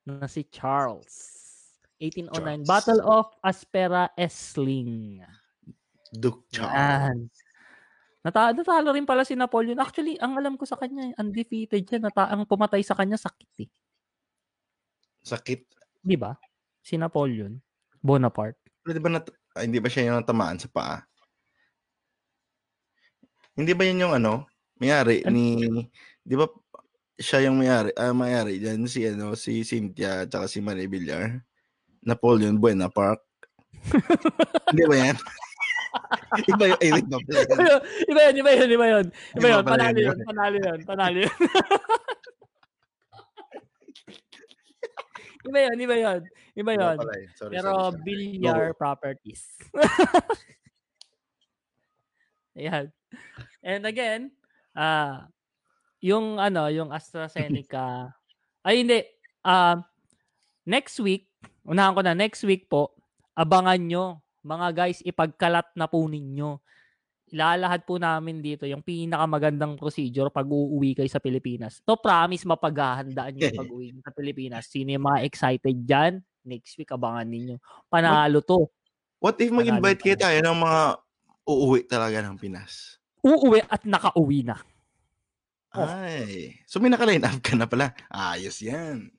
na 0.01 0.25
si 0.25 0.41
Charles. 0.49 1.13
1809. 2.01 2.33
Charles. 2.33 2.65
Battle 2.65 3.01
of 3.05 3.29
Aspera 3.45 4.09
Essling. 4.17 5.21
Duke 6.09 6.49
Charles. 6.49 6.73
Yan. 6.73 7.17
Nata 8.25 8.55
natalo 8.57 8.89
rin 8.89 9.05
pala 9.05 9.21
si 9.21 9.37
Napoleon. 9.37 9.77
Actually, 9.77 10.17
ang 10.17 10.33
alam 10.33 10.57
ko 10.57 10.65
sa 10.65 10.81
kanya, 10.81 11.13
undefeated 11.21 11.85
siya. 11.85 12.01
Nata 12.01 12.25
ang 12.25 12.49
pumatay 12.49 12.81
sa 12.81 12.97
kanya, 12.97 13.21
sakit 13.21 13.69
eh. 13.69 13.69
Sakit. 15.21 15.61
Di 16.01 16.17
ba? 16.17 16.33
Si 16.81 16.97
Napoleon. 16.97 17.53
Bonaparte. 18.03 18.59
Pero 18.83 18.91
di 18.91 19.01
ba 19.01 19.09
nat- 19.15 19.31
ah, 19.55 19.63
hindi 19.63 19.79
ba 19.79 19.87
siya 19.87 20.11
yung 20.11 20.19
natamaan 20.19 20.59
sa 20.59 20.67
paa? 20.67 20.99
Hindi 23.55 23.71
ba 23.71 23.87
yun 23.87 24.03
yung 24.03 24.13
ano? 24.19 24.43
Mayari 24.77 25.23
ni 25.31 25.63
di 26.19 26.35
ba 26.35 26.43
siya 27.15 27.47
yung 27.47 27.63
mayari, 27.63 27.95
ah, 27.95 28.11
mayari 28.11 28.59
diyan 28.59 28.83
si 28.89 29.07
ano 29.07 29.39
si 29.39 29.63
Cynthia 29.63 30.27
at 30.27 30.35
si 30.51 30.59
Marie 30.59 30.91
Villar. 30.91 31.39
Napoleon 32.03 32.59
Bonaparte. 32.59 33.23
hindi 34.75 34.83
ba 34.83 34.95
yan? 34.99 35.17
iba 36.49 36.65
no, 37.07 37.17
pala 37.23 37.39
yan. 37.45 37.81
iba 38.09 38.19
yun, 38.25 38.35
iba 38.35 38.51
yun, 38.51 38.69
iba 38.69 38.85
yun. 38.89 39.05
Iba 39.37 39.37
Iba 39.37 39.47
yun, 39.47 39.63
panalo 39.63 39.99
yun, 39.99 40.07
yun, 40.09 40.17
panalo 40.25 40.57
yun, 40.57 40.79
panalo 40.83 41.17
yun. 41.23 41.35
iba 45.47 45.59
yun, 45.69 45.77
iba 45.79 45.95
yun. 45.95 46.21
Iba 46.55 46.71
yun. 46.75 46.97
Sorry, 46.97 47.23
Pero 47.53 47.71
sorry, 47.71 47.91
sorry. 47.91 48.03
Villar 48.03 48.63
Properties. 48.75 49.43
Ayan. 52.59 52.91
And 53.65 53.83
again, 53.87 54.29
ah 54.77 55.25
yung 56.03 56.37
ano, 56.37 56.67
yung 56.67 56.91
AstraZeneca. 56.91 58.11
ay 58.67 58.83
hindi. 58.83 58.99
Um 59.43 59.83
next 60.63 60.99
week, 61.03 61.27
unahan 61.67 61.95
ko 61.95 62.01
na 62.03 62.15
next 62.15 62.43
week 62.47 62.71
po, 62.71 62.95
abangan 63.35 63.79
nyo 63.79 64.23
mga 64.43 64.67
guys, 64.75 64.99
ipagkalat 65.01 65.71
na 65.73 65.87
po 65.87 66.03
ninyo. 66.03 66.59
Ilalahad 67.33 67.81
po 67.81 67.97
namin 67.97 68.45
dito 68.45 68.69
yung 68.69 68.85
pinakamagandang 68.85 69.73
procedure 69.73 70.29
pag 70.29 70.45
uuwi 70.45 70.93
kayo 70.93 71.09
sa 71.09 71.17
Pilipinas. 71.17 71.81
To 71.81 71.97
promise 71.97 72.45
mapaghahandaan 72.45 73.33
nyo 73.33 73.41
yung 73.49 73.59
pag-uwi 73.65 73.85
nyo 73.89 74.01
sa 74.05 74.13
Pilipinas. 74.13 74.69
Sino 74.69 74.93
yung 74.93 75.09
mga 75.09 75.25
excited 75.25 75.77
dyan? 75.81 76.21
Next 76.45 76.77
week, 76.77 76.93
abangan 76.93 77.25
ninyo. 77.25 77.57
Panalo 77.89 78.45
to. 78.45 78.69
What 79.17 79.41
if 79.41 79.49
mag-invite 79.49 79.97
kayo 80.05 80.17
tayo 80.19 80.37
ng 80.45 80.57
mga 80.61 80.81
uuwi 81.49 81.79
talaga 81.89 82.21
ng 82.21 82.37
Pinas? 82.37 83.01
Uuwi 83.25 83.65
at 83.65 83.81
nakauwi 83.81 84.45
na. 84.45 84.61
Oh. 85.73 85.89
Ay. 85.89 86.61
So 86.69 86.77
may 86.77 86.93
naka-line 86.93 87.25
up 87.25 87.41
ka 87.41 87.57
na 87.57 87.65
pala. 87.65 87.97
Ayos 88.13 88.61
yan. 88.61 89.09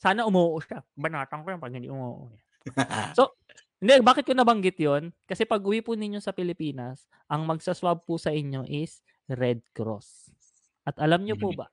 Sana 0.00 0.24
umuo 0.24 0.62
siya. 0.64 0.80
Banatang 0.96 1.44
ko 1.44 1.52
yan 1.52 1.60
pag 1.60 1.74
hindi 1.76 1.92
umuo. 1.92 2.32
So, 3.18 3.36
hindi, 3.78 3.92
bakit 4.02 4.26
ko 4.26 4.34
nabanggit 4.34 4.74
yon? 4.78 5.14
Kasi 5.24 5.46
pag 5.46 5.62
uwi 5.62 5.82
po 5.82 5.94
ninyo 5.94 6.18
sa 6.18 6.34
Pilipinas, 6.34 7.06
ang 7.30 7.46
magsaswab 7.46 8.02
po 8.02 8.18
sa 8.18 8.34
inyo 8.34 8.66
is 8.66 9.02
Red 9.30 9.62
Cross. 9.70 10.34
At 10.82 10.98
alam 10.98 11.22
nyo 11.22 11.38
po 11.38 11.54
ba, 11.54 11.70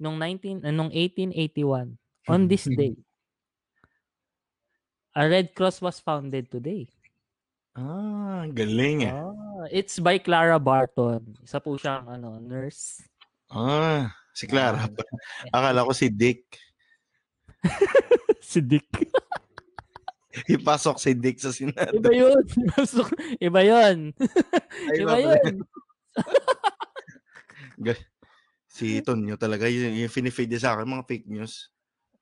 nung, 0.00 0.18
19, 0.18 0.66
uh, 0.66 0.74
nung 0.74 0.90
1881, 0.90 1.94
on 2.26 2.42
this 2.50 2.66
day, 2.66 2.98
a 5.14 5.22
Red 5.24 5.54
Cross 5.54 5.80
was 5.80 6.02
founded 6.02 6.50
today. 6.50 6.90
ah, 7.76 8.48
galing 8.50 9.06
eh. 9.06 9.12
Ah, 9.12 9.68
it's 9.70 10.00
by 10.00 10.16
Clara 10.18 10.56
Barton. 10.58 11.36
Isa 11.44 11.60
po 11.60 11.76
siyang 11.76 12.08
ano, 12.08 12.40
nurse. 12.40 13.04
Ah, 13.52 14.10
si 14.34 14.48
Clara. 14.48 14.88
Ah, 15.52 15.70
Akala 15.70 15.86
ko 15.86 15.92
si 15.94 16.10
Dick. 16.10 16.58
si 18.42 18.58
Dick. 18.64 18.88
Ipasok 20.56 20.96
si 21.00 21.16
Dick 21.16 21.40
sa 21.40 21.52
Senado. 21.52 21.96
Iba 21.96 22.12
yun. 22.12 22.42
Iba 23.48 23.60
yun. 23.64 24.12
Ay, 24.92 24.96
Iba 25.00 25.16
yun. 25.20 25.54
Si 28.76 29.00
Tonyo 29.00 29.40
talaga, 29.40 29.72
yung, 29.72 29.96
yung 29.96 30.12
finifeed 30.12 30.52
niya 30.52 30.60
sa 30.60 30.70
akin, 30.76 30.84
mga 30.84 31.08
fake 31.08 31.28
news. 31.32 31.72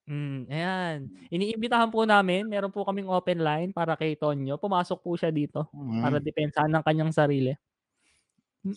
Mm, 0.07 0.47
ayan. 0.47 0.99
Iniimbitahan 1.35 1.91
po 1.91 2.07
namin, 2.07 2.47
meron 2.47 2.71
po 2.71 2.87
kaming 2.87 3.11
open 3.11 3.43
line 3.43 3.75
para 3.75 3.99
kay 3.99 4.15
Tonyo. 4.15 4.55
Pumasok 4.55 5.03
po 5.03 5.19
siya 5.19 5.35
dito 5.35 5.67
para 5.75 6.23
Mm. 6.23 6.25
depensahan 6.31 6.71
ng 6.71 6.85
kanyang 6.87 7.11
sarili. 7.11 7.59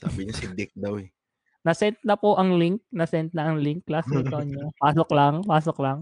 Sabi 0.01 0.25
niya 0.25 0.33
si 0.33 0.49
Dick 0.57 0.73
daw 0.73 0.97
eh. 0.97 1.13
Na-send 1.61 2.01
na 2.01 2.17
po 2.17 2.33
ang 2.33 2.57
link. 2.57 2.81
Na-send 2.89 3.29
na 3.37 3.53
ang 3.53 3.61
link, 3.61 3.85
class 3.85 4.09
kay 4.09 4.25
Tonyo. 4.25 4.73
Pasok 4.81 5.09
lang, 5.13 5.45
pasok 5.45 5.77
lang. 5.83 5.99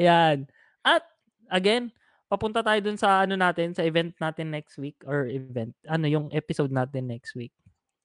Ayan. 0.00 0.48
At, 0.80 1.04
again, 1.52 1.92
papunta 2.30 2.64
tayo 2.64 2.80
dun 2.80 2.96
sa 2.96 3.28
ano 3.28 3.36
natin, 3.36 3.76
sa 3.76 3.84
event 3.84 4.16
natin 4.16 4.48
next 4.48 4.80
week 4.80 4.96
or 5.04 5.28
event, 5.28 5.76
ano 5.84 6.08
yung 6.08 6.32
episode 6.32 6.72
natin 6.72 7.10
next 7.10 7.36
week. 7.36 7.52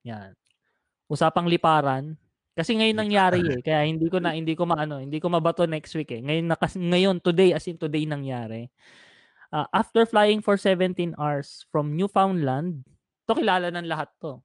Yan. 0.03 0.35
Usapang 1.07 1.47
liparan. 1.47 2.19
Kasi 2.55 2.75
ngayon 2.75 2.99
nangyari 2.99 3.39
eh. 3.43 3.59
Kaya 3.63 3.83
hindi 3.87 4.07
ko 4.07 4.19
na, 4.19 4.35
hindi 4.35 4.55
ko 4.55 4.63
maano, 4.67 4.99
hindi 4.99 5.19
ko 5.19 5.27
mabato 5.27 5.63
next 5.67 5.91
week 5.95 6.11
eh. 6.11 6.23
Ngayon, 6.23 6.45
na, 6.51 6.55
ngayon, 6.59 7.15
today, 7.23 7.51
as 7.55 7.67
in 7.67 7.79
today 7.79 8.07
nangyari. 8.07 8.71
Ah, 9.51 9.67
after 9.71 10.03
flying 10.07 10.39
for 10.43 10.59
17 10.59 11.15
hours 11.15 11.67
from 11.71 11.95
Newfoundland, 11.95 12.83
to 13.27 13.35
kilala 13.35 13.71
ng 13.71 13.87
lahat 13.87 14.09
to. 14.19 14.41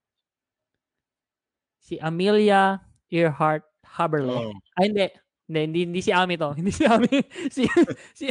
Si 1.80 1.96
Amelia 1.98 2.82
Earhart 3.08 3.64
Haberle. 3.82 4.52
Oh. 4.52 4.54
Ay, 4.76 4.92
hindi. 4.92 5.06
Hindi, 5.50 5.60
hindi, 5.66 5.80
hindi 5.82 6.00
si 6.00 6.14
Ami 6.14 6.38
to. 6.38 6.54
Hindi 6.58 6.70
si 6.70 6.86
Ami. 6.86 7.10
si, 7.50 7.66
si, 8.14 8.30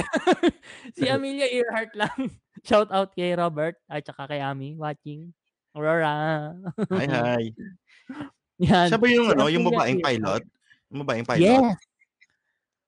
si 0.95 1.03
Amelia 1.03 1.51
Earhart 1.51 1.91
lang. 1.91 2.15
Shout 2.67 2.87
out 2.89 3.11
kay 3.11 3.35
Robert 3.35 3.75
at 3.85 4.07
saka 4.07 4.23
kay 4.25 4.39
Ami 4.39 4.71
watching. 4.73 5.35
Aurora. 5.75 6.55
Hi, 6.89 7.05
hi. 7.05 7.43
Yan. 8.63 8.87
Siya 8.87 8.95
ba 8.95 9.07
yung, 9.07 9.27
Si 9.27 9.35
ano, 9.35 9.43
yung 9.45 9.61
Amelia 9.61 9.75
babaeng 9.75 9.99
Earhart. 9.99 10.07
pilot? 10.15 10.43
Yung 10.87 10.99
babaeng 11.03 11.27
pilot? 11.27 11.43
Yes. 11.43 11.75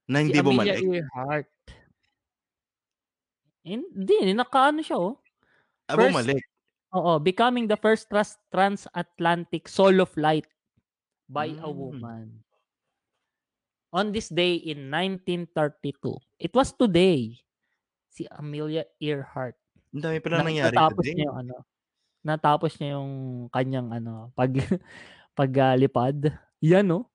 Na 0.08 0.18
Si 0.18 0.24
hindi 0.24 0.32
Amelia 0.34 0.48
bumalik? 0.48 0.80
Earhart. 0.80 1.48
Hindi, 3.62 4.16
nakaano 4.34 4.80
siya 4.82 4.98
oh. 4.98 5.20
Ah, 5.86 5.96
First- 5.96 6.08
bumalik. 6.16 6.44
Oo, 6.92 7.12
becoming 7.20 7.68
the 7.68 7.76
first 7.76 8.08
trans- 8.08 8.40
transatlantic 8.48 9.68
solo 9.68 10.04
flight 10.04 10.44
by 11.28 11.52
a 11.54 11.68
Mm. 11.68 11.76
woman. 11.76 12.26
On 13.92 14.08
this 14.10 14.32
day 14.32 14.56
in 14.56 14.88
1932. 14.88 16.16
It 16.40 16.52
was 16.56 16.72
today. 16.72 17.36
Si 18.08 18.24
Amelia 18.32 18.88
Earhart. 18.98 19.60
Ang 19.92 20.04
dami 20.04 20.18
pa 20.24 20.28
na 20.32 20.40
Na- 20.40 20.48
nangyari 20.48 20.76
natapos 20.76 21.04
today. 21.04 21.14
niya 21.16 21.26
yung 21.28 21.38
ano. 21.38 21.56
Natapos 22.22 22.72
niya 22.78 22.90
yung 22.96 23.12
kanyang 23.52 23.90
ano, 23.92 24.14
pag 24.32 24.52
paglipad. 25.38 26.32
Yan 26.64 26.88
no. 26.88 27.12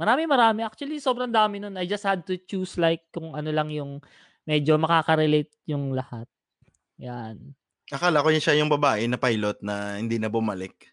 Marami 0.00 0.24
marami. 0.24 0.64
Actually, 0.64 0.96
sobrang 0.96 1.28
dami 1.28 1.60
nun. 1.60 1.76
I 1.76 1.84
just 1.84 2.08
had 2.08 2.24
to 2.24 2.40
choose 2.40 2.80
like 2.80 3.04
kung 3.12 3.36
ano 3.36 3.52
lang 3.52 3.68
yung 3.68 4.00
medyo 4.48 4.80
makaka-relate 4.80 5.52
yung 5.68 5.92
lahat. 5.92 6.24
Yan. 6.96 7.52
Akala 7.92 8.24
ko 8.24 8.32
yun 8.32 8.40
siya 8.40 8.56
yung 8.56 8.72
babae 8.72 9.04
na 9.04 9.20
pilot 9.20 9.60
na 9.60 10.00
hindi 10.00 10.16
na 10.16 10.32
bumalik. 10.32 10.88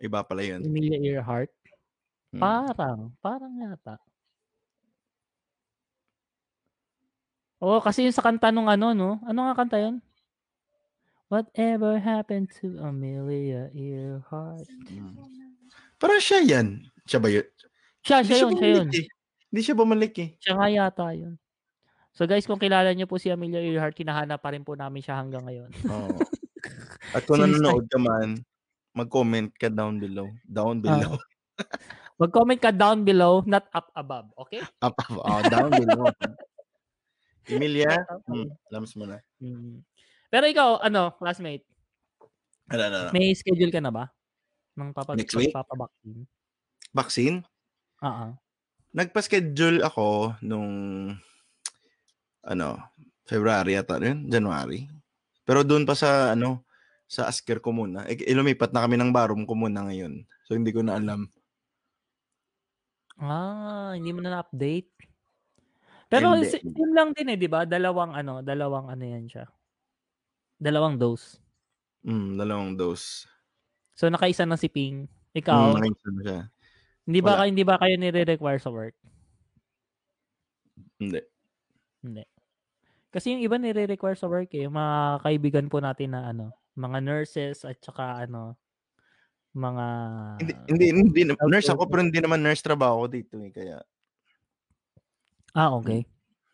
Iba 0.00 0.24
pala 0.24 0.40
yun. 0.40 0.64
Amelia 0.64 0.96
Earhart. 0.96 1.52
Hmm. 2.30 2.40
Parang, 2.42 3.00
parang 3.18 3.52
yata. 3.58 3.98
Oo, 7.60 7.82
kasi 7.82 8.06
yung 8.06 8.16
sa 8.16 8.24
kanta 8.24 8.48
nung 8.48 8.70
ano, 8.70 8.96
no? 8.96 9.20
Ano 9.26 9.44
nga 9.44 9.58
kanta 9.58 9.76
yun? 9.76 10.00
Whatever 11.28 12.00
happened 12.00 12.50
to 12.58 12.78
Amelia 12.80 13.68
Earhart? 13.74 14.66
Hmm. 14.88 15.14
Parang 16.00 16.22
siya 16.22 16.40
yan. 16.40 16.88
Siya 17.04 17.20
ba 17.20 17.28
yun? 17.28 17.46
Siya, 18.00 18.24
siya 18.24 18.36
yun, 18.46 18.50
siya 18.56 18.68
yun. 18.72 18.86
bumalik 18.88 18.96
eh. 18.96 19.06
Hindi 19.50 19.60
siya 19.60 19.76
bumalik 19.76 20.14
eh. 20.16 20.28
Siya 20.40 20.54
nga 20.56 20.68
yata 20.72 21.06
yun. 21.12 21.34
So 22.14 22.26
guys, 22.26 22.46
kung 22.48 22.58
kilala 22.58 22.90
niyo 22.94 23.06
po 23.06 23.20
si 23.20 23.30
Amelia 23.30 23.60
Earhart, 23.60 23.98
hinahanap 23.98 24.40
pa 24.40 24.50
rin 24.54 24.64
po 24.64 24.74
namin 24.74 25.02
siya 25.02 25.20
hanggang 25.20 25.44
ngayon. 25.44 25.70
Oo. 25.90 26.18
At 27.14 27.26
kung 27.26 27.42
Since 27.42 27.58
nanonood 27.58 27.86
ka 27.90 27.98
man, 27.98 28.40
mag-comment 28.96 29.50
ka 29.54 29.68
down 29.70 29.98
below. 30.00 30.30
Down 30.46 30.80
below. 30.80 31.18
Mag-comment 32.20 32.60
ka 32.60 32.68
down 32.68 33.00
below, 33.00 33.40
not 33.48 33.64
up 33.72 33.88
above. 33.96 34.28
Okay? 34.46 34.60
Up, 34.84 34.92
up, 34.92 35.08
oh, 35.08 35.40
down 35.48 35.72
below. 35.72 36.04
Emilia, 37.48 38.04
hmm, 38.28 38.44
above. 38.44 38.52
lams 38.68 38.92
mo 38.92 39.08
na. 39.08 39.18
Mm. 39.40 39.80
Pero 40.28 40.44
ikaw, 40.44 40.84
ano, 40.84 41.16
classmate, 41.16 41.64
Ano, 42.70 42.82
ano, 42.86 42.96
ano. 43.08 43.10
may 43.10 43.32
schedule 43.32 43.72
ka 43.72 43.80
na 43.80 43.90
ba? 43.90 44.12
Nang 44.76 44.92
papag- 44.92 45.16
Next 45.18 45.34
week? 45.34 45.50
magpapabaksin? 45.50 46.28
Vaccine? 46.92 47.36
Oo. 48.04 48.36
Nagpa-schedule 48.92 49.80
ako 49.80 50.36
nung 50.44 50.70
ano, 52.44 52.68
February 53.24 53.80
ata 53.80 53.96
yun, 53.96 54.28
January. 54.28 54.86
Pero 55.46 55.64
doon 55.64 55.88
pa 55.88 55.96
sa 55.96 56.34
ano, 56.36 56.62
sa 57.10 57.26
Asker 57.26 57.58
ko 57.58 57.74
muna. 57.74 58.06
Eh, 58.06 58.22
ilumipat 58.30 58.70
na 58.70 58.86
kami 58.86 58.94
ng 58.94 59.10
barum 59.10 59.42
ko 59.42 59.58
muna 59.58 59.86
ngayon. 59.90 60.22
So 60.46 60.54
hindi 60.54 60.70
ko 60.70 60.82
na 60.82 60.94
alam. 60.98 61.26
Ah, 63.20 63.92
hindi 63.92 64.16
mo 64.16 64.24
na 64.24 64.40
na-update. 64.40 64.88
Pero 66.10 66.34
Hindi. 66.34 66.56
yun 66.64 66.90
lang 66.96 67.14
din 67.14 67.30
eh, 67.30 67.38
'di 67.38 67.46
ba? 67.46 67.62
Dalawang 67.68 68.16
ano, 68.18 68.42
dalawang 68.42 68.90
ano 68.90 69.04
'yan 69.06 69.30
siya. 69.30 69.46
Dalawang 70.58 70.96
dose. 70.98 71.38
Mm, 72.02 72.40
dalawang 72.40 72.74
dose. 72.80 73.28
So 73.94 74.08
nakaisa 74.08 74.48
na 74.48 74.56
si 74.56 74.66
Ping. 74.72 75.04
Mm, 75.06 75.38
Ikaw, 75.38 75.60
nakaisa 75.78 76.08
na 76.10 76.20
siya. 76.24 76.40
hindi 77.06 77.20
ba 77.22 77.30
wala. 77.36 77.38
kayo 77.44 77.48
hindi 77.52 77.64
ba 77.66 77.76
kayo 77.78 77.94
nire-require 78.00 78.60
sa 78.60 78.70
work? 78.72 78.96
Hindi. 80.98 81.20
Hindi. 82.04 82.24
Kasi 83.10 83.34
yung 83.34 83.42
iba 83.44 83.56
nire-require 83.58 84.18
sa 84.18 84.30
work 84.30 84.50
eh, 84.54 84.66
yung 84.66 84.76
mga 84.76 85.22
kaibigan 85.26 85.66
po 85.70 85.78
natin 85.82 86.14
na 86.14 86.30
ano, 86.30 86.54
mga 86.78 86.98
nurses 87.02 87.62
at 87.66 87.78
saka 87.82 88.24
ano, 88.26 88.56
mga 89.50 89.86
Hindi, 90.38 90.52
hindi, 90.70 90.86
hindi, 90.94 91.20
nurse 91.34 91.70
ako 91.70 91.90
pero 91.90 92.00
hindi 92.02 92.18
naman 92.18 92.38
nurse 92.40 92.62
trabaho 92.62 93.04
ko 93.04 93.06
dito 93.10 93.34
eh. 93.42 93.50
Kaya, 93.50 93.76
Ah, 95.50 95.74
okay. 95.74 96.06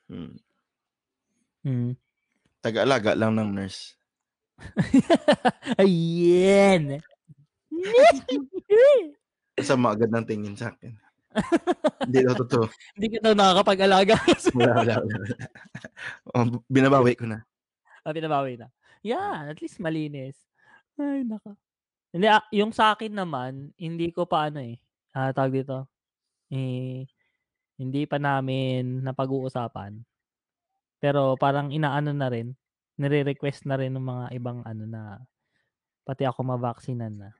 mm, 0.08 0.32
Mm. 1.66 1.92
taga-alaga 2.62 3.12
lang 3.12 3.34
ng 3.34 3.50
nurse. 3.52 3.98
Ayan. 5.82 7.02
Kasama 9.56 9.92
agad 9.92 10.08
ng 10.08 10.24
tingin 10.24 10.56
sa 10.56 10.72
akin. 10.72 10.96
hindi 12.08 12.24
daw 12.24 12.32
totoo. 12.32 12.64
Hindi 12.96 13.06
ka 13.12 13.18
daw 13.20 13.32
nakakapag-alaga. 13.36 14.16
Wala, 14.56 14.72
wala, 14.72 14.94
wala. 15.04 15.36
Oh, 16.32 16.44
binabawi 16.64 17.12
ko 17.12 17.28
na. 17.28 17.44
ah, 18.00 18.12
pinabawi 18.16 18.56
na. 18.56 18.72
Yeah, 19.04 19.52
at 19.52 19.60
least 19.60 19.76
malinis. 19.76 20.38
Ay, 20.96 21.26
naka. 21.28 21.52
Hindi, 22.14 22.26
ah, 22.30 22.44
yung 22.54 22.70
sa 22.70 22.94
akin 22.94 23.12
naman, 23.12 23.74
hindi 23.74 24.14
ko 24.14 24.26
pa 24.28 24.46
ano 24.50 24.62
eh, 24.62 24.78
ah, 25.16 25.34
tawag 25.34 25.62
dito, 25.62 25.90
eh, 26.52 27.06
hindi 27.78 28.02
pa 28.08 28.18
namin 28.20 29.02
napag-uusapan. 29.04 30.02
Pero 31.02 31.36
parang 31.38 31.70
inaano 31.74 32.12
na 32.14 32.28
rin, 32.32 32.54
nire-request 33.00 33.68
na 33.68 33.76
rin 33.80 33.92
ng 33.94 34.02
mga 34.06 34.24
ibang 34.38 34.60
ano 34.64 34.84
na 34.88 35.02
pati 36.06 36.24
ako 36.24 36.42
mavaksinan 36.56 37.14
na. 37.18 37.30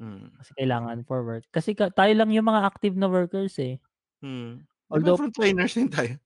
Mm. 0.00 0.34
Kasi 0.40 0.50
kailangan 0.58 0.98
for 1.06 1.22
work. 1.22 1.44
Kasi 1.54 1.76
ka- 1.78 1.92
tayo 1.94 2.12
lang 2.16 2.30
yung 2.34 2.48
mga 2.48 2.66
active 2.66 2.96
na 2.98 3.06
workers 3.10 3.56
eh. 3.62 3.78
Hmm. 4.24 4.66
Although- 4.90 5.16
Although, 5.16 5.20
frontliners 5.30 5.74
din 5.78 5.90
tayo. 5.90 6.18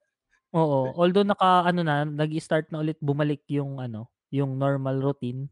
Oo, 0.57 0.97
although 0.97 1.27
naka 1.29 1.69
ano 1.69 1.85
na, 1.85 2.09
nag-start 2.09 2.73
na 2.73 2.81
ulit 2.81 2.97
bumalik 3.05 3.45
yung 3.53 3.81
ano, 3.83 4.09
yung 4.33 4.57
normal 4.57 5.01
routine. 5.05 5.49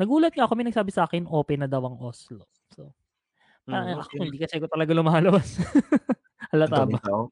Nagulat 0.00 0.32
nga 0.32 0.48
ako, 0.48 0.52
may 0.56 0.64
nagsabi 0.64 0.88
sa 0.88 1.04
akin, 1.04 1.28
open 1.28 1.60
na 1.64 1.68
daw 1.68 1.84
ang 1.84 2.00
Oslo. 2.00 2.48
So, 2.72 2.96
parang 3.68 3.96
Mm, 3.96 4.00
ako, 4.02 4.12
hindi 4.24 4.40
kasi 4.40 4.56
ko 4.58 4.66
talaga 4.68 4.92
lumalabas. 4.96 5.58
Halata 6.52 6.84
ba? 6.88 6.98
tao. 7.00 7.22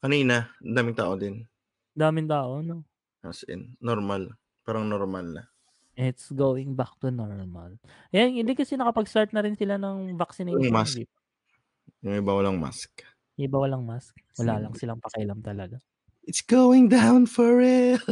Kanina, 0.00 0.48
daming 0.60 0.96
tao 0.96 1.12
din. 1.16 1.44
Daming 1.92 2.28
tao, 2.28 2.60
no? 2.60 2.84
As 3.24 3.44
in, 3.48 3.76
normal. 3.80 4.32
Parang 4.64 4.88
normal 4.88 5.24
na. 5.28 5.42
It's 5.96 6.28
going 6.28 6.76
back 6.76 6.92
to 7.00 7.08
normal. 7.08 7.80
Yan, 8.12 8.36
hindi 8.36 8.52
kasi 8.52 8.76
nakapag-start 8.76 9.32
na 9.32 9.40
rin 9.40 9.56
sila 9.56 9.80
ng 9.80 10.12
vaccination. 10.16 10.60
Yung 10.60 10.76
mask. 10.76 11.00
Yung 12.04 12.16
iba 12.20 12.32
walang 12.36 12.60
mask. 12.60 13.00
Yung 13.40 13.48
Iba 13.48 13.56
walang 13.60 13.84
mask. 13.84 14.12
Wala 14.36 14.52
Hmm. 14.56 14.62
lang 14.68 14.74
silang 14.76 15.00
pakialam 15.00 15.40
talaga. 15.40 15.80
It's 16.26 16.42
going 16.42 16.88
down 16.88 17.24
for 17.24 17.60
real. 17.60 18.00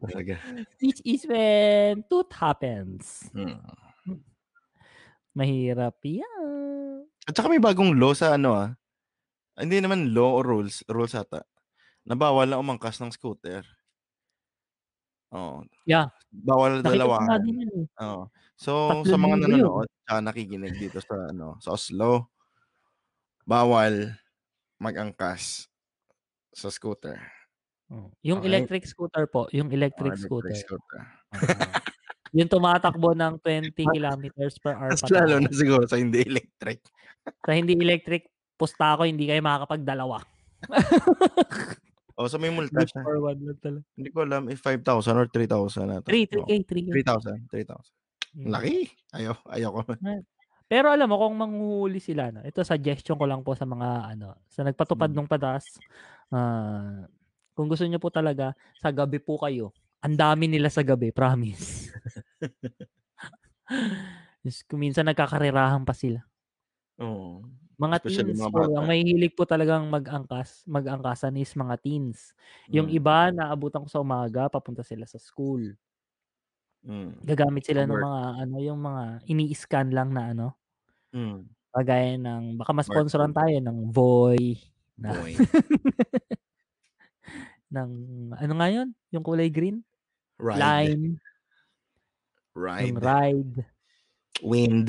Talaga. 0.00 0.34
This 0.80 0.99
is 1.14 1.26
when 1.26 2.06
tooth 2.06 2.30
happens. 2.34 3.26
Hmm. 3.34 3.58
Mahirap 5.34 5.98
yan. 6.06 7.06
At 7.26 7.34
saka 7.34 7.50
may 7.50 7.62
bagong 7.62 7.94
law 7.98 8.14
sa 8.14 8.34
ano 8.34 8.54
ah. 8.54 8.70
Hindi 9.58 9.78
naman 9.82 10.14
law 10.14 10.40
or 10.40 10.44
rules, 10.46 10.82
rules 10.90 11.14
ata. 11.14 11.44
Na 12.06 12.16
bawal 12.16 12.48
na 12.50 12.58
umangkas 12.58 12.98
ng 12.98 13.12
scooter. 13.14 13.62
Oo. 15.30 15.62
Yeah. 15.86 16.10
Bawal 16.34 16.82
din 16.82 17.62
yun 17.62 17.70
eh. 17.86 17.86
Oo. 18.02 18.26
So 18.58 18.90
Tatlong 18.90 19.06
sa 19.06 19.16
mga 19.16 19.36
nanonood 19.46 19.88
tsaka 20.04 20.20
nakikinig 20.26 20.74
dito 20.76 20.98
sa 20.98 21.30
ano, 21.30 21.56
sa 21.62 21.78
Oslo, 21.78 22.34
bawal 23.46 24.10
mag-angkas 24.82 25.70
sa 26.50 26.68
scooter. 26.68 27.39
Oh. 27.90 28.06
Yung 28.22 28.38
Okay. 28.38 28.46
electric 28.46 28.86
scooter 28.86 29.26
po, 29.26 29.50
yung 29.50 29.68
electric 29.74 30.14
Mga 30.14 30.22
scooter. 30.22 30.54
scooter. 30.54 31.02
Oo. 31.34 31.74
yung 32.38 32.46
tumatakbo 32.46 33.10
ng 33.18 33.42
20 33.42 33.74
kilometers 33.90 34.54
per 34.62 34.78
hour 34.78 34.94
Mas 34.94 35.02
lalo 35.10 35.42
na 35.42 35.50
siguro 35.50 35.82
sa 35.90 35.98
hindi 35.98 36.22
electric. 36.22 36.78
Sa 37.46 37.52
hindi 37.56 37.74
electric, 37.74 38.30
pusta 38.54 38.94
ko, 38.94 39.02
hindi 39.02 39.26
kayo 39.26 39.42
makakapagdalawa. 39.42 40.22
O 42.18 42.28
so 42.28 42.38
may 42.38 42.50
multa 42.54 42.86
siya. 42.86 43.02
Hindi 43.96 44.10
ko 44.14 44.22
alam 44.22 44.46
if 44.52 44.60
5,000 44.62 45.16
or 45.18 45.26
3,000 45.26 45.86
na 45.90 45.98
3, 46.02 46.26
3K, 46.30 46.50
3K. 46.66 46.88
3,000, 46.92 47.48
3,000. 47.50 47.94
Mm. 48.38 48.46
Laki. 48.50 48.76
Ayaw, 49.16 49.34
ayaw 49.50 49.70
ko. 49.74 49.82
Pero 50.70 50.86
alam 50.94 51.10
mo, 51.10 51.18
kung 51.18 51.34
manghuhuli 51.34 51.98
sila, 51.98 52.30
no, 52.30 52.46
ito 52.46 52.62
suggestion 52.62 53.18
ko 53.18 53.26
lang 53.26 53.42
po 53.42 53.58
sa 53.58 53.66
mga, 53.66 54.14
ano, 54.14 54.38
sa 54.46 54.62
nagpatupad 54.62 55.10
Hmm. 55.10 55.16
nung 55.18 55.26
patas, 55.30 55.82
ah, 56.30 57.10
kung 57.56 57.68
gusto 57.70 57.84
nyo 57.86 57.98
po 58.02 58.10
talaga, 58.12 58.54
sa 58.80 58.90
gabi 58.94 59.18
po 59.22 59.38
kayo. 59.40 59.72
Ang 60.02 60.16
dami 60.16 60.48
nila 60.48 60.72
sa 60.72 60.80
gabi, 60.80 61.12
promise. 61.12 61.92
Just, 64.44 64.64
kung 64.68 64.80
minsan 64.80 65.04
nagkakarirahan 65.04 65.84
pa 65.84 65.92
sila. 65.92 66.24
Oo. 66.98 67.46
Mga 67.78 67.98
Especially 68.02 68.32
teens 68.32 68.42
mga 68.42 68.50
po, 68.50 68.66
ang 68.74 68.86
may 68.88 69.04
hilig 69.04 69.36
po 69.36 69.46
talagang 69.46 69.86
mag-angkas, 69.92 70.64
mag-angkasan 70.66 71.36
is 71.38 71.52
mga 71.54 71.76
teens. 71.78 72.34
Yung 72.74 72.88
Mm. 72.88 72.96
iba, 72.96 73.30
naabutan 73.30 73.84
ko 73.86 73.88
sa 73.92 74.02
umaga, 74.02 74.50
papunta 74.50 74.82
sila 74.82 75.06
sa 75.06 75.20
school. 75.20 75.76
Mm. 76.86 77.20
Gagamit 77.20 77.68
sila 77.68 77.84
ng 77.84 78.00
mga, 78.00 78.20
ano, 78.48 78.56
yung 78.64 78.80
mga 78.80 79.02
ini-scan 79.28 79.92
lang 79.92 80.08
na, 80.16 80.32
ano, 80.32 80.56
Mm. 81.12 81.50
Kagaya 81.74 82.18
ng, 82.18 82.58
baka 82.58 82.74
mas 82.74 82.90
sponsoran 82.90 83.30
tayo 83.30 83.54
ng 83.62 83.94
Voy, 83.94 84.58
na, 84.98 85.14
Boy. 85.14 85.38
ng, 87.70 87.90
ano 88.34 88.52
nga 88.58 88.68
yun? 88.70 88.88
Yung 89.14 89.24
kulay 89.24 89.50
green? 89.50 89.82
Ride. 90.40 90.58
Lime, 90.58 91.06
Ride. 92.56 92.86
yung 92.90 92.98
ride, 92.98 93.56
Wind. 94.42 94.88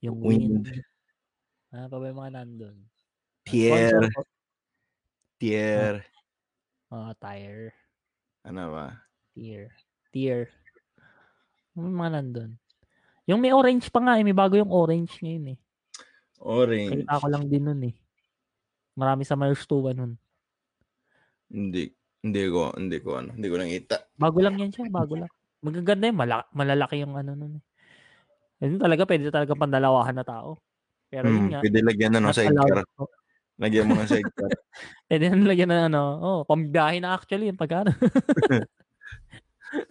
yung 0.00 0.18
Wind. 0.22 0.66
wind. 0.70 0.84
Ah, 1.72 1.88
pa 1.88 1.96
ba 1.98 2.08
yung 2.08 2.20
mga 2.20 2.32
nandun? 2.36 2.76
Tier. 3.48 3.98
Tier. 5.40 6.04
Ah, 6.92 7.16
tire. 7.18 7.74
Ano 8.44 8.70
ba? 8.70 9.02
Tier. 9.34 9.72
Tier. 10.12 10.52
Yung 11.74 11.96
mga 11.96 12.20
nandun. 12.20 12.52
Yung 13.26 13.40
may 13.42 13.50
orange 13.50 13.88
pa 13.90 13.98
nga 14.04 14.20
eh. 14.20 14.24
May 14.26 14.36
bago 14.36 14.54
yung 14.54 14.70
orange 14.70 15.18
ngayon 15.24 15.56
eh. 15.56 15.58
Orange. 16.38 17.02
Nakita 17.02 17.22
ko 17.22 17.26
lang 17.32 17.44
din 17.48 17.64
nun 17.66 17.82
eh. 17.86 17.94
Marami 18.94 19.24
sa 19.24 19.34
Myers 19.34 19.64
Tuwa 19.66 19.90
nun. 19.96 20.18
Hindi. 21.52 21.92
Hindi 22.22 22.42
ko, 22.48 22.70
hindi 22.72 22.96
ko, 22.98 23.08
ano, 23.18 23.30
hindi 23.34 23.46
ko 23.46 23.56
nakita. 23.58 23.94
Bago 24.16 24.38
lang 24.40 24.54
yan 24.56 24.70
siya. 24.70 24.86
Bago 24.88 25.14
lang. 25.18 25.30
Magaganda 25.60 26.06
yun. 26.08 26.16
Mala- 26.16 26.48
malalaki 26.50 26.94
yung 26.98 27.14
ano 27.14 27.34
nun 27.34 27.58
eh. 27.58 27.62
Yun 28.62 28.78
talaga, 28.78 29.02
pwede 29.04 29.28
talaga 29.28 29.52
pandalawahan 29.52 30.16
na 30.16 30.24
tao. 30.24 30.56
Pero 31.10 31.28
yun 31.28 31.44
Mm, 31.44 31.48
nga. 31.50 31.60
pwede 31.60 31.78
lagyan 31.82 32.10
na 32.14 32.18
no, 32.18 32.26
not 32.30 32.34
sa 32.34 32.46
allowed 32.46 32.72
edgar. 32.72 32.86
po. 32.96 33.02
Lagyan 33.58 33.84
mo 33.84 33.92
nga 33.98 34.06
sa 34.08 34.16
edgar. 34.16 34.50
Pwede 35.04 35.24
na 35.28 35.44
lagyan 35.44 35.68
na 35.68 35.78
ano. 35.90 36.02
Oh, 36.18 36.40
pambiyahe 36.46 36.96
na 37.02 37.12
actually 37.12 37.50
yun. 37.50 37.58
Pagka 37.58 37.84
ano. 37.84 37.92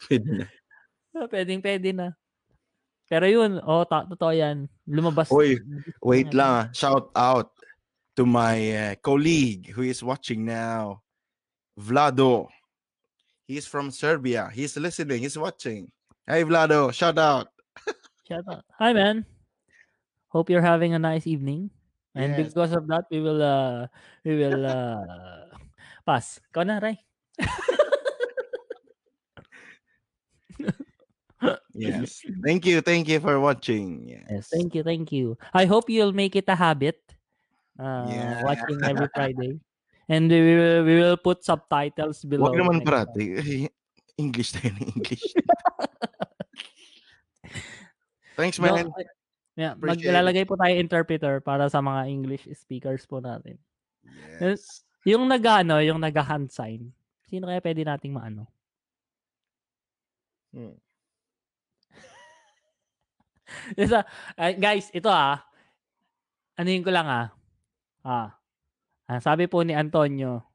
pwede 0.07 0.29
na. 0.31 0.45
Pwedeng 1.27 1.61
pwede 1.61 1.89
na. 1.91 2.07
Pero 3.11 3.27
yun, 3.27 3.59
oh, 3.61 3.83
ta- 3.83 4.07
totoo 4.07 4.31
yan. 4.31 4.71
Lumabas. 4.87 5.27
Uy, 5.27 5.59
Wait 5.99 6.31
lang, 6.31 6.51
ah. 6.51 6.65
shout 6.71 7.11
out 7.11 7.51
to 8.15 8.23
my 8.23 8.55
uh, 8.71 8.93
colleague 9.03 9.75
who 9.75 9.83
is 9.83 9.99
watching 9.99 10.47
now, 10.47 11.03
Vlado. 11.79 12.47
He's 13.47 13.67
from 13.67 13.91
Serbia. 13.91 14.49
He's 14.53 14.77
listening. 14.77 15.19
He's 15.19 15.37
watching. 15.37 15.91
Hey, 16.27 16.43
Vlado, 16.43 16.93
shout 16.93 17.17
out. 17.17 17.49
Shout 18.27 18.45
out. 18.47 18.63
Hi, 18.79 18.93
man. 18.93 19.25
Hope 20.29 20.49
you're 20.49 20.61
having 20.63 20.93
a 20.93 20.99
nice 20.99 21.27
evening. 21.27 21.69
And 22.15 22.35
Yes. 22.35 22.47
because 22.51 22.71
of 22.71 22.87
that, 22.87 23.05
we 23.11 23.19
will, 23.19 23.41
uh, 23.41 23.87
we 24.23 24.35
will, 24.35 24.65
uh, 24.67 25.51
pass. 26.05 26.39
Ikaw 26.51 26.63
na, 26.67 26.79
Ray. 26.79 26.99
Yes. 31.73 32.21
thank 32.45 32.65
you. 32.69 32.81
Thank 32.81 33.07
you 33.09 33.19
for 33.19 33.39
watching. 33.39 34.05
Yes. 34.07 34.25
Yes, 34.29 34.45
thank 34.53 34.75
you, 34.75 34.83
thank 34.83 35.09
you. 35.11 35.37
I 35.53 35.65
hope 35.65 35.89
you'll 35.89 36.13
make 36.13 36.35
it 36.35 36.45
a 36.47 36.53
habit. 36.55 37.01
Uh, 37.79 38.05
Yeah. 38.11 38.43
watching 38.45 38.77
every 38.85 39.09
Friday. 39.15 39.57
And 40.11 40.27
we 40.27 40.39
will, 40.43 40.83
we 40.83 40.95
will 40.99 41.15
put 41.15 41.39
subtitles 41.39 42.27
below. 42.27 42.51
Huwag 42.51 42.59
naman 42.59 42.83
next 42.83 42.83
time. 42.83 42.91
parati. 43.07 43.25
English 44.19 44.51
tayo 44.51 44.75
ng 44.75 44.91
English. 44.91 45.23
Thanks, 48.35 48.59
No, 48.59 48.75
man. 48.75 48.91
I- 48.91 49.07
yeah, 49.55 49.71
Appreciate 49.71 50.11
maglalagay 50.11 50.43
po 50.43 50.59
tayo 50.59 50.73
interpreter 50.75 51.39
para 51.39 51.71
sa 51.71 51.79
mga 51.79 52.11
English 52.11 52.43
speakers 52.59 53.07
po 53.07 53.23
natin. 53.23 53.55
Yes. 54.43 54.83
Yung 55.07 55.31
nag-ano, 55.31 55.79
yung 55.79 56.03
nag-hand 56.03 56.51
sign. 56.51 56.91
Sino 57.31 57.47
kaya 57.47 57.63
pwede 57.63 57.87
nating 57.87 58.11
maano? 58.11 58.51
Hmm. 60.51 60.75
Ay, 64.35 64.59
guys, 64.59 64.91
ito 64.91 65.07
ah. 65.07 65.39
Anuhin 66.59 66.83
ko 66.83 66.91
lang 66.91 67.07
ah. 67.07 67.31
Ah. 68.03 68.40
Ah. 69.11 69.19
Sabi 69.19 69.51
po 69.51 69.59
ni 69.67 69.75
Antonio, 69.75 70.47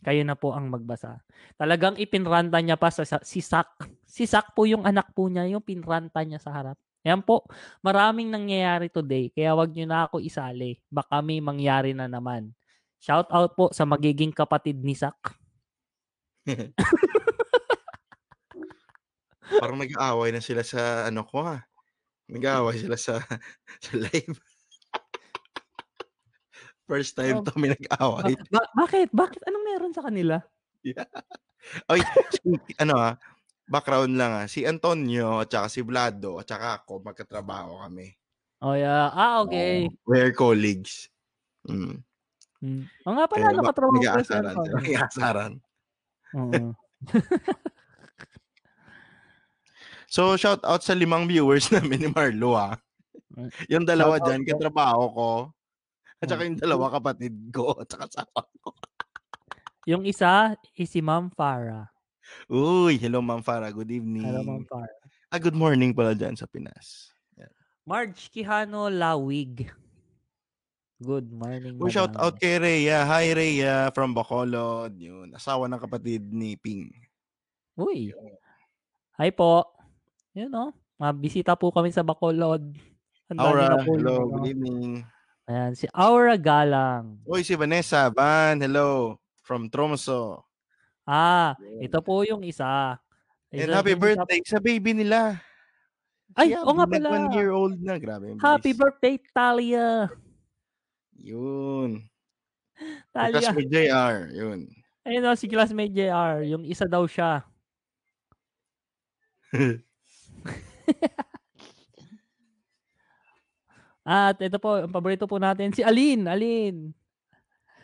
kayo 0.00 0.24
na 0.24 0.32
po 0.32 0.56
ang 0.56 0.72
magbasa. 0.72 1.20
Talagang 1.60 2.00
ipinranta 2.00 2.56
niya 2.64 2.80
pa 2.80 2.88
sa, 2.88 3.04
sa 3.04 3.20
si 3.20 3.44
Sak. 3.44 3.84
Si 4.08 4.24
Sak 4.24 4.56
po 4.56 4.64
yung 4.64 4.88
anak 4.88 5.12
po 5.12 5.28
niya, 5.28 5.44
yung 5.44 5.60
pinranta 5.60 6.24
niya 6.24 6.40
sa 6.40 6.56
harap. 6.56 6.80
Yan 7.04 7.20
po, 7.24 7.44
maraming 7.80 8.28
nangyayari 8.28 8.92
today, 8.92 9.32
kaya 9.32 9.56
wag 9.56 9.72
niyo 9.72 9.88
na 9.88 10.04
ako 10.08 10.20
isali. 10.20 10.80
Baka 10.92 11.20
may 11.24 11.40
mangyari 11.40 11.96
na 11.96 12.08
naman. 12.08 12.52
Shout 13.00 13.32
out 13.32 13.56
po 13.56 13.72
sa 13.72 13.88
magiging 13.88 14.32
kapatid 14.32 14.80
ni 14.84 14.92
Sak. 14.92 15.16
Parang 19.60 19.80
nag-aaway 19.80 20.32
na 20.32 20.40
sila 20.44 20.60
sa 20.60 21.08
ano 21.08 21.24
ko 21.24 21.44
ha. 21.44 21.64
Nag-aaway 22.28 22.76
sila 22.80 22.96
sa 23.00 23.18
sa 23.84 23.92
live. 23.96 24.36
First 26.90 27.14
time 27.14 27.38
Oh. 27.38 27.46
to 27.46 27.54
may 27.54 27.70
nag-aaway. 27.70 28.34
Ba- 28.50 28.50
ba- 28.50 28.72
bakit? 28.76 29.14
Bakit? 29.14 29.46
Anong 29.46 29.62
meron 29.64 29.94
sa 29.94 30.02
kanila? 30.02 30.42
Oy, 31.92 32.02
si- 32.34 32.74
ano 32.76 32.98
ah, 32.98 33.14
background 33.64 34.18
lang 34.18 34.32
ah. 34.34 34.46
Si 34.46 34.66
Antonio 34.66 35.38
at 35.38 35.48
saka 35.48 35.70
si 35.70 35.80
Vlado 35.80 36.42
at 36.42 36.50
saka 36.50 36.82
ako 36.82 36.98
magkatrabaho 37.00 37.86
kami. 37.86 38.10
Oh, 38.58 38.74
yeah. 38.74 39.06
Ah, 39.08 39.40
okay. 39.40 39.86
Oo, 39.86 39.94
we're 40.04 40.34
colleagues. 40.34 41.06
Mm. 41.64 42.02
Mm. 42.58 42.84
O 43.06 43.14
nga 43.14 43.24
pala, 43.24 43.38
Kaya 43.38 43.48
ano 43.48 43.60
ba- 43.62 43.70
katrabaho 43.70 43.94
ko 43.94 44.20
sila. 44.20 44.50
Antonio? 44.50 44.74
Nag-aasaran. 44.82 45.52
Oo. 46.34 46.64
So, 50.10 50.34
shout 50.34 50.58
out 50.66 50.82
sa 50.82 50.90
limang 50.90 51.30
viewers 51.30 51.70
namin 51.72 52.02
ni 52.02 52.10
Marlo 52.10 52.58
ah. 52.58 52.74
Yung 53.70 53.86
dalawa 53.86 54.18
Shout 54.18 54.20
out 54.20 54.26
dyan, 54.26 54.42
katrabaho 54.42 55.02
ko. 55.14 55.30
At 56.20 56.28
saka 56.28 56.44
Mm. 56.44 56.48
yung 56.52 56.60
dalawa 56.60 56.84
kapatid 56.92 57.34
ko. 57.48 57.72
At 57.80 57.88
saka 57.88 58.04
asawa 58.06 58.40
ko. 58.60 58.76
Yung 59.88 60.04
isa 60.04 60.52
is 60.76 60.92
si 60.92 61.00
Ma'am 61.00 61.32
Farah. 61.32 61.88
Uy, 62.46 63.00
hello 63.00 63.24
Ma'am 63.24 63.40
Farah. 63.40 63.72
Good 63.72 63.88
evening. 63.90 64.28
Hello, 64.28 64.44
Ma'am 64.44 64.68
Farah. 64.68 65.00
Ah, 65.32 65.40
good 65.40 65.56
morning 65.56 65.96
pala 65.96 66.12
dyan 66.12 66.36
sa 66.36 66.44
Pinas. 66.44 67.08
Marge 67.88 68.28
Quijano 68.28 68.92
Lawig. 68.92 69.66
Good 71.00 71.32
morning, 71.32 71.80
Uy, 71.80 71.88
shout 71.88 72.12
out 72.12 72.36
kay 72.36 72.60
Rhea. 72.60 73.08
Hi, 73.08 73.32
Rhea 73.32 73.88
from 73.96 74.12
Bacolod. 74.12 74.92
Yun, 75.00 75.32
asawa 75.32 75.64
ng 75.64 75.80
kapatid 75.80 76.20
ni 76.28 76.60
Ping. 76.60 76.92
Uy. 77.80 78.12
Hi 79.16 79.32
po. 79.32 79.64
Yun 80.36 80.52
o. 80.52 80.76
Mabisita 81.00 81.56
po 81.56 81.72
kami 81.72 81.88
sa 81.88 82.04
Bacolod. 82.04 82.76
Ang 83.32 83.38
Aura, 83.40 83.80
hello, 83.80 84.28
yung, 84.28 84.28
good 84.28 84.44
ano. 84.44 84.50
evening. 84.52 84.90
Ayan, 85.50 85.74
si 85.74 85.90
Aura 85.90 86.38
Galang. 86.38 87.18
Uy, 87.26 87.42
si 87.42 87.58
Vanessa 87.58 88.06
Van, 88.06 88.54
hello, 88.54 89.18
from 89.42 89.66
Tromso. 89.66 90.46
Ah, 91.02 91.58
ito 91.82 91.98
po 91.98 92.22
yung 92.22 92.46
isa. 92.46 92.94
And 93.50 93.66
Isa- 93.66 93.74
happy 93.74 93.90
yung 93.90 93.98
isa- 93.98 94.06
birthday 94.14 94.40
sa 94.46 94.62
baby 94.62 94.94
nila. 94.94 95.42
Ay, 96.38 96.54
Si 96.54 96.54
oo 96.54 96.70
nga 96.70 96.86
pala. 96.86 97.10
one 97.10 97.34
year 97.34 97.50
old 97.50 97.74
na. 97.82 97.98
Grabe. 97.98 98.38
Happy 98.38 98.70
birthday, 98.70 99.18
Talia! 99.34 100.06
Yun. 101.18 102.06
Talia. 103.10 103.42
classmate 103.42 103.66
JR. 103.68 104.30
Yun. 104.30 104.70
Ayun 105.02 105.26
o, 105.26 105.34
si 105.34 105.50
classmate 105.50 105.90
JR. 105.90 106.46
Yung 106.46 106.62
isa 106.62 106.86
daw 106.86 107.02
siya. 107.10 107.42
At 114.04 114.40
ito 114.40 114.56
po, 114.56 114.80
ang 114.80 114.92
paborito 114.92 115.28
po 115.28 115.36
natin, 115.36 115.72
si 115.76 115.84
Aline. 115.84 116.24
Aline. 116.26 116.80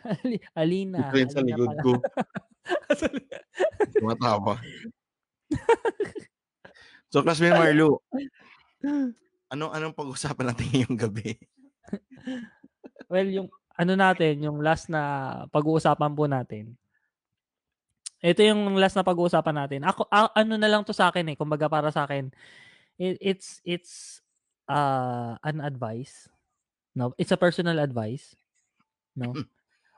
Ali- 0.23 0.43
Alina. 0.55 1.11
Ito 1.11 1.17
yun 1.19 1.31
sa 1.31 1.41
likod 1.43 1.71
ko. 1.83 1.91
Tumatawa. 3.99 4.59
so, 7.07 7.23
classmate 7.23 7.55
Marlo, 7.55 8.03
ano 9.47 9.71
anong 9.71 9.95
pag-usapan 9.95 10.51
natin 10.51 10.65
ngayong 10.71 10.97
gabi? 10.99 11.39
well, 13.07 13.27
yung 13.27 13.47
ano 13.77 13.93
natin, 13.95 14.43
yung 14.43 14.59
last 14.59 14.89
na 14.91 15.01
pag-uusapan 15.53 16.11
po 16.17 16.25
natin. 16.27 16.75
Ito 18.17 18.41
yung 18.41 18.75
last 18.75 18.97
na 18.97 19.05
pag-uusapan 19.05 19.55
natin. 19.55 19.81
Ako 19.85 20.09
a- 20.09 20.33
ano 20.33 20.57
na 20.57 20.67
lang 20.67 20.81
to 20.81 20.91
sa 20.91 21.13
akin 21.13 21.31
eh, 21.31 21.35
kumbaga 21.37 21.69
para 21.69 21.93
sa 21.93 22.03
akin. 22.09 22.33
It, 22.97 23.15
it's 23.21 23.61
it's 23.61 23.93
uh 24.67 25.35
an 25.41 25.63
advice. 25.63 26.29
No, 26.95 27.13
it's 27.17 27.31
a 27.31 27.39
personal 27.39 27.79
advice. 27.79 28.35
No. 29.17 29.33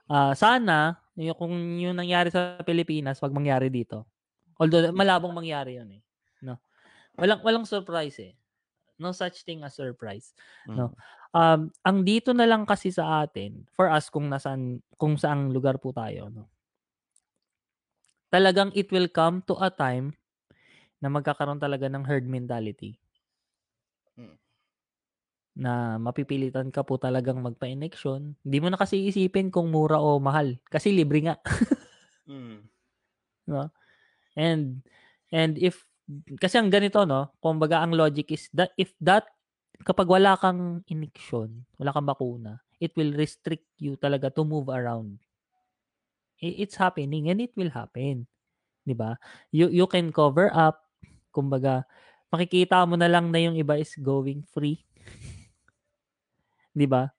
Ah, 0.09 0.34
sana 0.34 0.97
yung 1.13 1.38
kung 1.38 1.53
yung 1.78 1.93
nangyari 1.93 2.34
sa 2.34 2.57
Pilipinas, 2.65 3.22
wag 3.22 3.36
mangyari 3.36 3.70
dito. 3.70 4.09
Although 4.57 4.89
malabong 4.95 5.32
mangyari 5.36 5.78
'yun 5.78 5.99
eh. 5.99 6.03
No. 6.41 6.57
Walang 7.20 7.41
walang 7.45 7.65
surprise 7.70 8.17
eh. 8.22 8.34
No 8.99 9.15
such 9.15 9.47
thing 9.47 9.63
as 9.63 9.78
surprise. 9.80 10.36
No. 10.67 10.91
Um, 11.32 11.72
ang 11.86 12.03
dito 12.03 12.34
na 12.36 12.43
lang 12.49 12.65
kasi 12.65 12.91
sa 12.91 13.24
atin, 13.24 13.63
for 13.72 13.88
us 13.88 14.09
kung 14.11 14.28
nasaan 14.28 14.84
kung 14.99 15.15
saang 15.15 15.53
lugar 15.53 15.80
po 15.80 15.95
tayo, 15.95 16.28
no. 16.28 16.49
Talagang 18.30 18.70
it 18.78 18.93
will 18.93 19.09
come 19.09 19.41
to 19.49 19.57
a 19.57 19.74
time 19.74 20.13
na 21.01 21.09
magkakaroon 21.09 21.57
talaga 21.57 21.89
ng 21.89 22.05
herd 22.05 22.28
mentality. 22.28 22.99
Na 25.60 25.99
mapipilitan 25.99 26.72
ka 26.72 26.88
po 26.88 26.95
talagang 26.95 27.43
magpa-injection. 27.43 28.39
Hindi 28.47 28.57
mo 28.64 28.72
na 28.72 28.80
kasi 28.80 29.12
isipin 29.12 29.51
kung 29.51 29.68
mura 29.68 29.99
o 29.99 30.16
mahal 30.24 30.55
kasi 30.72 30.95
libre 30.95 31.28
nga. 31.28 31.36
Mm. 32.30 32.62
no? 33.49 33.74
And 34.38 34.86
and 35.34 35.57
if 35.57 35.82
kasi 36.38 36.62
ang 36.62 36.70
ganito 36.70 37.01
no, 37.10 37.34
kumbaga 37.41 37.82
ang 37.82 37.97
logic 37.97 38.30
is 38.38 38.45
that 38.53 38.70
if 38.78 38.93
that 39.01 39.26
kapag 39.82 40.05
wala 40.05 40.38
kang 40.38 40.86
injection, 40.86 41.66
wala 41.82 41.89
kang 41.89 42.05
bakuna, 42.05 42.62
it 42.78 42.93
will 42.93 43.18
restrict 43.18 43.66
you 43.82 43.97
talaga 43.97 44.30
to 44.30 44.45
move 44.45 44.70
around. 44.70 45.18
It's 46.39 46.80
happening 46.80 47.28
and 47.34 47.43
it 47.43 47.51
will 47.57 47.74
happen. 47.74 48.30
'Di 48.88 48.95
ba? 48.95 49.20
You 49.51 49.68
you 49.74 49.86
can 49.91 50.14
cover 50.14 50.47
up, 50.53 50.86
kumbaga 51.36 51.84
makikita 52.30 52.86
mo 52.86 52.95
na 52.95 53.10
lang 53.10 53.34
na 53.34 53.41
yung 53.41 53.57
iba 53.57 53.76
is 53.76 53.93
going 53.97 54.45
free. 54.53 54.86
'Di 56.74 56.86
ba? 56.86 57.09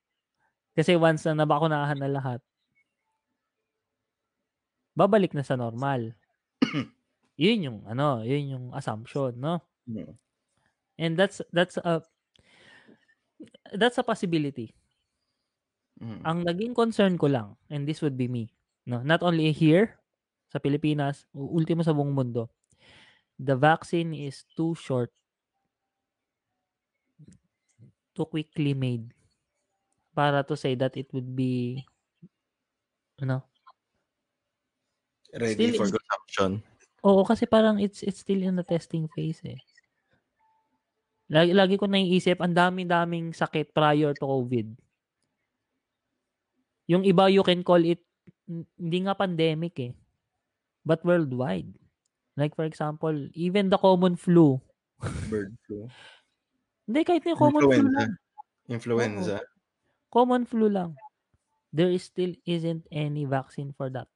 Kasi 0.74 0.94
once 0.94 1.26
na 1.26 1.42
nabakunahan 1.42 1.98
na 1.98 2.11
lahat, 2.11 2.40
babalik 4.94 5.34
na 5.34 5.42
sa 5.42 5.59
normal. 5.59 6.14
yun 7.40 7.66
yung 7.66 7.78
ano, 7.88 8.22
yun 8.22 8.57
yung 8.59 8.66
assumption, 8.76 9.34
no? 9.36 9.64
Mm. 9.88 10.14
And 11.01 11.12
that's 11.16 11.40
that's 11.51 11.80
a 11.80 12.05
that's 13.74 13.98
a 13.98 14.07
possibility. 14.07 14.76
Mm. 16.01 16.20
Ang 16.24 16.38
naging 16.46 16.74
concern 16.76 17.16
ko 17.16 17.28
lang, 17.28 17.57
and 17.68 17.84
this 17.84 18.01
would 18.01 18.16
be 18.16 18.28
me, 18.28 18.53
no, 18.86 19.03
not 19.03 19.24
only 19.24 19.51
here 19.53 20.01
sa 20.48 20.59
Pilipinas, 20.59 21.28
ultimo 21.34 21.84
sa 21.84 21.94
buong 21.94 22.12
mundo. 22.12 22.51
The 23.40 23.57
vaccine 23.57 24.12
is 24.12 24.44
too 24.53 24.76
short, 24.76 25.09
too 28.12 28.28
quickly 28.28 28.76
made 28.76 29.16
para 30.14 30.42
to 30.42 30.58
say 30.58 30.74
that 30.74 30.96
it 30.98 31.11
would 31.14 31.36
be 31.36 31.82
ano, 33.20 33.44
Ready 35.30 35.54
Still 35.54 35.74
for 35.78 35.88
consumption. 35.94 36.50
Oo, 37.06 37.22
kasi 37.22 37.46
parang 37.46 37.78
it's 37.78 38.02
it's 38.02 38.20
still 38.20 38.42
in 38.42 38.58
the 38.58 38.66
testing 38.66 39.06
phase 39.14 39.40
eh. 39.46 39.61
Lagi, 41.30 41.54
lagi 41.54 41.78
ko 41.78 41.86
naiisip, 41.86 42.42
ang 42.42 42.50
dami-daming 42.50 43.30
sakit 43.30 43.70
prior 43.70 44.11
to 44.18 44.26
COVID. 44.26 44.74
Yung 46.90 47.06
iba, 47.06 47.30
you 47.30 47.46
can 47.46 47.62
call 47.62 47.78
it, 47.78 48.02
hindi 48.50 48.98
nga 49.06 49.14
pandemic 49.14 49.78
eh, 49.78 49.94
but 50.82 50.98
worldwide. 51.06 51.70
Like 52.34 52.58
for 52.58 52.66
example, 52.66 53.14
even 53.38 53.70
the 53.70 53.78
common 53.78 54.18
flu. 54.18 54.58
Bird 55.30 55.54
flu. 55.70 55.86
Hindi, 56.90 57.00
kahit 57.06 57.22
yung 57.22 57.38
common 57.38 57.62
flu 57.62 57.70
Influenza. 57.70 57.94
lang. 57.94 58.12
Influenza. 58.66 59.36
Common 60.11 60.42
flu 60.42 60.66
lang. 60.66 60.98
There 61.70 61.90
is 61.90 62.02
still 62.02 62.34
isn't 62.42 62.84
any 62.90 63.24
vaccine 63.24 63.70
for 63.70 63.86
that. 63.94 64.11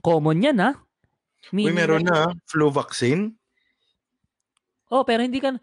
Common 0.00 0.38
yan 0.38 0.62
ha. 0.62 0.70
Uy, 1.50 1.66
Meaning 1.66 1.76
meron 1.76 2.02
na- 2.06 2.30
na 2.30 2.38
flu 2.46 2.70
vaccine. 2.70 3.34
Oh, 4.90 5.02
pero 5.02 5.22
hindi 5.22 5.42
ka 5.42 5.58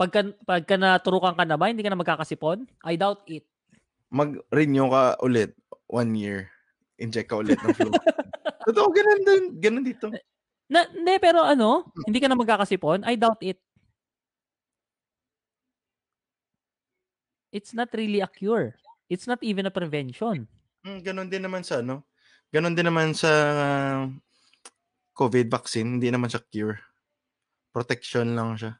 pagka 0.00 0.32
pagka 0.48 0.76
naturukan 0.80 1.36
ka 1.36 1.44
na 1.44 1.60
ba, 1.60 1.68
hindi 1.68 1.84
ka 1.84 1.92
na 1.92 2.00
magkakasipon? 2.00 2.64
I 2.88 2.96
doubt 2.96 3.24
it. 3.28 3.44
Mag-renew 4.08 4.88
ka 4.88 5.20
ulit 5.20 5.52
one 5.86 6.16
year. 6.16 6.48
Inject 6.96 7.28
ka 7.30 7.40
ulit 7.40 7.60
ng 7.60 7.76
flu. 7.76 7.92
Totoo, 8.68 8.92
ganun 8.92 9.22
din. 9.24 9.42
Ganun 9.60 9.84
dito. 9.84 10.12
Na, 10.70 10.84
hindi, 10.88 11.16
pero 11.18 11.42
ano, 11.42 11.88
hindi 12.04 12.18
ka 12.20 12.28
na 12.28 12.36
magkakasipon? 12.38 13.02
I 13.08 13.16
doubt 13.16 13.40
it. 13.44 13.60
It's 17.50 17.74
not 17.74 17.90
really 17.94 18.22
a 18.22 18.30
cure. 18.30 18.78
It's 19.10 19.26
not 19.26 19.42
even 19.42 19.66
a 19.66 19.74
prevention. 19.74 20.46
Mm, 20.86 21.00
ganun 21.02 21.28
din 21.28 21.42
naman 21.42 21.66
sa 21.66 21.82
ano. 21.82 22.06
Ganun 22.50 22.74
din 22.74 22.86
naman 22.86 23.14
sa 23.14 23.30
uh, 23.30 24.00
COVID 25.14 25.50
vaccine. 25.50 25.98
Hindi 25.98 26.08
naman 26.10 26.30
siya 26.30 26.42
cure. 26.46 26.78
Protection 27.74 28.34
lang 28.34 28.54
siya. 28.54 28.78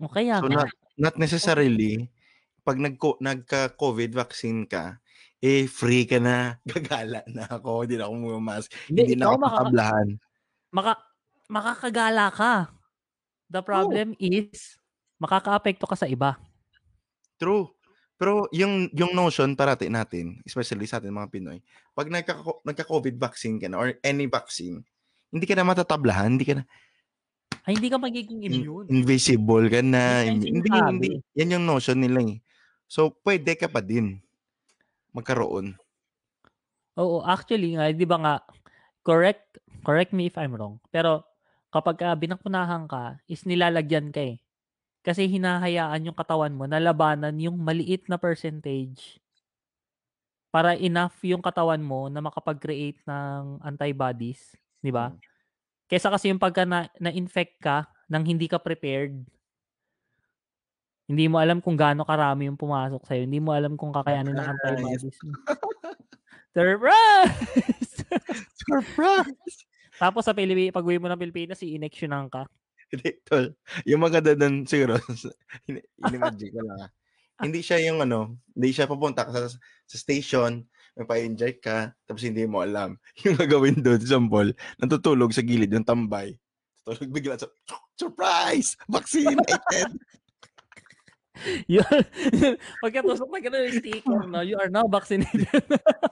O 0.00 0.08
kaya 0.08 0.40
So 0.40 0.48
not, 0.48 0.72
not 0.96 1.14
necessarily 1.20 2.08
pag 2.62 2.78
nag 2.78 2.96
nagka-COVID 2.98 4.10
vaccine 4.14 4.64
ka, 4.66 5.02
eh 5.42 5.66
free 5.66 6.06
ka 6.06 6.22
na, 6.22 6.56
gagala 6.70 7.26
na 7.26 7.44
ako, 7.50 7.84
hindi 7.84 7.98
na 7.98 8.06
ako 8.06 8.14
mumamas, 8.14 8.70
hindi 8.86 9.18
na 9.18 9.26
ikaw 9.26 9.34
ako 9.34 9.38
maka- 9.42 9.58
tatablahan. 9.58 10.08
maka, 10.70 10.92
makakagala 11.50 12.26
ka. 12.30 12.52
The 13.52 13.60
problem 13.60 14.16
is, 14.16 14.80
makaka-apekto 15.20 15.84
ka 15.84 15.98
sa 15.98 16.08
iba. 16.08 16.40
True. 17.36 17.68
Pero 18.22 18.46
yung 18.54 18.86
yung 18.94 19.18
notion 19.18 19.58
parati 19.58 19.90
natin, 19.90 20.38
especially 20.46 20.86
sa 20.86 21.02
atin 21.02 21.10
mga 21.10 21.26
Pinoy, 21.26 21.58
pag 21.90 22.06
nagka, 22.06 22.38
nagka-COVID 22.62 23.18
vaccine 23.18 23.58
ka 23.58 23.66
na 23.66 23.82
or 23.82 23.98
any 23.98 24.30
vaccine, 24.30 24.78
hindi 25.34 25.42
ka 25.42 25.58
na 25.58 25.66
matatablahan, 25.66 26.38
hindi 26.38 26.46
ka 26.46 26.62
na 26.62 26.64
Ay, 27.66 27.74
hindi 27.74 27.90
ka 27.90 27.98
magiging 27.98 28.46
in- 28.46 28.62
immune. 28.62 28.86
invisible 28.86 29.66
ka 29.66 29.82
na. 29.82 30.22
Hindi, 30.22 30.54
sinasabi. 30.54 30.86
hindi. 30.86 31.10
Yan 31.34 31.54
yung 31.58 31.66
notion 31.66 31.98
nila 31.98 32.22
eh. 32.22 32.38
So, 32.86 33.10
pwede 33.26 33.58
ka 33.58 33.66
pa 33.66 33.82
din 33.82 34.22
magkaroon. 35.10 35.74
Oo, 36.94 37.26
actually 37.26 37.74
nga, 37.74 37.90
'di 37.90 38.06
ba 38.06 38.18
nga 38.22 38.34
correct 39.02 39.58
correct 39.82 40.14
me 40.14 40.30
if 40.30 40.38
I'm 40.38 40.54
wrong. 40.54 40.78
Pero 40.94 41.26
kapag 41.74 41.98
ka 41.98 42.14
binakunahan 42.14 42.86
ka, 42.86 43.18
is 43.26 43.42
nilalagyan 43.42 44.14
ka 44.14 44.22
eh. 44.22 44.38
Kasi 45.02 45.26
hinahayaan 45.26 46.06
yung 46.06 46.14
katawan 46.14 46.54
mo 46.54 46.70
na 46.70 46.78
labanan 46.78 47.34
yung 47.42 47.58
maliit 47.58 48.06
na 48.06 48.16
percentage 48.16 49.18
para 50.52 50.76
enough 50.76 51.16
yung 51.24 51.40
katawan 51.40 51.80
mo 51.80 52.12
na 52.12 52.20
makapag-create 52.20 53.00
ng 53.08 53.58
antibodies, 53.64 54.52
'di 54.84 54.92
ba? 54.92 55.10
Mm. 55.10 55.18
Kaysa 55.88 56.08
kasi 56.12 56.32
yung 56.32 56.40
pagka 56.40 56.64
na, 56.64 56.88
na-infect 57.00 57.60
ka 57.60 57.88
nang 58.08 58.24
hindi 58.24 58.48
ka 58.48 58.60
prepared, 58.60 59.16
hindi 61.10 61.26
mo 61.28 61.36
alam 61.42 61.60
kung 61.60 61.76
gaano 61.76 62.06
karami 62.08 62.48
yung 62.48 62.56
pumasok 62.56 63.04
sa'yo. 63.04 63.28
Hindi 63.28 63.42
mo 63.42 63.52
alam 63.52 63.76
kung 63.76 63.92
kakayanin 63.92 64.32
ng 64.32 64.48
antibodies. 64.56 65.18
Surprise! 66.56 67.92
Surprise! 68.64 69.56
Tapos 70.00 70.24
sa 70.24 70.32
Pilipinas, 70.32 70.72
pag 70.72 70.86
uwi 70.86 70.96
mo 70.96 71.12
ng 71.12 71.20
Pilipinas, 71.20 71.60
i-inectionan 71.60 72.32
ka. 72.32 72.48
Hindi, 72.92 73.08
tol. 73.24 73.56
Yung 73.88 74.04
maganda 74.04 74.36
doon 74.36 74.68
siguro, 74.68 75.00
in- 75.68 75.80
inimagine 75.98 76.52
ko 76.52 76.60
lang 76.60 76.78
ah. 76.84 76.90
Hindi 77.40 77.58
siya 77.58 77.80
yung 77.82 78.04
ano, 78.04 78.36
hindi 78.52 78.70
siya 78.70 78.86
papunta 78.86 79.26
sa, 79.26 79.48
sa 79.48 79.96
station, 79.96 80.62
may 80.94 81.08
pa-inject 81.08 81.64
ka, 81.64 81.90
tapos 82.04 82.22
hindi 82.22 82.44
mo 82.44 82.60
alam. 82.60 83.00
Yung 83.24 83.34
gagawin 83.34 83.80
doon, 83.80 83.96
example, 83.96 84.52
natutulog 84.76 85.32
sa 85.32 85.40
gilid 85.40 85.72
yung 85.72 85.88
tambay. 85.88 86.36
Tutulog 86.84 87.10
bigla 87.10 87.40
sa, 87.40 87.48
Surprise! 87.96 88.76
Vaccinated! 88.86 89.88
Yun. 91.66 92.00
Pagkatusok 92.78 93.26
na 93.26 93.40
gano'n 93.40 93.66
yung 93.66 93.78
sticker, 93.80 94.20
no? 94.28 94.44
You 94.44 94.60
are 94.60 94.68
now 94.68 94.84
vaccinated. 94.86 95.48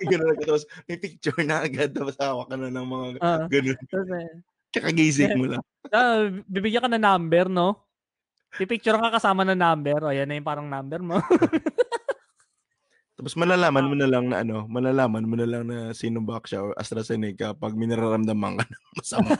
Ganun 0.01 0.33
na 0.33 0.41
tapos 0.41 0.65
may 0.89 0.97
picture 0.97 1.37
na 1.45 1.61
agad 1.63 1.93
tapos 1.93 2.17
hawak 2.17 2.49
ka 2.49 2.57
na 2.57 2.73
ng 2.73 2.89
mga 2.89 3.07
Ah. 3.21 3.45
ganun. 3.47 3.77
Tapos, 3.87 4.09
eh, 4.71 4.75
Kakagising 4.79 5.35
mo 5.35 5.45
lang. 5.51 5.63
ah, 5.97 6.31
bibigyan 6.47 6.87
ka 6.87 6.91
ng 6.91 7.03
number, 7.03 7.47
no? 7.51 7.91
Pipicture 8.55 8.99
ka 8.99 9.19
kasama 9.19 9.43
ng 9.47 9.59
number. 9.59 9.99
O, 10.07 10.15
yan 10.15 10.27
na 10.27 10.39
yung 10.39 10.47
parang 10.47 10.67
number 10.67 11.03
mo. 11.03 11.19
Tapos 13.21 13.37
malalaman 13.37 13.85
mo 13.85 13.95
na 13.95 14.09
lang 14.09 14.33
na 14.33 14.41
ano, 14.41 14.65
malalaman 14.65 15.29
mo 15.29 15.37
na 15.37 15.45
lang 15.45 15.69
na 15.69 15.93
Sinovac 15.93 16.49
siya 16.49 16.65
or 16.65 16.73
AstraZeneca 16.81 17.53
pag 17.53 17.77
may 17.77 17.85
nararamdaman 17.85 18.57
ka 18.57 18.65
ng 18.65 18.95
masama. 18.97 19.31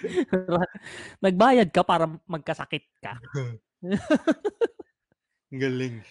Nagbayad 1.26 1.68
ka 1.74 1.82
para 1.82 2.06
magkasakit 2.30 2.86
ka. 3.02 3.18
Galing. 5.50 6.06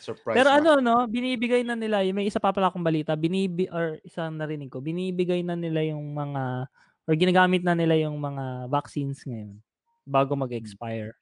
Surprise. 0.00 0.32
Pero 0.32 0.48
ano, 0.48 0.80
no? 0.80 1.04
Binibigay 1.04 1.60
na 1.60 1.76
nila, 1.76 2.00
may 2.16 2.24
isa 2.24 2.40
pa 2.40 2.56
pala 2.56 2.72
akong 2.72 2.82
balita, 2.82 3.12
binibi, 3.12 3.68
or 3.68 4.00
isang 4.00 4.40
narinig 4.40 4.72
ko, 4.72 4.80
binibigay 4.80 5.44
na 5.44 5.52
nila 5.54 5.84
yung 5.84 6.16
mga, 6.16 6.66
or 7.04 7.14
ginagamit 7.14 7.60
na 7.60 7.76
nila 7.76 8.00
yung 8.00 8.16
mga 8.16 8.72
vaccines 8.72 9.20
ngayon 9.28 9.60
bago 10.08 10.32
mag-expire. 10.34 11.12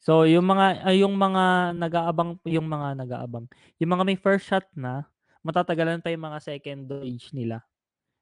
So, 0.00 0.24
yung 0.24 0.48
mga, 0.48 0.80
ay, 0.80 1.04
yung 1.04 1.12
mga 1.12 1.76
nag-aabang, 1.76 2.40
yung 2.48 2.66
mga 2.66 2.96
nag-aabang, 3.04 3.44
yung 3.76 3.90
mga 3.92 4.04
may 4.08 4.16
first 4.16 4.48
shot 4.48 4.64
na, 4.72 5.04
matatagalan 5.44 6.00
pa 6.00 6.08
yung 6.08 6.24
mga 6.24 6.40
second 6.40 6.88
dosage 6.88 7.30
nila. 7.36 7.60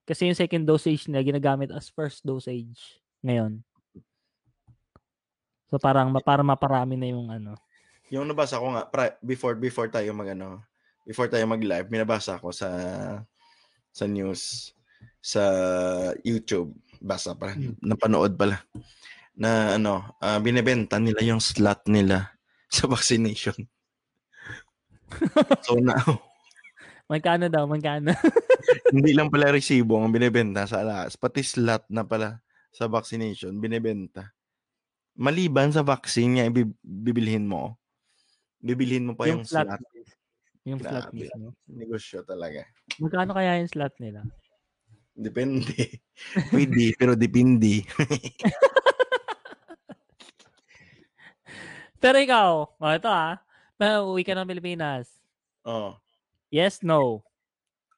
Kasi 0.02 0.26
yung 0.26 0.38
second 0.38 0.66
dosage 0.66 1.06
nila 1.06 1.22
ginagamit 1.22 1.70
as 1.70 1.86
first 1.86 2.26
dosage 2.26 2.98
ngayon. 3.22 3.62
So, 5.70 5.78
parang, 5.78 6.10
para 6.24 6.42
maparami 6.42 6.98
na 6.98 7.08
yung 7.14 7.30
ano. 7.30 7.54
Yung 8.14 8.28
nabasa 8.28 8.60
ko 8.60 8.72
nga, 8.72 8.84
pra- 8.88 9.18
before 9.20 9.56
before 9.58 9.88
tayo 9.92 10.12
mag 10.16 10.32
ano, 10.32 10.64
before 11.04 11.28
tayo 11.28 11.44
mag-live, 11.48 11.88
binabasa 11.88 12.40
ko 12.40 12.52
sa 12.52 12.68
sa 13.92 14.04
news 14.04 14.72
sa 15.18 15.42
YouTube, 16.24 16.72
basa 17.02 17.34
pa, 17.36 17.54
napanood 17.82 18.34
pala 18.34 18.62
na 19.38 19.78
ano, 19.78 20.18
ah, 20.18 20.42
binebenta 20.42 20.98
nila 20.98 21.22
yung 21.22 21.38
slot 21.38 21.86
nila 21.86 22.34
sa 22.74 22.90
vaccination. 22.90 23.56
so 25.64 25.78
na 25.80 25.96
Magkano 27.08 27.48
daw, 27.48 27.64
magkano? 27.64 28.12
hindi 28.94 29.16
lang 29.16 29.32
pala 29.32 29.48
resibo 29.56 29.96
ang 29.96 30.12
binebenta 30.12 30.68
sa 30.68 30.84
alas, 30.84 31.16
pati 31.16 31.40
slot 31.40 31.88
na 31.88 32.04
pala 32.04 32.44
sa 32.68 32.84
vaccination 32.84 33.56
binebenta. 33.56 34.36
Maliban 35.16 35.72
sa 35.72 35.80
vaccine 35.80 36.36
nga 36.38 36.44
ibi- 36.46 36.76
bibilhin 36.84 37.48
mo, 37.48 37.80
bibilhin 38.58 39.06
mo 39.06 39.14
pa 39.14 39.30
yung, 39.30 39.46
slot. 39.46 39.66
Yung 40.66 40.82
slot 40.82 41.10
Grabe. 41.10 41.16
mismo. 41.16 41.54
Negosyo 41.66 42.26
talaga. 42.26 42.66
Magkano 42.98 43.32
kaya 43.32 43.62
yung 43.62 43.70
slot 43.70 43.94
nila? 44.02 44.26
Depende. 45.18 45.74
Pwede, 46.54 46.94
pero 46.98 47.18
depende. 47.18 47.82
Pero 51.98 52.14
ikaw, 52.22 52.78
oh, 52.78 52.92
ito 52.94 53.10
ah, 53.10 53.42
may 53.74 53.98
uwi 53.98 54.22
ka 54.22 54.30
ng 54.38 54.46
Pilipinas. 54.46 55.10
oh. 55.66 55.98
Yes, 56.48 56.80
no. 56.80 57.26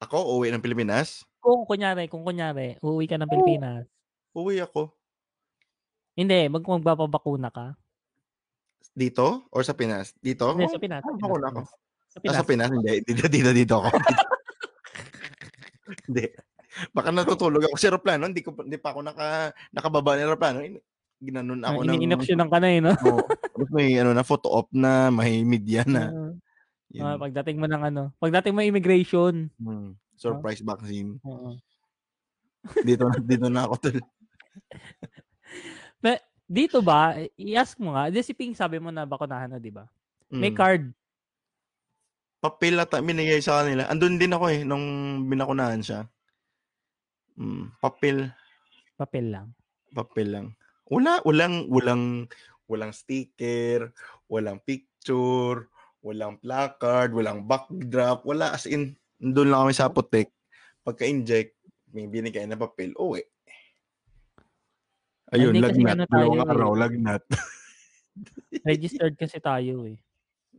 Ako, 0.01 0.41
uwi 0.41 0.49
ng 0.51 0.65
Pilipinas. 0.65 1.23
Kung 1.39 1.69
kunyari, 1.69 2.09
kung 2.09 2.25
kunyari, 2.25 2.81
uuwi 2.81 3.05
ka 3.05 3.21
ng 3.21 3.29
Pilipinas. 3.29 3.85
Uwi 4.33 4.59
ako. 4.59 4.91
Hindi, 6.17 6.49
mag 6.49 6.65
magbabakuna 6.65 7.53
ka. 7.53 7.77
Dito? 9.01 9.48
Or 9.48 9.64
sa 9.64 9.72
Pinas? 9.72 10.12
Dito? 10.20 10.53
Hindi, 10.53 10.68
Oh, 10.68 10.70
sa 10.70 10.78
Pinas. 10.78 11.01
ah, 11.01 11.16
bakuna 11.16 11.48
ako. 11.48 11.61
Pinas. 11.64 11.72
Sa 12.05 12.12
Ah, 12.12 12.20
Pinas. 12.20 12.36
sa 12.36 12.44
Pinas, 12.44 12.70
hindi. 12.70 12.92
Dito, 13.09 13.24
dito, 13.26 13.51
dito 13.51 13.74
ako. 13.80 13.88
hindi. 16.07 16.24
Baka 16.92 17.09
natutulog 17.11 17.64
ako 17.64 17.74
sa 17.74 17.86
aeroplano. 17.88 18.22
Hindi, 18.28 18.42
ko, 18.44 18.53
hindi 18.55 18.76
pa 18.76 18.92
ako 18.92 19.01
naka, 19.03 19.26
nakababa 19.72 20.14
ng 20.14 20.22
aeroplano. 20.22 20.59
In- 20.61 20.84
Ginanon 21.20 21.61
ako 21.61 21.74
Ako 21.74 21.82
ng... 21.84 21.94
Iniinoksyonan 21.96 22.48
ka 22.48 22.57
na 22.57 22.68
eh, 22.68 22.80
no? 22.80 22.92
Oo. 22.96 23.20
Tapos 23.28 23.68
may 23.76 23.92
ano 23.94 24.11
na 24.12 24.24
photo 24.24 24.48
op 24.48 24.68
na, 24.72 25.12
may 25.12 25.44
media 25.44 25.84
na. 25.84 26.09
Ah, 26.09 26.32
Yun. 26.88 27.05
ah, 27.05 27.16
pagdating 27.20 27.61
mo 27.61 27.68
ng 27.68 27.82
ano, 27.84 28.03
pagdating 28.16 28.57
mo 28.57 28.64
immigration. 28.64 29.53
Hmm. 29.61 29.92
Surprise 30.16 30.64
vaccine. 30.64 31.20
Oo. 31.20 31.61
Dito 32.80 33.05
na, 33.05 33.14
dito 33.20 33.46
na 33.53 33.68
ako 33.68 33.74
tol. 33.78 33.98
But, 36.01 36.24
dito 36.51 36.82
ba, 36.82 37.14
i-ask 37.38 37.78
mo 37.78 37.94
nga, 37.94 38.11
di 38.11 38.18
si 38.20 38.34
Ping 38.34 38.59
sabi 38.59 38.82
mo 38.82 38.90
na 38.90 39.07
bakunahan 39.07 39.55
na, 39.55 39.62
di 39.62 39.70
ba? 39.70 39.86
May 40.26 40.51
Hmm. 40.51 40.59
card. 40.59 40.84
papel 42.40 42.80
ata 42.80 43.05
binigay 43.05 43.36
sa 43.44 43.61
kanila. 43.61 43.84
Andun 43.84 44.16
din 44.16 44.32
ako 44.32 44.48
eh, 44.48 44.64
nung 44.64 44.80
binakunahan 45.28 45.84
siya. 45.84 46.09
Mm, 47.36 47.76
papel, 47.78 48.32
Papel 48.96 49.28
lang. 49.28 49.53
papel 49.92 50.28
lang. 50.32 50.46
Wala, 50.88 51.20
walang, 51.22 51.68
walang, 51.68 52.24
walang 52.64 52.96
sticker, 52.96 53.92
walang 54.24 54.57
picture, 54.64 55.68
walang 56.01 56.40
placard, 56.40 57.12
walang 57.12 57.44
backdrop, 57.44 58.24
wala 58.24 58.57
as 58.57 58.64
in, 58.64 58.96
doon 59.20 59.53
lang 59.53 59.68
kami 59.68 59.76
sa 59.76 59.92
apotek. 59.92 60.32
Pagka-inject, 60.80 61.53
may 61.92 62.09
binigay 62.09 62.48
na 62.48 62.57
papel, 62.57 62.96
uwi. 62.96 63.20
Ayun, 65.31 65.55
kasi 65.59 65.81
lagnat. 65.83 65.95
ano 65.95 66.05
Dalawang 66.11 66.43
eh. 66.43 66.51
araw, 66.51 66.70
lagnat. 66.74 67.22
Registered 68.66 69.14
kasi 69.14 69.39
tayo 69.39 69.87
eh. 69.87 69.99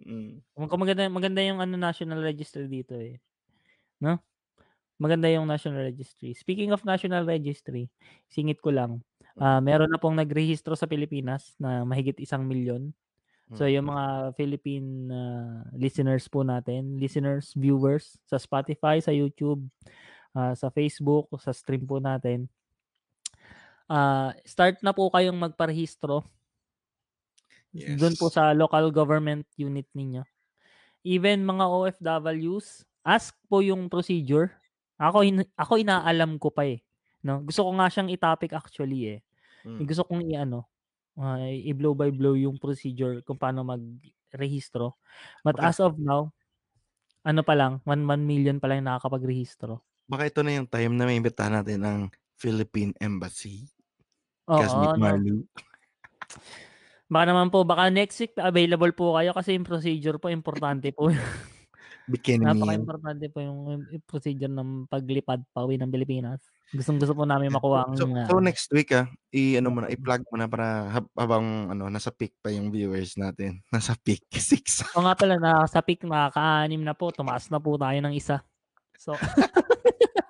Mm. 0.02 0.42
Maganda, 0.58 1.06
maganda 1.12 1.42
yung 1.46 1.60
ano 1.62 1.76
national 1.78 2.24
register 2.24 2.66
dito 2.66 2.96
eh. 2.98 3.20
No? 4.02 4.18
Maganda 4.98 5.30
yung 5.30 5.46
national 5.46 5.92
registry. 5.92 6.34
Speaking 6.34 6.72
of 6.74 6.82
national 6.86 7.26
registry, 7.26 7.90
singit 8.30 8.62
ko 8.62 8.72
lang. 8.74 9.02
ah 9.40 9.64
meron 9.64 9.88
na 9.88 9.96
pong 9.96 10.20
nagrehistro 10.20 10.76
sa 10.76 10.92
Pilipinas 10.92 11.56
na 11.56 11.88
mahigit 11.88 12.20
isang 12.20 12.44
milyon. 12.44 12.92
So 13.56 13.64
Mm. 13.68 13.74
yung 13.76 13.88
mga 13.92 14.06
Philippine 14.36 14.90
ah, 15.12 15.68
listeners 15.76 16.28
po 16.32 16.44
natin, 16.44 16.96
listeners, 16.98 17.52
viewers 17.56 18.16
sa 18.24 18.40
Spotify, 18.40 19.00
sa 19.04 19.12
YouTube, 19.12 19.64
ah, 20.32 20.56
sa 20.56 20.72
Facebook, 20.72 21.28
sa 21.40 21.52
stream 21.52 21.84
po 21.84 22.00
natin. 22.00 22.48
Ah 23.92 24.32
start 24.48 24.80
na 24.80 24.96
po 24.96 25.12
kayong 25.12 25.36
magparehistro 25.36 26.24
Yes. 27.72 27.96
doon 28.00 28.16
po 28.20 28.28
sa 28.28 28.52
local 28.52 28.92
government 28.92 29.48
unit 29.56 29.88
ninyo. 29.96 30.28
Even 31.08 31.48
mga 31.48 31.66
OFWs, 31.72 32.84
ask 33.02 33.32
po 33.48 33.64
yung 33.64 33.88
procedure. 33.88 34.52
Ako 35.00 35.24
hin- 35.24 35.48
ako 35.56 35.80
inaalam 35.80 36.36
ko 36.36 36.52
pa 36.52 36.68
eh. 36.68 36.84
No? 37.24 37.40
Gusto 37.42 37.64
ko 37.64 37.72
nga 37.80 37.88
siyang 37.88 38.12
i-topic 38.12 38.52
actually 38.52 39.18
eh. 39.18 39.20
Mm. 39.64 39.88
Gusto 39.88 40.04
kong 40.04 40.24
i-ano, 40.28 40.68
ah, 41.16 41.40
i-blow 41.48 41.96
by 41.96 42.12
blow 42.12 42.36
yung 42.36 42.60
procedure 42.60 43.24
kung 43.24 43.40
paano 43.40 43.64
mag-rehistro. 43.64 45.00
But 45.42 45.56
Baka- 45.56 45.72
as 45.72 45.80
of 45.80 45.96
now, 45.96 46.36
ano 47.24 47.42
pa 47.42 47.56
lang, 47.56 47.80
1 47.88 48.04
million 48.28 48.60
pa 48.60 48.68
lang 48.68 48.84
yung 48.84 48.90
nakakapag-rehistro. 48.92 49.80
Baka 50.12 50.28
ito 50.28 50.44
na 50.44 50.60
yung 50.60 50.68
time 50.68 50.92
na 50.98 51.08
may 51.08 51.16
imbitahan 51.16 51.56
natin 51.56 51.80
ng 51.88 52.00
Philippine 52.36 52.92
Embassy. 53.00 53.70
Oo, 54.52 54.60
Kasmit 54.60 54.94
no. 55.00 55.00
Marlu. 55.00 55.36
Baka 57.12 57.24
naman 57.28 57.48
po, 57.52 57.64
baka 57.68 57.92
next 57.92 58.20
week 58.24 58.36
available 58.40 58.92
po 58.96 59.16
kayo 59.20 59.32
kasi 59.36 59.56
yung 59.56 59.68
procedure 59.68 60.16
po 60.20 60.32
importante 60.32 60.92
po. 60.96 61.12
Bikini 62.12 62.44
meal. 62.44 62.56
Napaka-importante 62.56 63.26
po 63.32 63.40
yung 63.44 63.84
yung 63.88 64.04
procedure 64.08 64.52
ng 64.52 64.88
paglipad 64.88 65.44
pauwi 65.52 65.76
ng 65.80 65.92
Pilipinas. 65.92 66.40
Gustong 66.72 67.04
gusto 67.04 67.12
po 67.12 67.28
namin 67.28 67.52
makuha 67.52 67.84
ang 67.84 67.96
So, 68.00 68.08
ah, 68.08 68.28
so 68.32 68.40
next 68.40 68.72
week 68.72 68.96
ah, 68.96 69.12
i 69.36 69.60
ano 69.60 69.76
mo 69.76 69.84
na, 69.84 69.92
i-plug 69.92 70.24
mo 70.32 70.40
na 70.40 70.48
para 70.48 70.88
hab- 70.88 71.14
habang 71.20 71.72
ano 71.72 71.92
nasa 71.92 72.12
peak 72.16 72.32
pa 72.40 72.48
yung 72.52 72.72
viewers 72.72 73.20
natin. 73.20 73.60
Nasa 73.76 73.96
peak 74.00 74.24
6. 74.36 74.96
O 74.96 75.04
nga 75.04 75.16
pala, 75.16 75.36
na, 75.36 75.68
sa 75.68 75.84
peak 75.84 76.04
nakaka-anim 76.08 76.80
na 76.80 76.96
po, 76.96 77.12
tumaas 77.12 77.52
na 77.52 77.60
po 77.60 77.76
tayo 77.76 78.00
ng 78.00 78.16
isa. 78.16 78.40
So, 78.96 79.16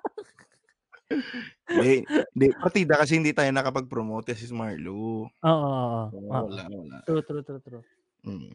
Hindi, 1.72 2.04
hindi 2.06 2.46
partida 2.58 3.00
kasi 3.00 3.16
hindi 3.16 3.32
tayo 3.32 3.48
nakapag-promote 3.54 4.36
si 4.36 4.48
Marlo. 4.52 5.28
oo, 5.30 5.48
oo, 5.48 6.02
oo. 6.12 6.30
Oh, 6.30 6.44
wala, 6.50 6.64
wala. 6.68 6.96
True, 7.08 7.22
true, 7.24 7.44
true, 7.44 7.62
true. 7.62 7.84
Mm. 8.26 8.54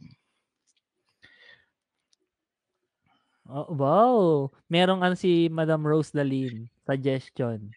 Oh, 3.47 3.67
wow! 3.71 4.17
Merong 4.67 5.07
ano 5.07 5.15
si 5.15 5.47
Madam 5.47 5.87
Rose 5.87 6.11
Dalin. 6.11 6.67
Suggestion. 6.83 7.71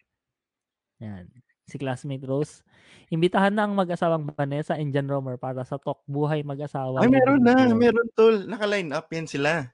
Yan. 0.99 1.31
Si 1.63 1.79
classmate 1.79 2.27
Rose. 2.27 2.59
Imbitahan 3.07 3.55
na 3.55 3.63
ang 3.63 3.71
mag-asawang 3.71 4.27
Vanessa 4.35 4.75
and 4.75 4.91
John 4.91 5.07
Romer 5.07 5.39
para 5.39 5.63
sa 5.63 5.79
talk 5.79 6.03
buhay 6.07 6.43
mag-asawa. 6.43 6.99
Ay, 6.99 7.07
meron 7.07 7.39
na, 7.39 7.71
meron 7.71 8.07
tol. 8.15 8.43
Naka-line 8.43 8.91
up 8.91 9.07
yan 9.11 9.27
sila. 9.27 9.71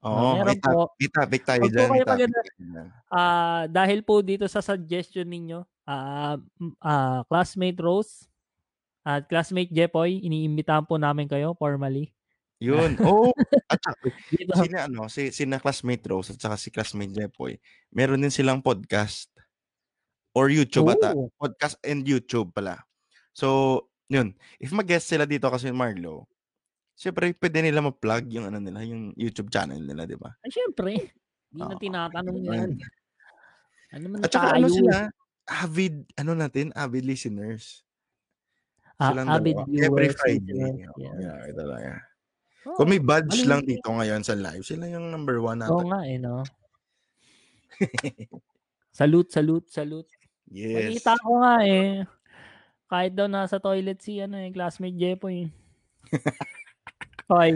Oo, 0.00 0.32
meron 0.32 0.48
may, 0.48 0.58
po. 0.58 0.80
may 0.96 1.10
topic 1.12 1.42
tayo 1.44 1.60
po 1.60 1.68
dyan. 1.68 1.88
kayo 1.92 2.04
topic. 2.08 2.30
Ah, 3.12 3.68
dahil 3.68 4.00
po 4.00 4.24
dito 4.24 4.48
sa 4.48 4.64
suggestion 4.64 5.28
ninyo, 5.28 5.60
m- 6.56 6.76
ah, 6.80 7.20
classmate 7.28 7.76
Rose 7.76 8.24
at 9.02 9.28
classmate 9.28 9.68
Jepoy, 9.68 10.20
iniimbitahan 10.20 10.84
po 10.84 10.96
namin 10.96 11.28
kayo 11.28 11.52
formally. 11.56 12.12
Yun. 12.60 12.96
Oh, 13.00 13.32
at 13.68 13.80
saka, 13.80 14.08
Dito. 14.36 14.52
sina 14.56 14.84
ano, 14.84 15.08
si 15.08 15.32
sina 15.32 15.56
classmate 15.56 16.04
Rose 16.04 16.32
at 16.32 16.40
saka 16.40 16.56
si 16.56 16.68
classmate 16.68 17.12
Jepoy, 17.12 17.56
meron 17.88 18.20
din 18.20 18.32
silang 18.32 18.60
podcast 18.60 19.32
or 20.32 20.48
YouTube 20.48 20.92
ata. 20.92 21.12
Oo. 21.12 21.32
Podcast 21.36 21.80
and 21.84 22.04
YouTube 22.04 22.52
pala. 22.52 22.80
So, 23.32 23.84
yun. 24.08 24.32
If 24.56 24.72
mag-guest 24.72 25.08
sila 25.08 25.24
dito 25.24 25.48
kasi 25.48 25.72
Marlo, 25.72 26.28
syempre 27.00 27.32
pwede 27.32 27.58
nila 27.64 27.80
ma-plug 27.80 28.28
yung 28.28 28.52
ano 28.52 28.60
nila, 28.60 28.84
yung 28.84 29.16
YouTube 29.16 29.48
channel 29.48 29.80
nila, 29.80 30.04
di 30.04 30.20
ba? 30.20 30.36
Ay, 30.44 30.52
syempre. 30.52 31.16
Hindi 31.48 31.64
na 31.64 31.72
Oo. 31.72 31.80
tinatanong 31.80 32.38
yan. 32.44 32.70
Ano 33.90 34.04
man 34.06 34.20
At 34.20 34.30
saka 34.30 34.46
tayo? 34.52 34.56
ano 34.60 34.68
sila, 34.68 34.96
avid, 35.48 35.94
ano 36.14 36.32
natin, 36.36 36.70
avid 36.76 37.02
listeners. 37.02 37.82
Ah, 39.00 39.16
Silang 39.16 39.32
avid 39.32 39.56
dalawa. 39.56 39.64
Every 39.66 39.80
viewers, 39.80 40.14
Friday. 40.14 40.52
listeners, 40.52 40.92
Oo, 40.92 41.00
yeah. 41.00 41.16
yeah, 41.18 41.56
talaga. 41.56 41.90
Oo. 42.68 42.76
Kung 42.76 42.88
may 42.92 43.00
badge 43.00 43.32
Mali- 43.34 43.48
lang 43.48 43.62
dito 43.64 43.88
ngayon 43.88 44.20
sa 44.20 44.36
live, 44.36 44.60
sila 44.62 44.84
yung 44.86 45.08
number 45.08 45.40
one 45.40 45.64
Oo 45.64 45.80
natin. 45.80 45.86
nga 45.88 46.00
eh, 46.04 46.18
no? 46.20 46.44
salute, 48.92 49.32
salute, 49.32 49.66
salute. 49.72 50.10
yes. 50.52 51.00
Nakita 51.00 51.16
ko 51.24 51.30
nga 51.40 51.54
eh. 51.64 52.04
Kahit 52.86 53.12
daw 53.16 53.24
nasa 53.24 53.56
toilet 53.56 54.04
si 54.04 54.20
ano 54.20 54.36
eh, 54.36 54.52
classmate 54.52 55.00
Jepoy. 55.00 55.48
Hoy. 57.30 57.54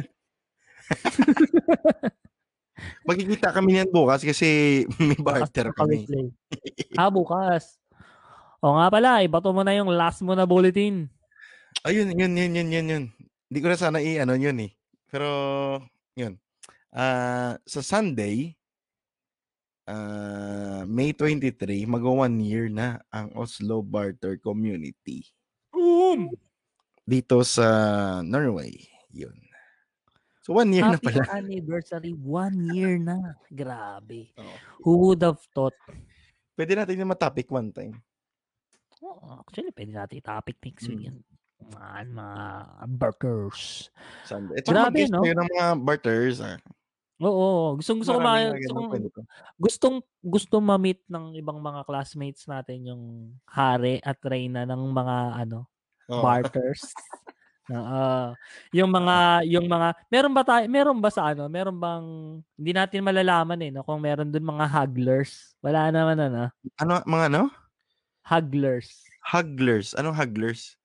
Magkikita 3.08 3.50
kami 3.50 3.74
niyan 3.74 3.90
bukas 3.90 4.22
kasi 4.22 4.82
may 5.02 5.18
barter 5.18 5.74
kami. 5.74 6.06
Ah, 6.94 7.10
bukas. 7.10 7.82
O 8.62 8.78
nga 8.78 8.86
pala, 8.88 9.26
ibato 9.26 9.50
mo 9.50 9.66
na 9.66 9.74
yung 9.74 9.90
last 9.90 10.22
mo 10.22 10.38
na 10.38 10.46
bulletin. 10.46 11.10
Ayun, 11.82 12.14
yun, 12.14 12.32
yun, 12.38 12.54
yun, 12.54 12.70
yun, 12.70 12.86
yun. 12.86 13.04
Hindi 13.50 13.58
ko 13.60 13.68
na 13.68 13.76
sana 13.76 13.98
i-ano 13.98 14.38
yun 14.38 14.56
eh. 14.62 14.70
Pero, 15.10 15.28
yun. 16.14 16.38
Ah, 16.94 17.58
sa 17.66 17.82
Sunday, 17.82 18.54
ah, 19.90 20.86
May 20.86 21.12
23, 21.12 21.82
mag 21.84 22.06
one 22.06 22.38
year 22.40 22.70
na 22.70 23.02
ang 23.10 23.34
Oslo 23.34 23.82
Barter 23.82 24.38
Community. 24.38 25.26
Boom! 25.74 26.30
Dito 27.04 27.42
sa 27.42 27.66
Norway. 28.24 28.72
Yun. 29.12 29.43
So, 30.44 30.52
one 30.52 30.68
year 30.70 30.84
na 30.84 30.94
Happy 30.94 31.08
pala. 31.08 31.24
anniversary. 31.34 32.12
One 32.12 32.68
year 32.68 33.00
na. 33.00 33.16
Grabe. 33.48 34.28
Oo. 34.36 34.54
Who 34.84 34.92
would 35.02 35.24
have 35.24 35.40
thought? 35.50 35.72
Pwede 36.52 36.76
natin 36.76 37.00
yung 37.00 37.08
matopic 37.08 37.48
one 37.48 37.72
time. 37.72 37.96
Oh, 39.00 39.40
actually, 39.40 39.72
pwede 39.72 39.90
natin 39.90 40.20
topic 40.20 40.60
next 40.62 40.84
week 40.86 41.00
Hmm. 41.00 41.08
yan. 41.10 41.18
Mga, 41.64 41.88
mga 42.12 42.44
burgers. 42.90 43.88
Sunday. 44.22 44.60
At 44.60 44.64
Grabe, 44.64 45.00
Grabe, 45.00 45.08
no? 45.08 45.20
no? 45.20 45.32
ng 45.34 45.48
mga 45.50 45.66
barters. 45.80 46.36
Ah. 46.38 46.60
Oo, 47.16 47.76
gustong 47.76 48.00
gusto 48.00 48.12
ko 48.12 48.20
ma- 48.20 48.36
Maraming 48.36 48.44
mga 48.44 48.52
gusto 48.54 48.68
ganun 48.68 48.76
kong- 48.76 48.92
kwento. 48.92 49.20
gustong 49.56 49.96
gusto 50.20 50.54
ma-meet 50.58 51.00
ng 51.06 51.24
ibang 51.34 51.56
mga 51.56 51.80
classmates 51.82 52.44
natin 52.44 52.84
yung 52.84 53.02
Hare 53.46 53.96
at 53.98 54.20
Reyna 54.20 54.64
ng 54.64 54.82
mga 54.90 55.16
ano, 55.40 55.64
Oo. 56.06 56.20
barters. 56.20 56.84
Ah, 57.66 58.36
yung 58.76 58.92
mga 58.92 59.40
yung 59.48 59.64
mga 59.64 59.96
meron 60.12 60.36
ba 60.36 60.44
tayo 60.44 60.68
meron 60.68 61.00
ba 61.00 61.08
sa 61.08 61.32
ano 61.32 61.48
meron 61.48 61.80
bang 61.80 62.06
hindi 62.60 62.76
natin 62.76 63.00
malalaman 63.00 63.56
eh 63.56 63.72
no 63.72 63.80
kung 63.80 64.04
meron 64.04 64.28
dun 64.28 64.44
mga 64.44 64.68
hugglers 64.68 65.56
wala 65.64 65.88
naman 65.88 66.20
ano 66.20 66.52
Ano, 66.76 67.00
mga 67.02 67.24
ano? 67.32 67.42
hugglers 68.20 69.00
Hugglers. 69.24 69.96
Anong 69.96 70.12
hugglers? 70.12 70.76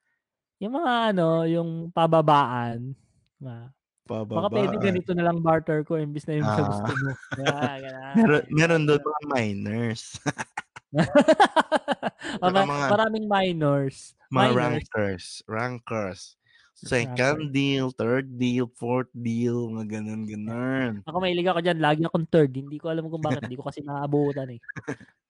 yung 0.58 0.80
mga 0.80 1.12
ano 1.12 1.44
yung 1.44 1.92
pababaan 1.92 2.96
Ah, 3.44 3.68
Pababa. 4.08 4.40
baka 4.40 4.50
pwede 4.56 4.76
ganito 4.80 5.12
na 5.12 5.28
lang 5.28 5.44
barter 5.44 5.84
ko 5.84 6.00
imbis 6.00 6.24
na 6.24 6.40
yung 6.40 6.48
Ah. 6.48 6.56
gusto 6.64 6.92
mo 6.96 7.12
ganun. 7.44 8.16
Meron, 8.16 8.44
meron 8.50 8.84
doon 8.88 9.04
mga 9.04 9.22
minors. 9.28 10.16
Ma- 12.42 12.52
mga- 12.56 12.90
maraming 12.90 13.28
minors. 13.28 14.16
mga 14.32 14.32
minors. 14.32 14.56
rankers. 14.56 15.26
Rankers. 15.46 16.39
Second 16.80 17.52
deal, 17.52 17.92
third 17.92 18.40
deal, 18.40 18.72
fourth 18.80 19.12
deal, 19.12 19.68
mga 19.68 20.00
ganun, 20.00 20.24
ganun. 20.24 20.92
Ako 21.04 21.20
mahilig 21.20 21.52
ako 21.52 21.60
dyan. 21.60 21.80
Lagi 21.84 22.08
akong 22.08 22.32
third. 22.32 22.56
Hindi 22.56 22.80
ko 22.80 22.88
alam 22.88 23.12
kung 23.12 23.20
bakit. 23.20 23.44
Hindi 23.44 23.60
ko 23.60 23.68
kasi 23.68 23.84
naaabutan 23.84 24.56
eh. 24.56 24.60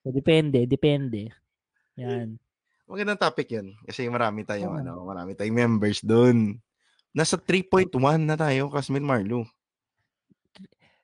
So, 0.05 0.13
depende. 0.13 0.69
Depende. 0.69 1.33
Yan. 1.97 2.37
Magandang 2.85 3.17
topic 3.17 3.49
yun. 3.49 3.73
Kasi 3.81 4.05
marami 4.05 4.45
tayong, 4.45 4.77
Oo. 4.77 4.81
ano, 4.81 4.93
marami 5.09 5.33
tayong 5.33 5.57
members 5.57 6.05
doon. 6.05 6.61
Nasa 7.17 7.33
3.1 7.33 7.97
na 8.29 8.37
tayo, 8.37 8.69
Kasmin 8.69 9.01
Marlo. 9.01 9.49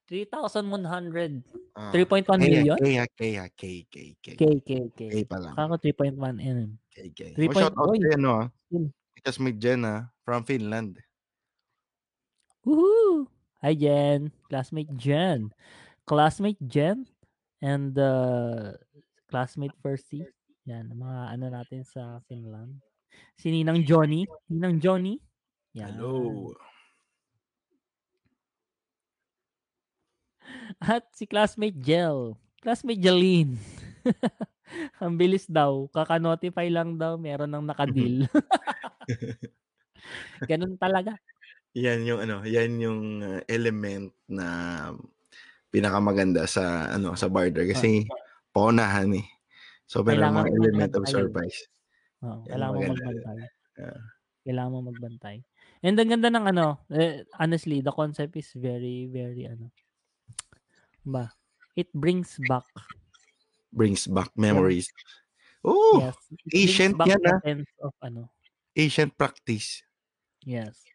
3,100. 0.05 1.41
Ah. 1.73 1.89
3.1 1.89 2.37
million? 2.37 2.77
K, 2.77 3.01
K, 3.17 3.21
K, 3.33 3.41
K, 3.49 3.65
K, 3.89 3.97
K. 4.21 4.27
K, 4.37 4.43
K, 4.61 4.71
K. 4.93 5.01
Pa 5.25 5.41
lang. 5.41 5.57
Ako 5.57 5.81
3.1 5.81 6.13
mm. 6.37 6.69
K, 6.93 6.97
K. 7.09 7.19
Three 7.33 7.49
Oh, 7.49 7.57
shout 7.57 7.73
out 7.73 7.89
Oy. 7.89 7.97
to 7.97 8.13
ano, 8.13 8.29
ah. 8.45 8.47
Kasmin 9.25 9.57
Jenna 9.57 10.14
from 10.25 10.41
Finland. 10.41 10.97
Woohoo! 12.65 13.29
Hi, 13.61 13.77
Jen. 13.77 14.33
Classmate 14.49 14.89
Jen. 14.97 15.53
Classmate 16.09 16.59
Jen 16.65 17.05
and 17.61 17.93
uh, 17.97 18.73
classmate 19.29 19.77
Percy. 19.85 20.25
Yan, 20.65 20.89
mga 20.97 21.37
ano 21.37 21.45
natin 21.53 21.85
sa 21.85 22.17
Finland. 22.25 22.81
Si 23.37 23.53
Ninang 23.53 23.85
Johnny. 23.85 24.25
Ninang 24.49 24.81
Johnny. 24.81 25.21
Yan. 25.77 25.93
Hello. 25.93 26.49
At 30.81 31.05
si 31.13 31.29
classmate 31.29 31.77
Jel. 31.77 32.33
Classmate 32.65 32.97
Jeline. 33.01 33.61
Ang 35.03 35.21
bilis 35.21 35.45
daw. 35.45 35.85
Kaka-notify 35.93 36.65
lang 36.73 36.97
daw. 36.97 37.13
Meron 37.13 37.53
nang 37.53 37.65
nakadil. 37.69 38.25
Ganun 40.49 40.75
talaga. 40.77 41.15
Yan 41.75 42.07
yung 42.07 42.19
ano, 42.23 42.41
yan 42.47 42.71
yung 42.79 43.01
uh, 43.19 43.41
element 43.51 44.15
na 44.31 44.47
pinakamaganda 45.75 46.47
sa 46.47 46.87
ano 46.87 47.19
sa 47.19 47.27
barter 47.27 47.67
kasi 47.67 48.07
paunahan 48.55 49.11
eh. 49.11 49.27
So 49.83 50.01
meron 50.01 50.31
mga 50.31 50.55
element 50.55 50.93
of 50.95 51.03
surprise. 51.11 51.67
Oo, 52.23 52.47
Yan 52.47 52.57
kailangan 52.57 52.73
mo 52.73 52.81
magbantay. 52.95 53.37
Yeah. 53.75 54.01
Kailangan 54.45 54.71
mo 54.71 54.79
magbantay. 54.87 55.37
And 55.85 55.95
ang 55.99 56.09
ganda 56.09 56.29
ng 56.31 56.45
ano, 56.49 56.65
eh, 56.89 57.27
honestly, 57.37 57.83
the 57.83 57.93
concept 57.93 58.33
is 58.39 58.49
very, 58.55 59.05
very 59.11 59.45
ano. 59.45 59.69
Ba? 61.05 61.29
It 61.77 61.91
brings 61.93 62.39
back. 62.49 62.65
Brings 63.69 64.07
back 64.07 64.31
memories. 64.33 64.89
Oh, 65.65 66.01
yes. 66.01 66.17
Ancient 66.53 66.95
yan, 67.03 67.21
ah. 67.25 67.41
sense 67.41 67.69
of 67.81 67.93
ano. 68.01 68.31
ancient 68.77 69.11
practice. 69.17 69.81
Yes. 70.45 70.85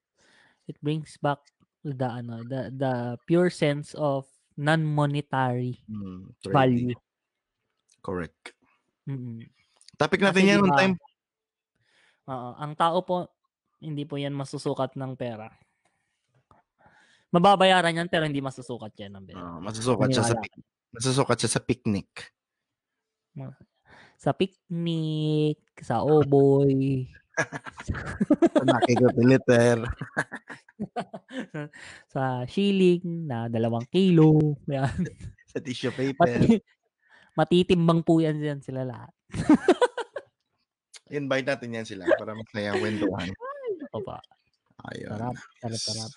It 0.71 0.79
brings 0.79 1.19
back 1.19 1.43
the 1.83 2.07
ano, 2.07 2.47
the 2.47 2.71
the 2.71 2.95
pure 3.27 3.51
sense 3.51 3.93
of 3.99 4.25
non-monetary 4.55 5.83
trading. 6.41 6.55
value. 6.55 6.97
Correct. 8.01 8.55
Mm. 9.11 9.51
Topic 9.99 10.21
Kasi 10.23 10.27
natin 10.31 10.43
yan 10.47 10.61
one 10.63 10.79
time. 10.79 10.95
Oo, 12.31 12.51
ang 12.57 12.73
tao 12.79 13.03
po 13.03 13.29
hindi 13.83 14.07
po 14.07 14.17
yan 14.21 14.37
masusukat 14.37 14.95
ng 14.95 15.13
pera. 15.19 15.51
Mababayaran 17.35 17.97
yan 17.97 18.09
pero 18.11 18.29
hindi 18.29 18.43
masusukat 18.45 18.95
yan 18.95 19.19
ng 19.19 19.25
pera. 19.27 19.41
Ah, 19.41 19.59
masusukat 19.59 20.09
siya 20.15 20.25
sa 20.25 20.37
pic- 20.39 20.67
masusukat 20.95 21.37
siya 21.41 21.51
sa 21.59 21.61
picnic. 21.63 22.11
Sa 24.21 24.37
picnic, 24.37 25.63
sa 25.81 26.05
oboy, 26.05 27.09
Sa 28.55 28.65
nakikipiliter. 28.65 29.79
sa 32.13 32.45
shilling 32.49 33.27
na 33.27 33.47
dalawang 33.49 33.87
kilo. 33.89 34.57
Yan. 34.69 35.07
sa 35.51 35.59
tissue 35.59 35.93
paper. 35.93 36.47
Mati- 36.47 36.65
matitimbang 37.35 38.01
po 38.07 38.23
yan, 38.23 38.39
yan 38.39 38.61
sila 38.63 38.87
lahat. 38.87 39.13
Invite 41.11 41.47
natin 41.47 41.75
yan 41.75 41.87
sila 41.87 42.07
para 42.15 42.39
masaya 42.39 42.71
ang 42.71 42.81
kwentuhan. 42.81 43.29
Ako 43.91 43.99
pa. 44.07 44.23
Ayun. 44.95 45.11
Sarap, 45.11 45.37
sarap, 45.59 45.83
sarap. 45.83 46.13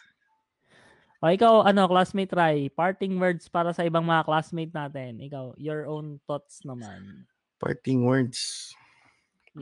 O 1.24 1.32
ikaw, 1.32 1.64
ano, 1.64 1.88
classmate 1.88 2.36
Rai, 2.36 2.68
parting 2.68 3.16
words 3.16 3.48
para 3.48 3.72
sa 3.72 3.88
ibang 3.88 4.04
mga 4.04 4.28
classmate 4.28 4.76
natin. 4.76 5.24
Ikaw, 5.24 5.56
your 5.56 5.88
own 5.88 6.20
thoughts 6.28 6.62
naman. 6.68 7.26
Parting 7.64 8.04
words. 8.04 8.76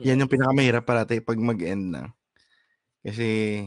Yan 0.00 0.24
yung 0.24 0.32
pinakamahirap 0.32 0.88
parati 0.88 1.20
pag 1.20 1.36
mag-end 1.36 1.92
na. 1.92 2.08
Kasi 3.04 3.60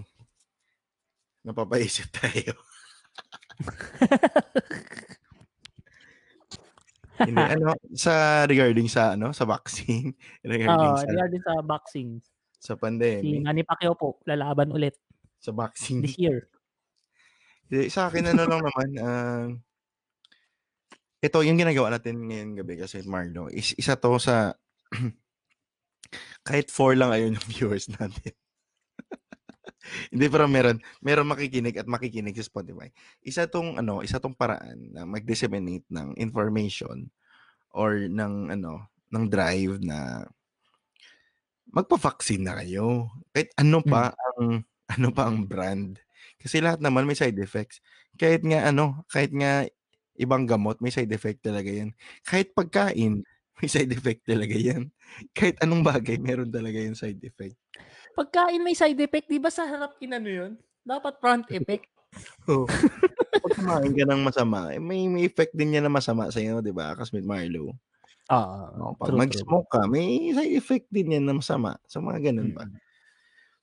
napapaisip 1.46 2.10
tayo. 2.10 2.58
Hindi, 7.16 7.40
ano, 7.40 7.72
sa 7.96 8.44
regarding 8.44 8.92
sa, 8.92 9.16
ano, 9.16 9.32
sa 9.32 9.48
vaccine, 9.48 10.12
regarding 10.44 10.92
Oo, 10.92 11.00
sa, 11.00 11.08
regarding 11.08 11.44
sa 11.48 11.54
boxing. 11.64 12.10
sa 12.60 12.74
Si 12.76 12.82
pandemic, 12.82 13.40
Manny 13.46 13.64
Pacquiao 13.64 13.96
po, 13.96 14.20
lalaban 14.28 14.74
ulit 14.76 15.00
sa 15.40 15.56
vaccine. 15.56 16.04
this 16.04 16.20
year. 16.20 16.52
Hindi, 17.70 17.88
sa 17.88 18.12
akin, 18.12 18.36
ano 18.36 18.44
lang 18.44 18.62
naman, 18.68 18.90
ah, 19.00 19.48
ito, 21.26 21.40
yung 21.40 21.56
ginagawa 21.56 21.96
natin 21.96 22.20
ngayon 22.20 22.60
gabi 22.60 22.84
kasi 22.84 23.00
Marlo, 23.08 23.48
is, 23.48 23.72
isa 23.80 23.96
to 23.96 24.20
sa, 24.20 24.52
kahit 26.46 26.72
four 26.72 26.98
lang 26.98 27.12
ayun 27.12 27.38
yung 27.38 27.50
viewers 27.54 27.88
natin. 27.92 28.34
Hindi, 30.10 30.26
pero 30.34 30.50
meron, 30.50 30.82
meron 31.06 31.30
makikinig 31.30 31.78
at 31.78 31.86
makikinig 31.86 32.34
sa 32.38 32.48
Spotify. 32.48 32.90
Isa 33.22 33.46
tong, 33.46 33.78
ano, 33.78 34.02
isa 34.02 34.18
tong 34.18 34.34
paraan 34.34 34.94
na 34.94 35.06
mag-disseminate 35.06 35.86
ng 35.94 36.18
information 36.18 37.06
or 37.70 38.10
ng, 38.10 38.50
ano, 38.50 38.90
ng 39.14 39.26
drive 39.30 39.78
na 39.86 40.26
magpa-vaccine 41.70 42.44
na 42.46 42.58
kayo. 42.62 43.14
Kahit 43.30 43.54
ano 43.62 43.84
pa 43.86 44.14
ang, 44.16 44.66
ano 44.90 45.08
pa 45.14 45.30
ang 45.30 45.46
brand. 45.46 45.98
Kasi 46.42 46.62
lahat 46.62 46.82
naman 46.82 47.06
may 47.06 47.18
side 47.18 47.38
effects. 47.38 47.82
Kahit 48.18 48.42
nga, 48.42 48.70
ano, 48.70 49.06
kahit 49.12 49.34
nga 49.34 49.70
ibang 50.16 50.48
gamot, 50.48 50.80
may 50.80 50.94
side 50.94 51.12
effect 51.12 51.44
talaga 51.44 51.68
yan. 51.68 51.92
Kahit 52.24 52.56
pagkain, 52.56 53.22
may 53.60 53.70
side 53.72 53.92
effect 53.92 54.28
talaga 54.28 54.56
yan. 54.56 54.92
Kahit 55.32 55.56
anong 55.64 55.84
bagay, 55.86 56.20
meron 56.20 56.52
talaga 56.52 56.76
yung 56.76 56.98
side 56.98 57.20
effect. 57.24 57.56
Pagkain 58.16 58.64
may 58.64 58.76
side 58.76 59.00
effect, 59.00 59.28
di 59.32 59.40
ba 59.40 59.52
sa 59.52 59.68
harap 59.68 59.96
inano 60.04 60.28
yun? 60.28 60.52
Dapat 60.84 61.14
front 61.20 61.46
effect. 61.52 61.88
So, 62.48 62.64
pag 63.44 63.60
kumain 63.60 63.92
ka 63.92 64.08
ng 64.08 64.24
masama, 64.24 64.72
eh, 64.72 64.80
may, 64.80 65.04
may 65.12 65.28
effect 65.28 65.52
din 65.52 65.76
yan 65.76 65.84
na 65.84 65.92
masama 65.92 66.32
sa 66.32 66.40
iyo, 66.40 66.64
di 66.64 66.72
ba? 66.72 66.96
Kasmit 66.96 67.28
Marlo. 67.28 67.76
Ah, 68.32 68.72
No, 68.72 68.96
pag 68.96 69.12
true, 69.12 69.20
true. 69.20 69.22
mag-smoke 69.28 69.68
ka, 69.68 69.84
may 69.84 70.32
side 70.32 70.56
effect 70.56 70.88
din 70.96 71.12
yan 71.12 71.28
na 71.28 71.36
masama. 71.36 71.76
So, 71.92 72.00
mga 72.00 72.32
ganun 72.32 72.56
ba? 72.56 72.72
Mm. 72.72 72.80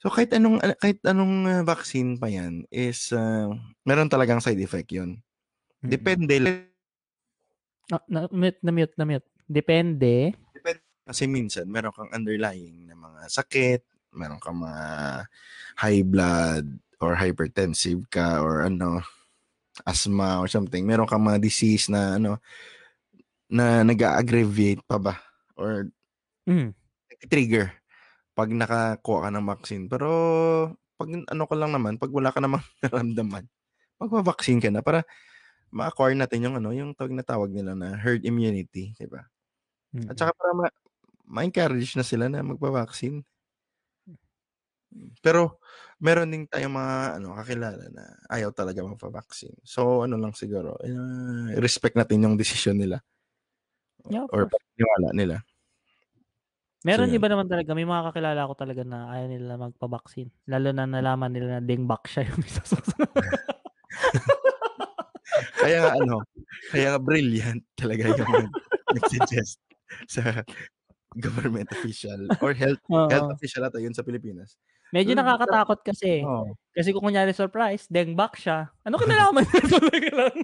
So, 0.04 0.12
kahit 0.12 0.36
anong, 0.36 0.60
kahit 0.84 1.00
anong 1.08 1.48
uh, 1.48 1.62
vaccine 1.64 2.20
pa 2.20 2.28
yan 2.28 2.68
is, 2.68 3.08
uh, 3.16 3.48
meron 3.88 4.12
talagang 4.12 4.44
side 4.44 4.60
effect 4.60 4.92
yun. 4.92 5.24
Mm. 5.80 5.88
Depende 5.88 6.34
Na, 7.88 7.98
na, 8.04 8.20
mute, 8.28 8.60
na 8.60 8.70
mute, 8.76 8.94
na 9.00 9.04
mute. 9.08 9.28
Depende. 9.46 10.36
Kasi 11.02 11.26
minsan, 11.26 11.66
meron 11.66 11.90
kang 11.90 12.12
underlying 12.14 12.86
na 12.86 12.94
mga 12.94 13.20
sakit, 13.26 13.82
meron 14.14 14.38
kang 14.38 14.62
mga 14.62 14.84
high 15.82 16.02
blood 16.06 16.66
or 17.02 17.18
hypertensive 17.18 18.06
ka 18.06 18.38
or 18.38 18.62
ano, 18.62 19.02
asthma 19.82 20.38
or 20.38 20.46
something. 20.46 20.86
Meron 20.86 21.08
kang 21.08 21.24
mga 21.24 21.42
disease 21.42 21.90
na 21.90 22.16
ano, 22.20 22.38
na 23.50 23.82
nag-aggravate 23.84 24.80
pa 24.86 24.96
ba? 24.96 25.14
Or 25.58 25.90
Mm. 26.42 26.74
trigger 27.30 27.70
pag 28.34 28.50
nakakuha 28.50 29.28
ka 29.28 29.30
ng 29.30 29.46
vaccine. 29.46 29.84
Pero 29.86 30.08
pag 30.98 31.08
ano 31.10 31.44
ka 31.46 31.54
lang 31.58 31.70
naman, 31.74 31.98
pag 32.00 32.10
wala 32.10 32.34
ka 32.34 32.40
namang 32.42 32.64
naramdaman, 32.82 33.46
magpa-vaccine 34.00 34.58
ka 34.58 34.70
na 34.72 34.82
para 34.82 35.06
ma-acquire 35.72 36.14
natin 36.14 36.44
yung 36.44 36.56
ano, 36.60 36.70
yung 36.70 36.92
tawag 36.92 37.16
na 37.16 37.24
tawag 37.24 37.48
nila 37.48 37.72
na 37.72 37.96
herd 37.96 38.22
immunity, 38.28 38.92
di 38.92 39.08
ba? 39.08 39.24
Mm. 39.96 40.12
At 40.12 40.16
saka 40.20 40.32
para 40.36 40.52
ma- 40.52 40.76
ma-encourage 41.24 41.96
na 41.96 42.04
sila 42.04 42.28
na 42.28 42.44
magpa-vaccine. 42.44 43.24
Pero 45.24 45.56
meron 45.96 46.28
din 46.28 46.44
tayong 46.44 46.76
mga 46.76 46.96
ano 47.16 47.32
kakilala 47.32 47.84
na 47.88 48.04
ayaw 48.28 48.52
talaga 48.52 48.84
magpa-vaccine. 48.84 49.56
So 49.64 50.04
ano 50.04 50.20
lang 50.20 50.36
siguro, 50.36 50.76
uh, 50.76 51.56
respect 51.56 51.96
natin 51.96 52.28
yung 52.28 52.36
desisyon 52.36 52.76
nila. 52.76 53.00
Yeah, 54.12 54.28
or 54.28 54.52
paniwala 54.52 55.16
nila. 55.16 55.36
Meron 56.82 57.14
So, 57.14 57.16
iba 57.16 57.30
naman 57.30 57.46
talaga. 57.46 57.78
May 57.78 57.86
mga 57.86 58.10
kakilala 58.10 58.50
ko 58.50 58.54
talaga 58.58 58.82
na 58.82 59.06
ayaw 59.14 59.26
nila 59.30 59.54
magpa-vaccine. 59.54 60.34
Lalo 60.50 60.74
na 60.74 60.84
nalaman 60.84 61.30
nila 61.30 61.48
na 61.56 61.62
dingbak 61.62 62.10
siya 62.10 62.26
yung 62.26 62.42
isa 62.50 62.66
sa 62.66 62.76
Kaya 65.56 65.78
nga 65.82 65.92
ano, 65.96 66.16
kaya 66.70 66.86
nga 66.94 67.00
brilliant 67.00 67.62
talaga 67.80 68.12
yung 68.12 68.20
nag- 68.20 68.56
nag-suggest 68.96 69.58
sa 70.08 70.44
government 71.16 71.68
official 71.72 72.24
or 72.40 72.56
health 72.56 72.80
health 72.88 73.28
Oo. 73.28 73.36
official 73.36 73.64
ata 73.68 73.76
yun 73.76 73.92
sa 73.92 74.04
Pilipinas. 74.04 74.56
Medyo 74.92 75.16
nakakatakot 75.16 75.80
kasi. 75.80 76.20
Oh. 76.20 76.52
Kasi 76.76 76.92
kung 76.92 77.08
kunyari 77.08 77.32
surprise, 77.32 77.88
dingbak 77.88 78.36
siya. 78.36 78.68
Ano 78.84 79.00
kinalaman 79.00 79.48
niya 79.48 79.64
talaga 79.80 80.08
lang? 80.12 80.36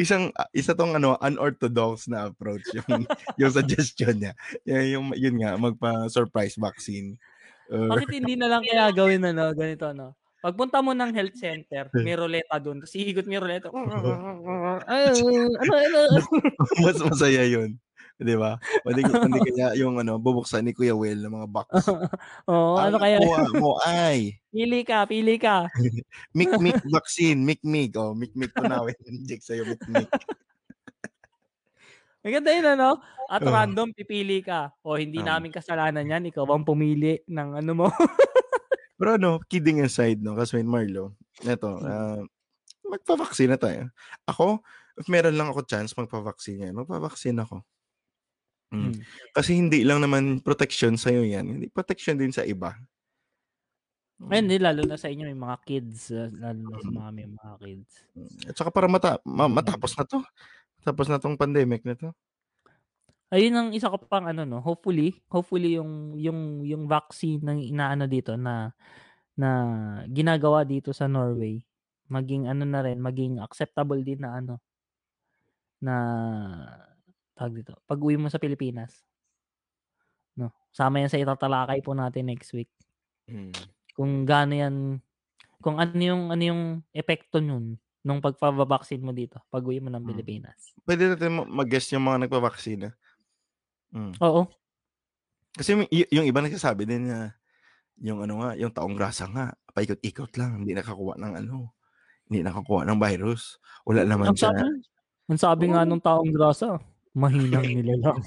Isang 0.00 0.32
ah, 0.32 0.48
isa 0.56 0.72
tong 0.72 0.96
ano 0.96 1.20
unorthodox 1.20 2.08
na 2.08 2.32
approach 2.32 2.64
yung 2.72 3.04
yung 3.40 3.52
suggestion 3.52 4.16
niya. 4.16 4.32
Yan 4.64 4.86
yung 4.88 5.06
yun 5.12 5.36
nga 5.44 5.60
magpa-surprise 5.60 6.56
vaccine. 6.56 7.20
Uh, 7.68 7.92
Bakit 7.92 8.20
hindi 8.20 8.36
na 8.36 8.48
lang 8.48 8.64
kaya 8.64 8.88
gawin 8.92 9.24
ano, 9.28 9.52
ganito 9.52 9.92
no? 9.92 10.16
Pagpunta 10.42 10.82
mo 10.82 10.90
ng 10.90 11.14
health 11.14 11.38
center, 11.46 11.86
may 11.94 12.18
ruleta 12.18 12.58
doon. 12.58 12.82
Tapos 12.82 12.98
ihigot 12.98 13.24
mo 13.30 13.32
yung 13.38 13.44
ruleta. 13.46 13.70
Ay, 14.90 15.14
ano, 15.14 15.72
ano? 15.78 16.00
mas 16.82 16.98
masaya 16.98 17.46
yun. 17.46 17.78
'Di 18.18 18.34
ba? 18.38 18.58
Hindi 18.86 19.02
hindi 19.06 19.40
kaya 19.54 19.74
yung 19.78 19.98
ano 19.98 20.18
bubuksan 20.18 20.66
ni 20.66 20.74
Kuya 20.74 20.94
Will 20.94 21.22
ng 21.22 21.32
mga 21.32 21.48
box. 21.50 21.70
Oo, 22.50 22.78
ano 22.78 22.98
Ang 22.98 23.02
kaya? 23.02 23.18
kuha 23.22 23.46
mo 23.58 23.78
ay 23.82 24.38
Pili 24.52 24.84
ka, 24.84 25.08
pili 25.08 25.40
ka. 25.40 25.64
Mic 26.36 26.52
Mic 26.60 26.76
vaccine, 26.84 27.40
Mic 27.40 27.64
Mic. 27.64 27.96
Oh, 27.96 28.12
Mic 28.12 28.36
Mic 28.36 28.52
tunawin 28.52 28.98
inject 29.08 29.48
sa'yo, 29.48 29.64
Mic 29.64 29.80
Mic. 29.88 30.10
Maganda 32.22 32.54
yun, 32.54 32.68
ano? 32.78 33.00
At 33.32 33.42
random, 33.42 33.90
pipili 33.96 34.44
ka. 34.44 34.70
O, 34.84 34.94
hindi 35.00 35.24
Oo. 35.24 35.26
namin 35.26 35.50
kasalanan 35.50 36.06
yan. 36.06 36.28
Ikaw 36.30 36.46
ang 36.52 36.68
pumili 36.68 37.18
ng 37.26 37.58
ano 37.64 37.72
mo. 37.74 37.88
Pero 39.02 39.18
ano, 39.18 39.42
kidding 39.50 39.82
aside, 39.82 40.22
no, 40.22 40.38
kasi 40.38 40.62
Marlo, 40.62 41.18
eto, 41.42 41.74
Hmm. 41.74 41.90
ah, 41.90 42.22
magpa-vaccine 42.86 43.50
na 43.50 43.58
tayo. 43.58 43.90
Ako, 44.30 44.62
if 44.94 45.10
meron 45.10 45.34
lang 45.34 45.50
ako 45.50 45.66
chance 45.66 45.90
magpa-vaccine 45.98 46.70
yan, 46.70 46.78
magpa-vaccine 46.78 47.34
ako. 47.42 47.66
Mm. 48.70 48.94
Hmm. 48.94 48.94
Kasi 49.34 49.58
hindi 49.58 49.82
lang 49.82 50.06
naman 50.06 50.38
protection 50.38 50.94
sa'yo 50.94 51.26
yan, 51.26 51.50
hindi 51.50 51.66
protection 51.66 52.14
din 52.14 52.30
sa 52.30 52.46
iba. 52.46 52.78
Ayun, 54.22 54.46
di, 54.46 54.62
lalo 54.62 54.86
na 54.86 54.94
sa 54.94 55.10
inyo, 55.10 55.26
may 55.26 55.34
mga 55.34 55.58
kids. 55.66 56.14
uh, 56.14 56.30
Lalo 56.38 56.62
na 56.62 56.78
sa 56.78 56.90
mga 56.94 57.10
may 57.10 57.26
mga 57.26 57.52
kids. 57.58 57.92
At 58.46 58.54
saka 58.54 58.70
para 58.70 58.86
mata 58.86 59.18
ma- 59.26 59.50
matapos 59.50 59.98
na 59.98 60.06
to. 60.06 60.22
Tapos 60.86 61.10
na 61.10 61.18
tong 61.18 61.34
pandemic 61.34 61.82
na 61.82 61.98
to. 61.98 62.14
Ayun 63.32 63.56
ang 63.56 63.68
isa 63.72 63.88
ko 63.88 63.96
pang 63.96 64.28
ano 64.28 64.44
no, 64.44 64.60
hopefully, 64.60 65.16
hopefully 65.32 65.80
yung 65.80 66.12
yung 66.20 66.60
yung 66.68 66.84
vaccine 66.84 67.40
ng 67.40 67.64
inaano 67.64 68.04
dito 68.04 68.36
na 68.36 68.76
na 69.40 69.50
ginagawa 70.12 70.68
dito 70.68 70.92
sa 70.92 71.08
Norway, 71.08 71.64
maging 72.12 72.44
ano 72.44 72.68
na 72.68 72.84
rin, 72.84 73.00
maging 73.00 73.40
acceptable 73.40 74.04
din 74.04 74.20
na 74.20 74.36
ano 74.36 74.60
na 75.80 75.94
tawag 77.34 77.64
dito. 77.64 77.80
Pag-uwi 77.88 78.20
mo 78.20 78.28
sa 78.28 78.38
Pilipinas. 78.38 79.00
No. 80.36 80.52
Sama 80.72 81.00
yan 81.00 81.08
sa 81.12 81.20
itatalakay 81.20 81.80
po 81.80 81.96
natin 81.96 82.28
next 82.28 82.52
week. 82.52 82.68
Mm. 83.28 83.52
Kung 83.96 84.28
gaano 84.28 84.54
yan 84.56 84.74
kung 85.62 85.78
ano 85.78 85.96
yung 85.96 86.22
ano 86.28 86.42
yung 86.42 86.62
epekto 86.92 87.38
nun 87.40 87.80
nung 88.02 88.18
pagpa-vaccine 88.18 88.98
mo 88.98 89.14
dito 89.14 89.38
pag-uwi 89.46 89.78
mo 89.78 89.88
ng 89.88 90.02
Mm. 90.04 90.10
Pilipinas. 90.12 90.58
Pwede 90.84 91.12
natin 91.12 91.32
ma- 91.32 91.48
mag-guess 91.48 91.92
yung 91.96 92.04
mga 92.04 92.28
nagpa-vaccine. 92.28 92.92
Mm. 93.92 94.14
Oo. 94.20 94.48
Kasi 95.52 95.76
y- 95.92 96.08
yung 96.08 96.24
iba 96.24 96.40
nagsasabi 96.40 96.88
din 96.88 97.12
na 97.12 97.36
yung 98.00 98.24
ano 98.24 98.40
nga, 98.40 98.56
yung 98.56 98.72
taong 98.72 98.96
grasa 98.96 99.28
nga, 99.28 99.52
paikot-ikot 99.70 100.32
lang, 100.34 100.64
hindi 100.64 100.72
nakakuha 100.72 101.20
ng 101.20 101.32
ano, 101.44 101.76
hindi 102.26 102.40
nakakuha 102.40 102.88
ng 102.88 102.98
virus. 102.98 103.60
Wala 103.84 104.08
naman 104.08 104.32
Ang 104.32 104.38
siya. 104.40 104.48
sabi, 104.50 104.60
ang 105.28 105.38
sabi 105.40 105.64
nga 105.70 105.84
Oo. 105.84 105.88
nung 105.92 106.02
taong 106.02 106.32
grasa, 106.32 106.80
mahinang 107.12 107.62
nilalang. 107.78 108.18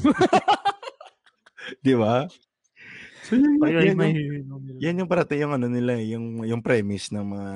Di 1.81 1.97
ba? 1.97 2.29
So, 3.25 3.33
yun, 3.33 3.57
Kaya 3.57 3.81
yan, 3.81 3.85
yung, 3.89 3.97
mahinang 3.97 4.29
nilalang. 4.61 4.61
yan 4.77 4.99
yung 5.01 5.09
parati 5.09 5.41
yung 5.41 5.53
ano 5.57 5.65
nila, 5.65 5.97
eh, 5.97 6.13
yung, 6.13 6.45
yung 6.45 6.61
premise 6.61 7.09
ng 7.09 7.25
mga 7.25 7.53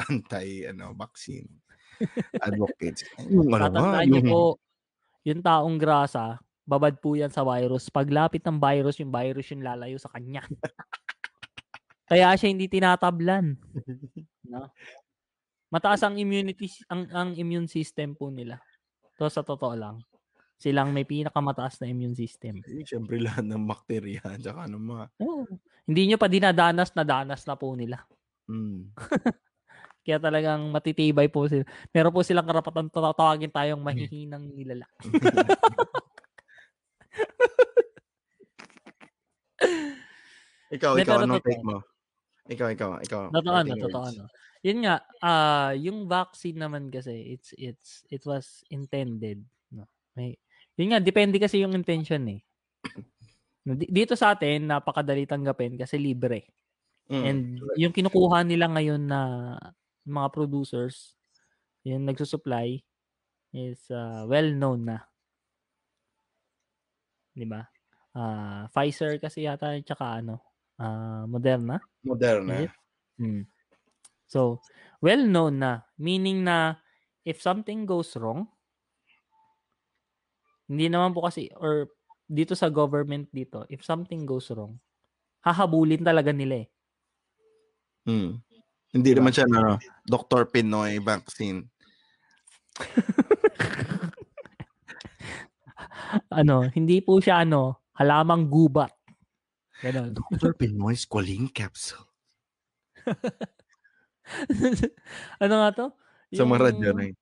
anti 0.10 0.66
ano 0.66 0.96
vaccine 0.98 1.46
advocates. 2.40 3.06
Yung 3.30 3.46
ano 3.52 3.68
nga, 3.70 3.70
Tatandaan 3.70 4.04
niyo 4.08 4.18
yung, 4.18 4.26
po, 4.26 4.42
yung 5.22 5.40
taong 5.40 5.76
grasa, 5.78 6.40
babad 6.70 6.94
po 7.02 7.18
yan 7.18 7.34
sa 7.34 7.42
virus. 7.42 7.90
Paglapit 7.90 8.46
ng 8.46 8.62
virus, 8.62 9.02
yung 9.02 9.10
virus 9.10 9.50
yung 9.50 9.66
lalayo 9.66 9.98
sa 9.98 10.06
kanya. 10.14 10.46
Kaya 12.10 12.30
siya 12.38 12.50
hindi 12.50 12.70
tinatablan. 12.70 13.58
No? 14.46 14.70
Mataas 15.70 16.02
ang 16.02 16.18
immunity 16.18 16.70
ang 16.86 17.06
ang 17.10 17.30
immune 17.34 17.66
system 17.66 18.14
po 18.14 18.30
nila. 18.30 18.58
To 19.18 19.26
sa 19.26 19.42
totoo 19.42 19.74
lang. 19.74 19.98
Silang 20.60 20.92
may 20.92 21.06
pinakamataas 21.08 21.80
na 21.80 21.88
immune 21.88 22.14
system. 22.14 22.60
eh, 22.62 22.84
syempre 22.84 23.16
lahat 23.16 23.48
ng 23.48 23.64
bakterya, 23.64 24.20
tsaka 24.44 24.68
ano 24.68 24.76
mga, 24.76 25.04
Oo. 25.24 25.48
Hindi 25.88 26.02
nyo 26.12 26.18
pa 26.20 26.28
dinadanas 26.28 26.92
na 26.92 27.02
danas 27.02 27.42
na 27.48 27.56
po 27.56 27.72
nila. 27.72 27.96
mm, 28.46 28.92
Kaya 30.04 30.16
talagang 30.20 30.68
matitibay 30.68 31.28
po 31.28 31.48
sila. 31.48 31.64
Meron 31.92 32.12
po 32.12 32.20
silang 32.24 32.44
karapatan 32.48 32.88
taw- 32.88 33.16
tawagin 33.16 33.52
tayong 33.52 33.80
mahihinang 33.80 34.48
nilala. 34.52 34.88
Ikaw, 40.70 40.92
Hindi, 40.94 41.04
ikaw, 41.06 41.18
anong 41.26 41.42
take 41.42 41.66
mo? 41.66 41.82
Ikaw, 42.46 42.68
ikaw, 42.74 42.90
ikaw. 43.02 43.22
Totoo 43.34 43.54
ano, 43.54 43.68
parting 43.70 43.82
totoo 43.82 44.02
words. 44.06 44.16
ano. 44.18 44.24
Yun 44.60 44.78
nga, 44.84 44.96
ah 45.24 45.72
yung 45.74 45.98
vaccine 46.06 46.58
naman 46.58 46.92
kasi, 46.92 47.34
it's, 47.34 47.50
it's, 47.58 48.06
it 48.10 48.22
was 48.22 48.62
intended. 48.70 49.42
No? 49.74 49.90
May, 50.14 50.38
yun 50.78 50.94
nga, 50.94 51.00
depende 51.02 51.42
kasi 51.42 51.62
yung 51.62 51.74
intention 51.74 52.22
eh. 52.30 52.40
Dito 53.90 54.14
sa 54.16 54.32
atin, 54.32 54.70
napakadali 54.70 55.26
tanggapin 55.26 55.76
kasi 55.76 55.98
libre. 56.00 56.48
Mm. 57.10 57.24
And 57.26 57.40
yung 57.74 57.94
kinukuha 57.94 58.46
nila 58.46 58.70
ngayon 58.70 59.02
na 59.10 59.20
mga 60.06 60.28
producers, 60.30 61.18
yung 61.82 62.06
nagsusupply, 62.06 62.80
is 63.50 63.90
uh, 63.90 64.22
well 64.30 64.46
known 64.54 64.86
na. 64.86 64.98
'Di 67.34 67.46
ba? 67.46 67.66
Ah, 68.14 68.66
Pfizer 68.70 69.18
kasi 69.22 69.46
yata 69.46 69.78
tsaka 69.82 70.22
ano, 70.22 70.49
ah, 70.80 71.28
Moderna. 71.28 71.76
Moderna. 72.00 72.64
Hmm. 73.20 73.44
So, 74.24 74.64
well 75.04 75.28
known 75.28 75.60
na, 75.60 75.84
meaning 76.00 76.46
na 76.46 76.80
if 77.28 77.44
something 77.44 77.84
goes 77.84 78.16
wrong, 78.16 78.48
hindi 80.70 80.86
naman 80.88 81.12
po 81.12 81.26
kasi 81.26 81.50
or 81.58 81.90
dito 82.30 82.54
sa 82.54 82.70
government 82.70 83.26
dito, 83.34 83.66
if 83.66 83.82
something 83.82 84.22
goes 84.22 84.54
wrong, 84.54 84.78
hahabulin 85.42 86.06
talaga 86.06 86.30
nila 86.30 86.62
eh. 86.62 86.70
Mm. 88.06 88.38
Hindi 88.90 89.14
Diba? 89.14 89.22
naman 89.22 89.32
siya 89.34 89.46
ano, 89.50 89.78
Dr. 90.06 90.46
Pinoy 90.50 90.98
vaccine. 91.02 91.62
ano, 96.38 96.70
hindi 96.70 97.02
po 97.02 97.18
siya 97.18 97.42
ano, 97.42 97.82
halamang 97.98 98.46
gubat. 98.50 98.90
Ganon. 99.80 100.12
Dr. 100.12 100.52
Pinoy 100.52 100.96
squalene 100.96 101.48
capsule. 101.48 102.04
ano 105.42 105.54
nga 105.56 105.70
to? 105.72 105.86
Sa 106.36 106.44
mga 106.44 106.46
Yung- 106.46 106.60
radyo 106.60 106.92
na 106.92 107.04
yun. 107.08 107.16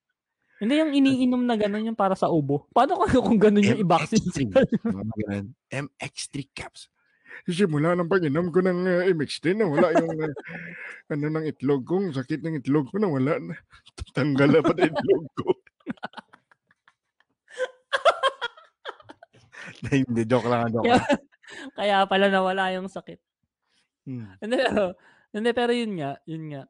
Hindi 0.58 0.74
yung 0.74 0.90
iniinom 0.90 1.46
na 1.46 1.54
gano'n 1.54 1.86
yung 1.86 1.94
para 1.94 2.18
sa 2.18 2.34
ubo. 2.34 2.66
Paano 2.74 2.98
kung, 2.98 3.06
kung 3.30 3.38
gano'n 3.38 3.62
yung 3.62 3.78
i-vaccine? 3.86 4.50
MX3. 4.50 4.90
Mga 4.90 5.14
ganun. 5.22 5.46
MX3 5.70 6.34
capsule. 6.50 6.90
Simula 7.46 7.94
ng 7.94 8.10
pag-inom 8.10 8.50
ko 8.50 8.58
ng 8.66 8.82
uh, 8.82 9.06
MX10 9.14 9.54
na 9.54 9.70
wala 9.70 9.94
yung 9.94 10.18
uh, 10.18 10.34
ano 11.14 11.26
ng 11.30 11.46
itlog 11.46 11.86
ko, 11.86 12.02
sakit 12.10 12.42
ng 12.42 12.58
itlog 12.58 12.90
ko 12.90 12.98
na 12.98 13.06
wala 13.06 13.38
na. 13.38 13.54
Tanggal 14.10 14.50
na 14.50 14.58
pati 14.58 14.90
itlog 14.90 15.30
ko. 15.38 15.54
Hindi, 19.86 20.26
joke 20.26 20.50
lang, 20.50 20.74
joke 20.74 20.90
lang. 20.90 21.06
Kaya 21.78 22.04
pala 22.08 22.28
nawala 22.28 22.72
yung 22.76 22.88
sakit. 22.88 23.20
Hmm. 24.08 24.36
Hindi 24.40 24.56
pero, 24.56 24.96
hindi 25.34 25.50
pero 25.52 25.72
yun 25.72 25.92
nga, 26.00 26.16
yun 26.24 26.44
nga. 26.52 26.62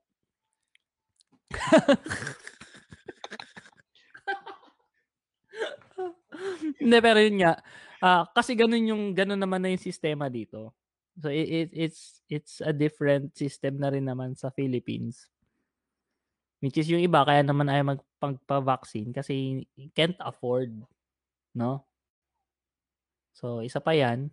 hindi 6.78 6.98
pero 6.98 7.18
yun 7.22 7.36
nga. 7.42 7.54
ah, 8.02 8.24
kasi 8.30 8.54
ganun 8.54 8.86
yung 8.86 9.14
ganun 9.14 9.40
naman 9.40 9.62
na 9.62 9.70
yung 9.74 9.82
sistema 9.82 10.30
dito. 10.30 10.74
So 11.18 11.34
it, 11.34 11.50
it 11.50 11.70
it's 11.74 12.22
it's 12.30 12.54
a 12.62 12.70
different 12.70 13.34
system 13.34 13.82
na 13.82 13.90
rin 13.90 14.06
naman 14.06 14.38
sa 14.38 14.54
Philippines. 14.54 15.26
Which 16.62 16.78
is 16.78 16.90
yung 16.90 17.02
iba 17.02 17.22
kaya 17.26 17.42
naman 17.42 17.70
ay 17.70 17.82
magpagpa-vaccine 17.86 19.14
kasi 19.14 19.66
can't 19.94 20.18
afford, 20.22 20.74
no? 21.54 21.86
So 23.34 23.62
isa 23.62 23.82
pa 23.82 23.94
'yan. 23.94 24.30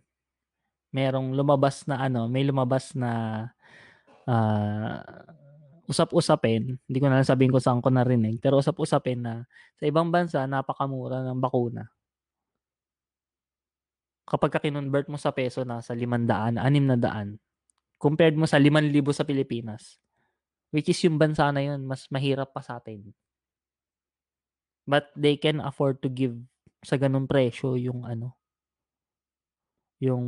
Merong 0.96 1.36
lumabas 1.36 1.84
na 1.84 2.00
ano, 2.00 2.24
may 2.24 2.48
lumabas 2.48 2.96
na 2.96 3.10
ah, 4.24 5.04
usap-usapin, 5.86 6.80
hindi 6.80 6.98
ko 6.98 7.06
na 7.06 7.22
lang 7.22 7.28
sabihin 7.28 7.52
kung 7.52 7.62
saan 7.62 7.84
ko 7.84 7.92
narinig, 7.92 8.42
pero 8.42 8.58
usap-usapin 8.58 9.22
na 9.22 9.34
sa 9.78 9.84
ibang 9.86 10.10
bansa 10.10 10.42
napakamura 10.48 11.22
ng 11.22 11.38
bakuna. 11.38 11.86
Kapag 14.26 14.50
ka 14.50 14.58
kinonvert 14.58 15.06
mo 15.06 15.14
sa 15.14 15.30
peso 15.30 15.62
nasa 15.62 15.94
500, 15.94 16.58
600, 16.58 17.38
compared 18.02 18.34
mo 18.34 18.50
sa 18.50 18.58
5,000 18.58 19.14
sa 19.14 19.22
Pilipinas, 19.22 20.02
which 20.74 20.90
is 20.90 20.98
yung 21.06 21.22
bansa 21.22 21.46
na 21.54 21.62
yun, 21.62 21.86
mas 21.86 22.10
mahirap 22.10 22.50
pa 22.50 22.58
sa 22.58 22.82
atin. 22.82 23.14
But 24.82 25.14
they 25.14 25.38
can 25.38 25.62
afford 25.62 26.02
to 26.02 26.10
give 26.10 26.34
sa 26.82 26.98
ganung 26.98 27.30
presyo 27.30 27.78
yung 27.78 28.02
ano, 28.02 28.34
yung 30.00 30.26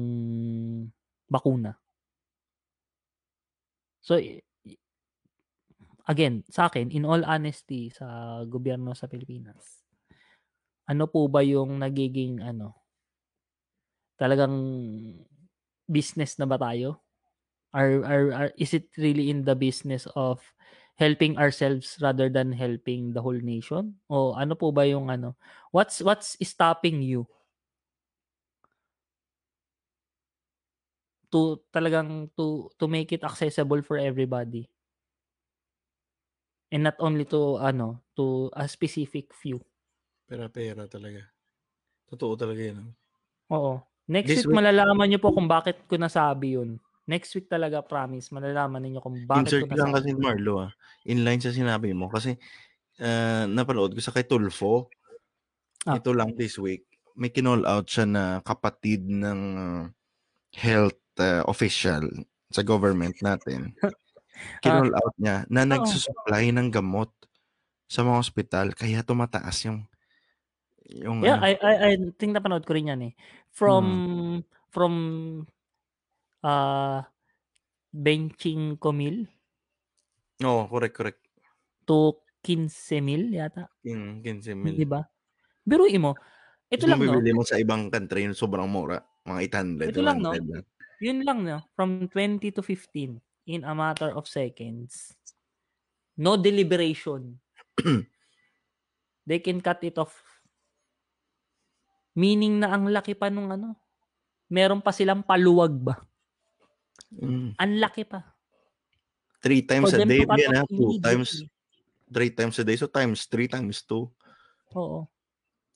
bakuna. 1.28 1.76
So, 4.00 4.16
i- 4.16 4.40
i- 4.64 4.80
again, 6.08 6.44
sa 6.48 6.72
akin, 6.72 6.88
in 6.88 7.04
all 7.04 7.20
honesty, 7.24 7.92
sa 7.92 8.40
gobyerno 8.48 8.96
sa 8.96 9.06
Pilipinas, 9.10 9.84
ano 10.88 11.04
po 11.04 11.28
ba 11.28 11.44
yung 11.44 11.76
nagiging, 11.84 12.40
ano, 12.40 12.72
talagang 14.16 14.56
business 15.88 16.36
na 16.40 16.46
ba 16.48 16.56
tayo? 16.56 17.00
Are, 17.72 18.00
are, 18.04 18.26
are, 18.32 18.50
is 18.56 18.72
it 18.72 18.88
really 18.96 19.28
in 19.28 19.44
the 19.44 19.54
business 19.54 20.08
of 20.16 20.40
helping 20.96 21.36
ourselves 21.36 22.00
rather 22.00 22.32
than 22.32 22.52
helping 22.52 23.12
the 23.12 23.20
whole 23.20 23.38
nation? 23.38 24.00
O 24.08 24.32
ano 24.32 24.56
po 24.56 24.72
ba 24.72 24.88
yung 24.88 25.12
ano? 25.12 25.36
What's, 25.70 26.00
what's 26.00 26.34
stopping 26.40 27.04
you 27.04 27.28
to 31.28 31.60
talagang 31.68 32.28
to 32.34 32.72
to 32.76 32.84
make 32.86 33.12
it 33.12 33.22
accessible 33.22 33.80
for 33.80 34.00
everybody 34.00 34.64
and 36.68 36.84
not 36.84 36.96
only 37.00 37.24
to 37.24 37.56
ano 37.58 38.00
to 38.12 38.48
a 38.52 38.68
specific 38.68 39.32
few 39.32 39.60
Pera-pera 40.28 40.84
talaga. 40.84 41.24
Totoo 42.04 42.36
talaga 42.36 42.60
yun. 42.60 42.76
no? 42.84 42.92
oo 43.48 43.72
next 44.04 44.28
This 44.28 44.38
week, 44.44 44.52
week- 44.52 44.58
malalaman 44.60 45.08
niyo 45.08 45.20
po 45.20 45.32
kung 45.32 45.48
bakit 45.48 45.80
ko 45.88 45.96
nasabi 45.96 46.56
yun 46.60 46.76
next 47.08 47.32
week 47.32 47.48
talaga 47.48 47.80
promise 47.80 48.28
malalaman 48.28 48.84
niyo 48.84 49.00
kung 49.00 49.16
bakit 49.24 49.48
Insert 49.48 49.64
ko 49.64 49.76
lang 49.76 49.88
nasabi 49.92 50.12
kasi 50.12 50.20
Marlo 50.20 50.54
ah. 50.60 50.70
Inline 51.08 51.40
sa 51.40 51.48
sinabi 51.48 51.96
mo. 51.96 52.12
Kasi 52.12 52.36
ah, 53.00 53.48
napanood 53.48 53.96
ko 53.96 54.00
sa 54.04 54.12
kay 54.12 54.28
Tulfo. 54.28 54.92
Ah. 55.88 55.96
Ito 55.96 56.12
lang 56.12 56.36
this 56.36 56.60
week. 56.60 56.84
May 57.16 57.32
kinall 57.32 57.64
out 57.64 57.88
siya 57.88 58.04
na 58.04 58.22
kapatid 58.44 59.08
ng 59.08 59.40
ah, 59.56 59.84
health 60.52 61.00
ah, 61.20 61.42
official 61.46 62.04
sa 62.48 62.62
government 62.64 63.16
natin. 63.20 63.74
Kinall 64.62 64.94
out 64.94 65.14
niya 65.18 65.44
na 65.50 65.66
nagsusupply 65.66 66.54
ng 66.54 66.70
gamot 66.70 67.10
sa 67.90 68.04
mga 68.06 68.18
ospital 68.22 68.66
kaya 68.76 69.02
tumataas 69.02 69.66
yung 69.66 69.82
yung 70.88 71.20
yeah 71.24 71.36
ano, 71.36 71.44
I, 71.44 71.52
I 71.58 71.74
I 71.88 71.92
think 72.16 72.32
napanood 72.36 72.64
ko 72.64 72.72
rin 72.76 72.92
yan 72.92 73.00
eh 73.10 73.12
from 73.50 73.84
from 74.70 74.94
uh 76.44 77.02
benching 77.90 78.76
komil 78.78 79.26
Oo, 80.44 80.70
correct, 80.70 80.94
correct. 80.94 81.20
to 81.88 82.14
15 82.46 83.02
mil 83.02 83.32
yata 83.34 83.66
Yung 83.82 84.22
15 84.22 84.54
mil. 84.54 84.76
di 84.78 84.86
ba 84.86 85.02
biruin 85.66 85.98
mo 86.00 86.12
ito 86.68 86.84
Kung 86.84 86.92
lang 86.94 87.00
no 87.00 87.16
bibili 87.18 87.32
mo 87.32 87.42
sa 87.48 87.56
ibang 87.56 87.88
country, 87.88 88.28
yung 88.28 88.36
sobrang 88.36 88.68
mura. 88.68 89.00
Mga 89.24 89.40
800, 89.88 89.88
Ito 89.88 90.00
lang, 90.04 90.18
no? 90.20 90.36
100 90.36 90.52
lang. 90.52 90.64
Yun 90.98 91.22
lang 91.22 91.42
no 91.42 91.62
from 91.72 92.06
20 92.06 92.42
to 92.50 92.62
15 92.62 93.18
in 93.46 93.60
a 93.62 93.72
matter 93.72 94.10
of 94.12 94.26
seconds 94.26 95.14
no 96.14 96.34
deliberation 96.34 97.38
they 99.24 99.38
can 99.38 99.58
cut 99.58 99.78
it 99.82 99.94
off 99.96 100.14
meaning 102.12 102.58
na 102.58 102.74
ang 102.74 102.90
laki 102.90 103.14
pa 103.14 103.30
nung 103.30 103.48
ano 103.48 103.78
meron 104.48 104.80
pa 104.80 104.90
silang 104.90 105.22
paluwag 105.22 105.74
ba 105.74 105.96
Mm. 107.08 107.56
ang 107.56 107.72
laki 107.80 108.04
pa 108.04 108.20
Three 109.40 109.64
times 109.64 109.94
For 109.94 110.02
a 110.02 110.04
day, 110.04 110.28
yan 110.28 110.52
ha? 110.52 110.60
off 110.60 110.68
Two 110.68 110.98
times, 111.00 111.46
three 112.04 112.28
times 112.28 112.58
a 112.58 112.66
day. 112.66 112.76
So 112.76 112.84
times 112.84 113.24
three 113.24 113.48
times 113.48 113.80
two. 113.80 114.12
oo 114.74 115.08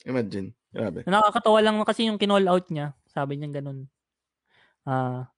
Imagine. 0.04 0.52
Grabe. 0.68 1.06
nakakatawa 1.08 1.62
lang 1.64 1.80
kasi 1.86 2.04
yung 2.04 2.20
kinall 2.20 2.44
out 2.50 2.68
niya 2.68 2.92
sabi 3.08 3.40
niya 3.40 3.48
ganun 3.48 3.88
ah 4.88 5.28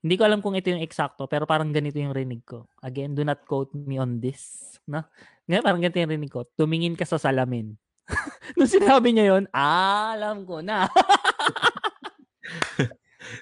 hindi 0.00 0.14
ko 0.14 0.22
alam 0.22 0.40
kung 0.44 0.54
ito 0.54 0.70
yung 0.70 0.84
eksakto 0.84 1.26
pero 1.26 1.48
parang 1.48 1.72
ganito 1.74 1.98
yung 1.98 2.14
rinig 2.14 2.44
ko 2.46 2.68
again 2.84 3.12
do 3.16 3.26
not 3.26 3.42
quote 3.44 3.74
me 3.74 3.98
on 3.98 4.22
this 4.22 4.76
na 4.86 5.04
ngayon 5.50 5.64
parang 5.64 5.80
ganito 5.82 5.98
yung 5.98 6.12
rinig 6.14 6.32
ko 6.32 6.46
tumingin 6.54 6.94
ka 6.94 7.04
sa 7.04 7.18
salamin 7.18 7.74
nung 8.56 8.70
sinabi 8.70 9.10
niya 9.10 9.34
yon 9.34 9.44
ah, 9.50 10.14
alam 10.14 10.46
ko 10.46 10.62
na 10.62 10.86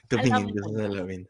Tumingin 0.08 0.48
ka 0.52 0.60
sa 0.64 0.72
salamin. 0.88 1.22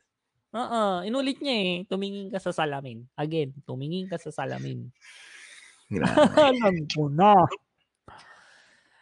Oo, 0.55 0.82
inulit 1.02 1.38
niya 1.42 1.56
eh. 1.59 1.74
Tumingin 1.90 2.28
ka 2.30 2.38
sa 2.38 2.52
salamin. 2.55 3.02
Again, 3.18 3.51
tumingin 3.66 4.06
ka 4.06 4.16
sa 4.22 4.30
salamin. 4.30 4.86
Alam 6.38 6.86
ko 6.90 7.10
na. 7.10 7.42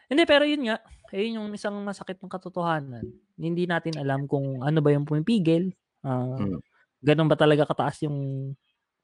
Hindi, 0.09 0.25
pero 0.25 0.49
yun 0.49 0.65
nga. 0.69 0.81
Ayun 1.13 1.37
yung 1.39 1.49
isang 1.53 1.77
masakit 1.79 2.17
ng 2.19 2.33
katotohanan. 2.33 3.05
Hindi 3.37 3.69
natin 3.69 4.01
alam 4.01 4.25
kung 4.25 4.65
ano 4.65 4.81
ba 4.81 4.91
yung 4.91 5.05
pumipigil. 5.05 5.71
Ah, 6.01 6.41
Mm. 6.41 6.59
Ganun 7.03 7.27
ba 7.27 7.35
talaga 7.35 7.67
kataas 7.67 8.07
yung... 8.07 8.17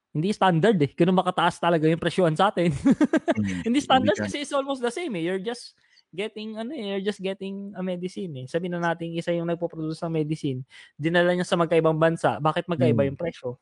Hindi 0.09 0.33
standard 0.33 0.79
eh. 0.81 0.89
Ganun 0.89 1.13
ba 1.13 1.21
kataas 1.21 1.61
talaga 1.61 1.85
yung 1.85 2.01
presyon 2.01 2.33
sa 2.33 2.49
atin. 2.49 2.73
Mm. 2.73 3.61
Hindi 3.69 3.79
standard 3.79 4.17
ka- 4.17 4.25
kasi 4.25 4.41
it's 4.41 4.55
almost 4.55 4.81
the 4.81 4.89
same 4.89 5.13
eh. 5.13 5.21
You're 5.21 5.37
just 5.39 5.77
getting 6.09 6.57
ano 6.57 6.73
eh, 6.73 6.97
you're 6.97 7.05
just 7.05 7.21
getting 7.21 7.69
a 7.77 7.85
medicine 7.85 8.33
eh. 8.33 8.45
Sabi 8.49 8.65
na 8.65 8.81
natin 8.81 9.13
isa 9.13 9.29
yung 9.29 9.45
nagpo-produce 9.45 10.01
ng 10.01 10.15
medicine, 10.15 10.65
dinala 10.97 11.37
niya 11.37 11.45
sa 11.45 11.53
magkaibang 11.53 12.01
bansa. 12.01 12.41
Bakit 12.41 12.65
magkaiba 12.65 13.05
Hmm. 13.05 13.09
yung 13.13 13.19
presyo? 13.19 13.61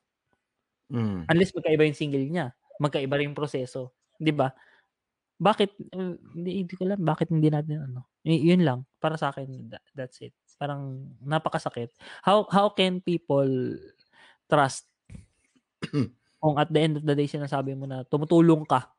Mm. 0.87 1.27
Unless 1.27 1.51
magkaiba 1.51 1.83
yung 1.83 1.99
single 1.99 2.23
niya, 2.23 2.47
magkaiba 2.79 3.19
rin 3.19 3.27
yung 3.27 3.35
proseso, 3.35 3.91
'di 4.15 4.31
ba? 4.31 4.55
Bakit 5.37 5.69
uh, 5.93 6.17
hindi, 6.33 6.65
hindi 6.65 6.73
ko 6.73 6.81
alam 6.89 6.99
bakit 7.01 7.29
hindi 7.29 7.47
natin 7.49 7.85
ano. 7.85 8.09
Y- 8.25 8.49
yun 8.51 8.65
lang 8.65 8.79
para 8.97 9.15
sa 9.15 9.29
akin 9.29 9.69
tha- 9.69 9.85
that's 9.93 10.17
it. 10.25 10.33
Parang 10.57 11.13
napakasakit. 11.21 11.93
How 12.25 12.49
how 12.49 12.73
can 12.73 12.99
people 12.99 13.77
trust 14.49 14.89
kung 16.41 16.55
at 16.57 16.69
the 16.73 16.81
end 16.81 16.97
of 16.97 17.05
the 17.05 17.13
day 17.13 17.29
sinasabi 17.29 17.77
mo 17.77 17.85
na 17.85 18.01
tumutulong 18.05 18.65
ka 18.65 18.97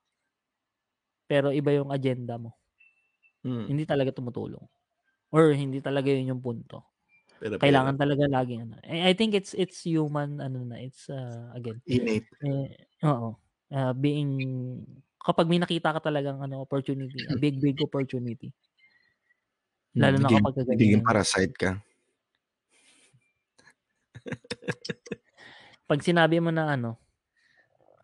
pero 1.29 1.53
iba 1.53 1.71
yung 1.77 1.93
agenda 1.93 2.41
mo. 2.41 2.57
Mm. 3.45 3.69
Hindi 3.69 3.85
talaga 3.85 4.17
tumutulong. 4.17 4.65
Or 5.29 5.53
hindi 5.53 5.85
talaga 5.85 6.09
yun 6.09 6.33
yung 6.33 6.43
punto. 6.43 6.89
Pero, 7.39 7.61
Kailangan 7.61 8.01
talaga 8.01 8.25
laging 8.27 8.61
ano. 8.67 8.75
I 8.83 9.13
I 9.13 9.15
think 9.15 9.37
it's 9.37 9.55
it's 9.55 9.85
human 9.87 10.43
ano 10.43 10.67
na, 10.67 10.83
it's 10.83 11.07
uh, 11.07 11.53
again 11.55 11.79
innate. 11.87 12.27
eh, 12.43 12.75
oo. 13.07 13.39
Uh, 13.69 13.93
being 13.95 14.33
kapag 15.19 15.47
may 15.51 15.59
nakita 15.59 15.93
ka 15.93 16.01
talagang 16.01 16.39
ano 16.41 16.63
opportunity, 16.63 17.19
a 17.29 17.37
big 17.37 17.59
big 17.59 17.79
opportunity. 17.83 18.51
Lalo 19.95 20.17
na 20.19 20.29
Naging- 20.29 20.45
kapag 20.45 20.55
ganyan. 20.65 20.79
Naging 20.79 21.05
parasite 21.05 21.55
ka. 21.55 21.71
Pag 25.89 26.05
sinabi 26.05 26.37
mo 26.39 26.53
na 26.53 26.77
ano, 26.77 27.01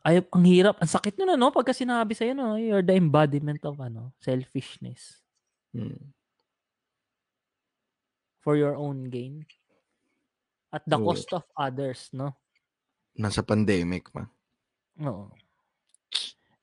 ay 0.05 0.20
ang 0.20 0.45
hirap, 0.45 0.77
ang 0.81 0.89
sakit 0.89 1.16
nun 1.16 1.36
ano 1.36 1.49
pagka 1.53 1.73
sinabi 1.73 2.12
sa 2.12 2.28
no, 2.32 2.57
you're 2.57 2.85
the 2.85 2.97
embodiment 2.97 3.61
of 3.65 3.77
ano, 3.81 4.12
selfishness 4.20 5.20
Mm. 5.74 6.15
for 8.39 8.55
your 8.55 8.78
own 8.78 9.11
gain 9.11 9.43
at 10.70 10.86
the 10.86 10.95
Oo. 10.95 11.11
cost 11.11 11.27
of 11.35 11.43
others, 11.59 12.15
no? 12.15 12.31
Nasa 13.19 13.43
pandemic 13.43 14.07
pa. 14.15 14.31
Oo. 15.03 15.35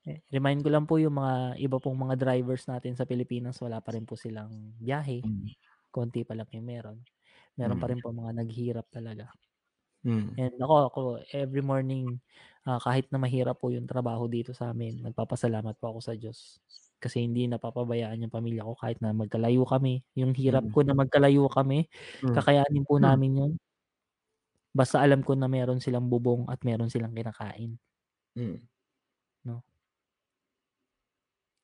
Eh, 0.05 0.17
Remind 0.33 0.65
ko 0.65 0.69
lang 0.73 0.89
po 0.89 0.97
yung 0.97 1.13
mga 1.21 1.61
iba 1.61 1.77
pong 1.77 1.93
mga 1.93 2.17
drivers 2.17 2.65
natin 2.65 2.97
sa 2.97 3.05
Pilipinas, 3.05 3.61
wala 3.61 3.77
pa 3.85 3.93
rin 3.93 4.01
po 4.09 4.17
silang 4.17 4.73
biyahe. 4.81 5.21
Mm. 5.23 5.51
Konti 5.93 6.25
pa 6.25 6.33
lang 6.33 6.49
yung 6.53 6.65
meron. 6.65 6.97
Meron 7.57 7.77
pa 7.81 7.85
Mm. 7.85 7.93
rin 7.93 8.01
po 8.01 8.09
mga 8.13 8.33
naghihirap 8.41 8.87
talaga. 8.93 9.33
Mm. 10.05 10.41
And 10.41 10.55
ako, 10.63 10.75
ako 10.91 10.99
every 11.35 11.59
morning, 11.59 12.23
ah, 12.63 12.79
kahit 12.79 13.11
na 13.11 13.19
mahirap 13.19 13.59
po 13.59 13.67
yung 13.75 13.83
trabaho 13.89 14.31
dito 14.31 14.55
sa 14.55 14.71
amin, 14.71 15.03
nagpapasalamat 15.03 15.75
po 15.75 15.91
ako 15.95 15.99
sa 15.99 16.13
Diyos. 16.15 16.63
Kasi 17.03 17.25
hindi 17.25 17.49
napapabayaan 17.51 18.21
yung 18.23 18.31
pamilya 18.33 18.63
ko 18.63 18.73
kahit 18.79 19.01
na 19.03 19.11
magkalayo 19.11 19.65
kami. 19.67 20.05
Yung 20.15 20.31
hirap 20.37 20.63
Mm. 20.63 20.71
ko 20.71 20.85
na 20.87 20.95
magkalayo 20.95 21.49
kami, 21.51 21.89
Mm. 22.23 22.37
kakayanin 22.37 22.85
po 22.87 22.95
Mm. 22.99 23.03
namin 23.03 23.31
yun. 23.39 23.51
Basta 24.75 25.03
alam 25.03 25.19
ko 25.19 25.35
na 25.35 25.51
meron 25.51 25.83
silang 25.83 26.07
bubong 26.07 26.47
at 26.47 26.63
meron 26.63 26.87
silang 26.87 27.11
kinakain. 27.11 27.75
Mm. 28.37 28.70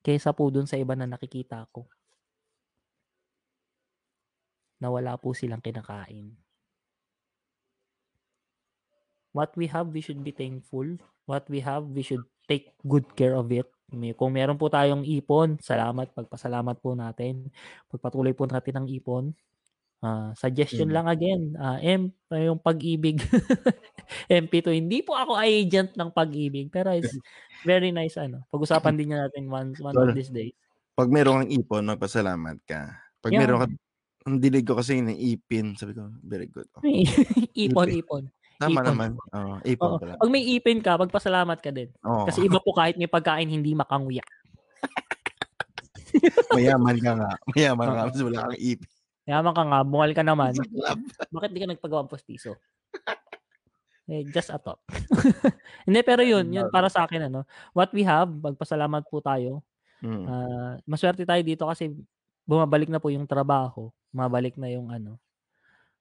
Kaysa 0.08 0.32
po 0.32 0.48
dun 0.48 0.64
sa 0.64 0.80
iba 0.80 0.96
na 0.96 1.04
nakikita 1.04 1.68
ko. 1.68 1.84
Na 4.80 4.88
wala 4.88 5.20
po 5.20 5.36
silang 5.36 5.60
kinakain. 5.60 6.32
What 9.36 9.52
we 9.60 9.68
have, 9.68 9.92
we 9.92 10.00
should 10.00 10.24
be 10.24 10.32
thankful. 10.32 10.96
What 11.28 11.44
we 11.52 11.60
have, 11.60 11.92
we 11.92 12.00
should 12.00 12.24
take 12.48 12.72
good 12.88 13.04
care 13.12 13.36
of 13.36 13.52
it. 13.52 13.68
Kung 14.16 14.32
meron 14.32 14.56
po 14.56 14.72
tayong 14.72 15.04
ipon, 15.04 15.60
salamat, 15.60 16.16
pagpasalamat 16.16 16.80
po 16.80 16.96
natin. 16.96 17.52
Pagpatuloy 17.92 18.32
po 18.32 18.48
natin 18.48 18.80
ang 18.80 18.86
ipon. 18.88 19.36
Ah, 19.98 20.30
suggestion 20.38 20.86
Mm. 20.88 20.94
lang 20.94 21.06
again, 21.10 21.42
ah, 21.58 21.74
M, 21.82 22.14
yung 22.30 22.62
pag-ibig. 22.62 23.18
MP2, 24.30 24.70
hindi 24.70 25.02
po 25.02 25.18
ako 25.18 25.34
agent 25.42 25.98
ng 25.98 26.14
pag-ibig, 26.14 26.70
pero 26.70 26.94
it's 26.94 27.18
very 27.66 27.90
nice 27.90 28.14
ano. 28.14 28.46
Pag-usapan 28.48 28.94
din 28.94 29.10
niya 29.10 29.26
natin 29.26 29.50
one, 29.50 29.74
one 29.82 29.92
of 29.92 30.06
Well, 30.06 30.14
these 30.14 30.30
days. 30.30 30.54
Pag 30.94 31.10
meron 31.10 31.42
kang 31.42 31.50
ipon, 31.50 31.82
magpasalamat 31.90 32.62
ka. 32.62 32.94
Pag 33.18 33.32
Yeah. 33.34 33.42
meron 33.42 33.58
ka, 33.58 33.66
ang 34.24 34.38
dilig 34.38 34.66
ko 34.66 34.78
kasi 34.78 35.02
yung 35.02 35.10
ipin. 35.10 35.74
Sabi 35.74 35.98
ko, 35.98 36.14
very 36.22 36.46
good. 36.46 36.70
Oh, 36.78 36.82
ipon, 37.58 37.88
ipon. 37.90 38.24
tama 38.58 38.78
ipon. 38.78 38.86
naman. 38.86 39.10
Oh, 39.34 39.58
ipon 39.66 39.88
Oo. 39.88 39.98
pala. 39.98 40.14
Pag 40.14 40.30
may 40.30 40.46
ipin 40.46 40.78
ka, 40.78 40.94
pagpasalamat 40.94 41.58
ka 41.58 41.74
din. 41.74 41.90
Oh, 42.02 42.22
Kasi 42.22 42.46
iba 42.46 42.62
po 42.62 42.70
kahit 42.70 42.94
may 42.94 43.10
pagkain, 43.10 43.50
hindi 43.50 43.74
makanguya. 43.74 44.22
mayaman 46.54 46.96
ka 47.02 47.12
nga. 47.18 47.30
Mayaman 47.50 47.86
ka 47.88 47.98
Oo. 47.98 48.08
Mas 48.10 48.22
wala 48.22 48.40
kang 48.46 48.60
ipin. 48.62 48.90
Yaman 49.28 49.52
ka 49.52 49.62
nga, 49.68 49.80
bungal 49.84 50.12
ka 50.16 50.24
naman. 50.24 50.56
Bakit 51.28 51.50
di 51.52 51.60
ka 51.60 51.68
nagpagawang 51.68 52.08
postiso? 52.08 52.56
Eh, 54.08 54.24
just 54.32 54.48
a 54.48 54.56
thought. 54.56 54.80
hindi, 55.84 56.00
pero 56.00 56.24
yun, 56.24 56.48
yun 56.48 56.72
para 56.72 56.88
sa 56.88 57.04
akin, 57.04 57.28
ano, 57.28 57.44
what 57.76 57.92
we 57.92 58.00
have, 58.00 58.24
magpasalamat 58.24 59.04
po 59.04 59.20
tayo. 59.20 59.60
Mm. 60.00 60.24
Ah, 60.24 60.74
maswerte 60.88 61.28
tayo 61.28 61.44
dito 61.44 61.68
kasi 61.68 61.92
bumabalik 62.48 62.88
na 62.88 63.04
po 63.04 63.12
yung 63.12 63.28
trabaho. 63.28 63.92
Mabalik 64.08 64.56
na 64.56 64.72
yung 64.72 64.88
ano. 64.88 65.20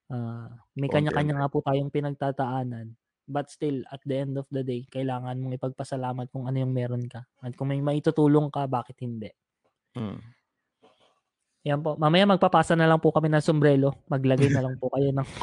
ah, 0.07 0.47
may 0.71 0.87
kanya-kanya 0.87 1.35
nga 1.35 1.51
po 1.51 1.59
tayong 1.59 1.91
pinagtataanan. 1.91 2.95
But 3.27 3.51
still, 3.51 3.83
at 3.91 3.99
the 4.07 4.23
end 4.23 4.39
of 4.39 4.47
the 4.55 4.63
day, 4.63 4.87
kailangan 4.87 5.35
mong 5.43 5.59
ipagpasalamat 5.59 6.31
kung 6.31 6.47
ano 6.47 6.63
yung 6.63 6.71
meron 6.71 7.11
ka. 7.11 7.27
At 7.43 7.59
kung 7.59 7.75
may 7.75 7.83
maitutulong 7.83 8.47
ka, 8.47 8.71
bakit 8.71 9.03
hindi? 9.03 9.35
Mm. 9.99 10.36
Yan 11.67 11.83
po. 11.83 11.99
Mamaya 11.99 12.23
magpapasa 12.23 12.79
na 12.79 12.87
lang 12.87 13.03
po 13.03 13.11
kami 13.11 13.27
ng 13.27 13.43
sombrero. 13.43 13.91
Maglagay 14.07 14.47
na 14.55 14.63
lang 14.63 14.79
po 14.79 14.87
kayo 14.95 15.11
ng... 15.11 15.27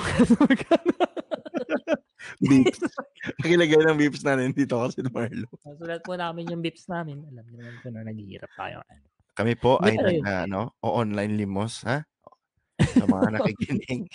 Beeps. 2.41 2.81
Nakilagay 3.45 3.85
ng 3.85 3.99
beeps 4.01 4.25
natin 4.25 4.57
dito 4.57 4.81
kasi 4.81 5.05
Marlo. 5.13 5.49
Sulat 5.77 6.01
po 6.01 6.17
namin 6.17 6.49
yung 6.49 6.65
bips 6.65 6.89
namin. 6.89 7.21
Alam 7.29 7.45
niyo 7.47 7.57
naman 7.61 7.77
po 7.85 7.89
na 7.93 8.01
naghihirap 8.09 8.51
tayo. 8.57 8.81
Kami 9.37 9.53
po 9.61 9.77
Hindi, 9.81 9.93
ay 9.93 9.97
nag, 10.01 10.15
yun. 10.15 10.25
ano, 10.25 10.61
o 10.81 10.87
online 11.05 11.35
limos, 11.37 11.85
ha? 11.85 12.01
Sa 12.81 13.05
mga 13.05 13.29
nakikinig. 13.39 14.09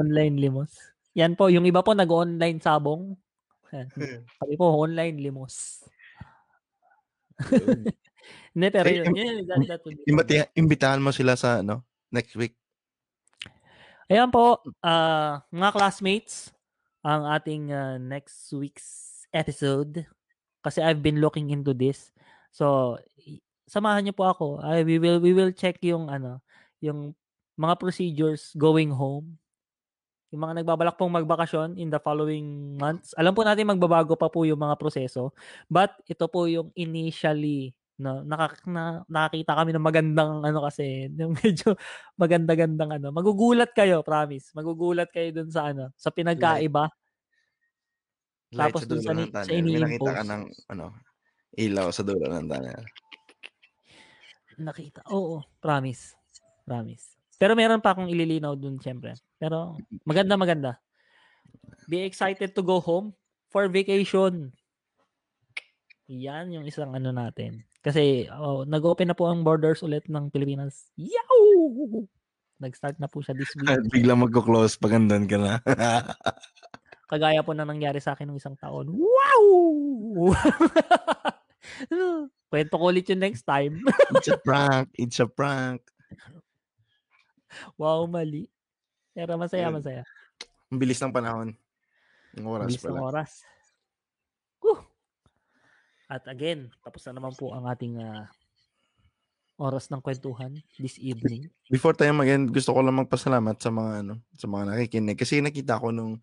Online 0.00 0.36
limos. 0.40 0.72
Yan 1.18 1.36
po. 1.36 1.52
Yung 1.52 1.68
iba 1.68 1.84
po 1.84 1.92
nag-online 1.92 2.58
sabong. 2.62 3.14
Sabi 4.40 4.54
po, 4.56 4.80
online 4.80 5.20
limos. 5.20 5.84
Hindi, 8.50 8.66
pero 8.68 8.86
Eh, 8.90 8.96
yun. 8.98 9.14
yun 9.14 9.36
that, 9.46 9.58
that 9.66 9.80
would 9.86 9.98
be 9.98 10.06
Imbati- 10.10 10.50
imbitahan 10.58 10.98
mo 10.98 11.14
sila 11.14 11.38
sa, 11.38 11.62
ano, 11.62 11.86
next 12.10 12.34
week. 12.34 12.58
Ayan 14.10 14.34
po, 14.34 14.58
ah, 14.82 15.46
mga 15.54 15.70
classmates, 15.70 16.50
ang 17.06 17.30
ating 17.30 17.70
ah, 17.70 17.94
next 17.96 18.50
week's 18.50 19.22
episode. 19.30 20.02
Kasi 20.60 20.82
I've 20.82 21.00
been 21.00 21.22
looking 21.22 21.54
into 21.54 21.70
this. 21.72 22.10
So, 22.50 22.98
samahan 23.70 24.02
niyo 24.04 24.14
po 24.18 24.26
ako. 24.26 24.46
I, 24.60 24.82
we 24.82 24.98
will 24.98 25.22
we 25.22 25.30
will 25.30 25.54
check 25.54 25.78
yung 25.86 26.10
ano, 26.10 26.42
yung 26.82 27.14
mga 27.54 27.78
procedures 27.78 28.50
going 28.58 28.90
home. 28.90 29.38
Yung 30.34 30.42
mga 30.42 30.62
nagbabalak 30.62 30.98
pong 30.98 31.14
magbakasyon 31.14 31.78
in 31.78 31.90
the 31.90 31.98
following 32.02 32.74
months. 32.78 33.14
Alam 33.14 33.34
po 33.34 33.46
natin 33.46 33.66
magbabago 33.66 34.14
pa 34.18 34.26
po 34.30 34.42
yung 34.42 34.58
mga 34.58 34.74
proseso. 34.78 35.30
But 35.70 35.94
ito 36.06 36.26
po 36.26 36.50
yung 36.50 36.74
initially 36.74 37.74
no, 38.00 38.24
nakak 38.24 38.64
na, 38.64 39.04
nakakita 39.06 39.52
kami 39.52 39.70
ng 39.76 39.84
magandang 39.84 40.40
ano 40.40 40.58
kasi, 40.64 41.06
yung 41.12 41.36
medyo 41.36 41.76
maganda-gandang 42.22 42.96
ano. 42.96 43.12
Magugulat 43.12 43.76
kayo, 43.76 44.00
promise. 44.00 44.50
Magugulat 44.56 45.12
kayo 45.12 45.30
dun 45.30 45.52
sa 45.52 45.70
ano, 45.70 45.92
sa 45.94 46.08
pinagkaiba. 46.08 46.88
Light 48.50 48.74
Tapos 48.74 48.82
sa 48.82 48.88
dun 48.88 49.02
sa 49.04 49.12
ng 49.14 49.18
ni- 49.20 49.30
sa. 49.30 49.52
May 49.52 49.78
nakita 49.78 50.10
ka 50.10 50.24
ng, 50.24 50.42
ano, 50.74 50.86
ilaw 51.54 51.86
sa 51.94 52.02
dulo 52.02 52.24
ng 52.26 52.46
tunnel. 52.48 52.84
Nakita. 54.60 55.00
Oo, 55.12 55.44
promise. 55.62 56.16
Promise. 56.64 57.20
Pero 57.40 57.56
meron 57.56 57.80
pa 57.80 57.96
akong 57.96 58.10
ililinaw 58.12 58.52
dun, 58.58 58.76
syempre. 58.76 59.16
Pero 59.40 59.78
maganda, 60.04 60.36
maganda. 60.36 60.72
Be 61.88 62.04
excited 62.04 62.52
to 62.52 62.60
go 62.60 62.78
home 62.78 63.16
for 63.48 63.66
vacation. 63.72 64.52
Yan 66.10 66.50
yung 66.50 66.66
isang 66.66 66.90
ano 66.90 67.14
natin. 67.14 67.62
Kasi 67.80 68.28
oh, 68.28 68.68
nag-open 68.68 69.08
na 69.08 69.16
po 69.16 69.24
ang 69.28 69.40
borders 69.40 69.80
ulit 69.80 70.04
ng 70.04 70.28
Pilipinas. 70.28 70.92
Yow! 71.00 72.04
Nag-start 72.60 73.00
na 73.00 73.08
po 73.08 73.24
siya 73.24 73.32
this 73.32 73.48
week. 73.56 73.64
Biglang 73.96 74.20
magko-close 74.20 74.76
pag 74.76 75.00
andun 75.00 75.24
ka 75.24 75.40
na. 75.40 75.52
Kagaya 77.10 77.40
po 77.40 77.56
na 77.56 77.64
nangyari 77.64 77.98
sa 77.98 78.12
akin 78.12 78.28
nung 78.28 78.36
isang 78.36 78.54
taon. 78.60 78.92
Wow! 78.92 80.30
Kwento 82.52 82.74
ko 82.76 82.84
ulit 82.92 83.08
yung 83.08 83.24
next 83.24 83.48
time. 83.48 83.80
It's 84.12 84.28
a 84.28 84.36
prank. 84.36 84.92
It's 85.00 85.18
a 85.18 85.26
prank. 85.26 85.80
wow, 87.80 88.04
mali. 88.04 88.46
Pero 89.16 89.40
masaya, 89.40 89.72
masaya. 89.72 90.04
Ang 90.70 90.78
bilis 90.78 91.00
ng 91.00 91.10
panahon. 91.10 91.56
Ang 92.38 92.46
oras 92.46 92.70
Bilis 92.70 92.84
ng 92.84 92.94
pala. 92.94 93.08
oras. 93.08 93.30
At 96.10 96.26
again, 96.26 96.74
tapos 96.82 97.06
na 97.06 97.22
naman 97.22 97.38
po 97.38 97.54
ang 97.54 97.70
ating 97.70 98.02
ah, 98.02 98.26
oras 99.54 99.86
ng 99.88 100.02
kwentuhan 100.02 100.58
this 100.76 100.98
evening. 100.98 101.46
Before 101.70 101.94
tayo 101.94 102.10
mag 102.10 102.26
gusto 102.50 102.74
ko 102.74 102.82
lang 102.82 102.98
magpasalamat 102.98 103.56
sa 103.62 103.70
mga 103.70 103.92
ano, 104.02 104.14
sa 104.34 104.50
mga 104.50 104.74
nakikinig 104.74 105.14
kasi 105.14 105.38
nakita 105.38 105.78
ko 105.78 105.94
nung 105.94 106.18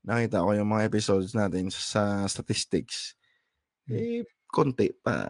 nakita 0.00 0.40
ko 0.40 0.56
yung 0.56 0.70
mga 0.72 0.88
episodes 0.88 1.36
natin 1.36 1.68
sa 1.68 2.24
statistics. 2.24 3.12
Hmm. 3.84 4.00
Eh 4.00 4.24
konti 4.46 4.88
pa 4.94 5.26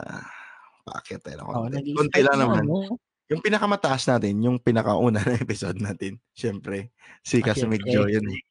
paakit 0.87 1.19
tayo 1.19 1.43
ng 1.43 1.49
Oh, 1.51 1.67
konti. 1.67 1.91
konti 1.97 2.21
lang 2.23 2.39
na, 2.39 2.43
naman. 2.47 2.63
ano? 2.63 2.95
Yung 3.27 3.43
pinakamataas 3.43 4.07
natin, 4.07 4.39
yung 4.39 4.63
pinakauna 4.63 5.19
na 5.19 5.35
episode 5.43 5.83
natin. 5.83 6.23
Siyempre, 6.31 6.95
si 7.27 7.43
Casamig 7.43 7.83
syempre. 7.83 7.91
Joe 7.91 8.07
yun 8.07 8.27
eh. 8.31 8.43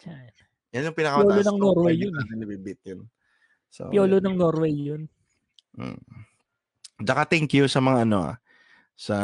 Tiyan. 0.00 0.32
Yan 0.72 0.86
yung 0.88 0.96
pinakamataas. 0.96 1.44
ng 1.44 1.58
So, 1.58 1.60
Norway 1.60 1.92
yun 1.92 2.08
eh. 2.08 2.16
natin 2.24 2.36
nabibit 2.40 2.80
yun. 2.88 3.04
So, 3.74 3.90
Piolo 3.90 4.22
ng 4.22 4.38
Norway 4.38 4.70
yun. 4.70 5.10
Mm. 5.74 5.98
Tsaka 7.02 7.26
thank 7.26 7.50
you 7.50 7.66
sa 7.66 7.82
mga 7.82 8.06
ano 8.06 8.30
ah, 8.30 8.36
sa 8.94 9.16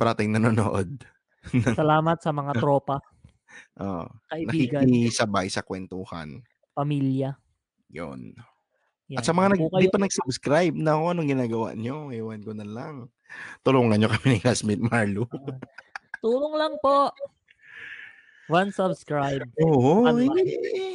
parating 0.00 0.32
nanonood. 0.32 1.04
Salamat 1.76 2.24
sa 2.24 2.32
mga 2.32 2.56
tropa, 2.56 3.04
Oo. 3.84 4.08
kaibigan, 4.32 4.88
nakikisabay 4.88 5.52
sa 5.52 5.60
kwentuhan. 5.60 6.40
pamilya. 6.72 7.36
Yon. 7.92 8.32
Yan. 9.12 9.18
At 9.20 9.28
sa 9.28 9.36
mga 9.36 9.52
nag, 9.52 9.60
Kung 9.60 9.76
di 9.76 9.84
kayo- 9.84 9.92
pa 9.92 10.00
nag-subscribe, 10.00 10.72
na 10.72 10.96
anong 10.96 11.28
ginagawa 11.28 11.76
nyo? 11.76 12.08
Ewan 12.08 12.40
ko 12.40 12.56
na 12.56 12.64
lang. 12.64 13.12
Tulungan 13.60 14.00
nyo 14.00 14.08
kami 14.08 14.26
ni 14.30 14.38
Classmate 14.40 14.80
Marlo. 14.80 15.28
Tulong 16.24 16.54
lang 16.56 16.74
po. 16.80 17.12
One 18.50 18.70
subscribe. 18.70 19.46
Oo, 19.62 20.10
eh, 20.10 20.26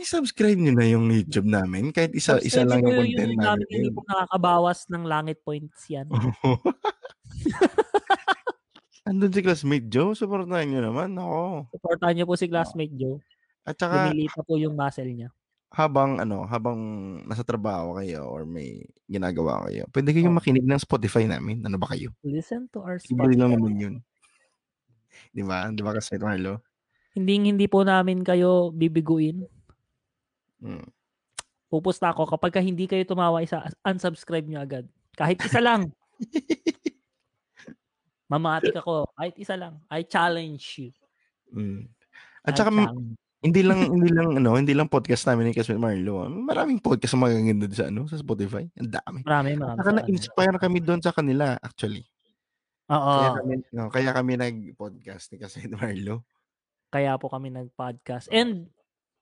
subscribe 0.03 0.60
nyo 0.60 0.76
na 0.76 0.86
yung 0.86 1.07
YouTube 1.07 1.48
namin. 1.48 1.90
Kahit 1.90 2.11
isa, 2.11 2.36
isa 2.38 2.61
Subscribe 2.61 2.68
lang 2.68 2.80
yung 2.80 2.86
nyo 2.86 2.99
content 2.99 3.15
YouTube 3.32 3.40
namin. 3.41 3.68
Hindi 3.72 3.90
po 3.90 4.02
nakakabawas 4.06 4.80
ng 4.91 5.03
langit 5.06 5.38
points 5.40 5.80
yan. 5.88 6.07
Andun 9.06 9.30
si 9.30 9.40
Classmate 9.40 9.88
Joe, 9.88 10.11
supportahan 10.11 10.65
nyo 10.65 10.82
naman. 10.84 11.14
Ako. 11.14 11.69
Supportahan 11.72 12.14
niyo 12.18 12.26
po 12.26 12.34
si 12.34 12.49
classmate 12.49 12.91
Joe. 12.91 13.22
At 13.61 13.77
saka, 13.77 14.10
Lumilita 14.10 14.41
po 14.41 14.57
yung 14.57 14.73
muscle 14.73 15.07
niya. 15.07 15.30
habang 15.69 16.18
ano, 16.18 16.48
habang 16.48 16.80
nasa 17.27 17.44
trabaho 17.44 17.99
kayo 17.99 18.23
or 18.26 18.48
may 18.48 18.80
ginagawa 19.06 19.68
kayo, 19.68 19.84
pwede 19.91 20.10
kayong 20.10 20.32
Oh. 20.32 20.40
makinig 20.40 20.64
ng 20.64 20.80
Spotify 20.80 21.27
namin. 21.27 21.61
Ano 21.61 21.76
ba 21.76 21.91
kayo? 21.91 22.15
Listen 22.23 22.65
to 22.72 22.80
our 22.80 22.95
Libre 22.98 23.30
spot. 23.30 23.38
lang 23.38 23.52
naman 23.53 23.73
yun. 23.76 23.95
Di 25.30 25.44
ba? 25.44 25.68
Di 25.69 25.84
ba 25.84 25.91
kasi 25.91 26.15
Marlo? 26.15 26.64
Hindi 27.16 27.48
hindi 27.48 27.66
po 27.72 27.88
namin 27.88 28.28
kayo 28.28 28.76
bibiguin. 28.76 29.48
Mm. 30.60 30.88
Pupusta 31.72 32.12
ako 32.12 32.28
kapag 32.28 32.52
ka 32.56 32.62
hindi 32.62 32.86
kayo 32.86 33.02
tumawa 33.08 33.40
isa, 33.40 33.64
unsubscribe 33.88 34.46
nyo 34.46 34.60
agad. 34.60 34.86
Kahit 35.16 35.40
isa 35.40 35.64
lang. 35.64 35.96
Mamatik 38.32 38.76
ako. 38.76 39.08
Kahit 39.16 39.36
isa 39.40 39.56
lang. 39.56 39.80
I 39.88 40.04
challenge 40.04 40.66
you. 40.82 40.92
Mm. 41.56 41.88
I 42.44 42.52
At 42.52 42.60
saka 42.60 42.76
challenge. 42.76 43.16
hindi 43.40 43.62
lang 43.64 43.80
hindi 43.88 44.12
lang 44.12 44.28
ano, 44.36 44.60
hindi 44.60 44.74
lang 44.76 44.92
podcast 44.92 45.24
namin 45.30 45.50
ni 45.50 45.54
Kasmin 45.56 45.80
Marlo. 45.80 46.26
ah. 46.26 46.28
Maraming 46.28 46.84
podcast 46.84 47.16
ang 47.16 47.24
magaganda 47.24 47.72
sa 47.72 47.88
ano, 47.88 48.12
sa 48.12 48.20
Spotify. 48.20 48.68
Ang 48.76 48.92
dami. 48.92 49.24
Marami, 49.24 49.56
marami. 49.56 49.78
Saka 49.80 49.88
sa 49.88 49.96
na-inspire 50.04 50.58
kami 50.60 50.84
doon 50.84 51.00
sa 51.00 51.16
kanila 51.16 51.56
actually. 51.64 52.04
Oo. 52.92 53.14
Kaya 53.18 53.32
kami, 53.40 53.54
no, 53.74 53.90
kaya 53.90 54.12
kami 54.14 54.34
nag-podcast 54.36 55.32
ni 55.32 55.38
Kasmin 55.40 55.80
Marlo. 55.80 56.28
Kaya 56.96 57.20
po 57.20 57.28
kami 57.28 57.52
nag-podcast. 57.52 58.32
And 58.32 58.72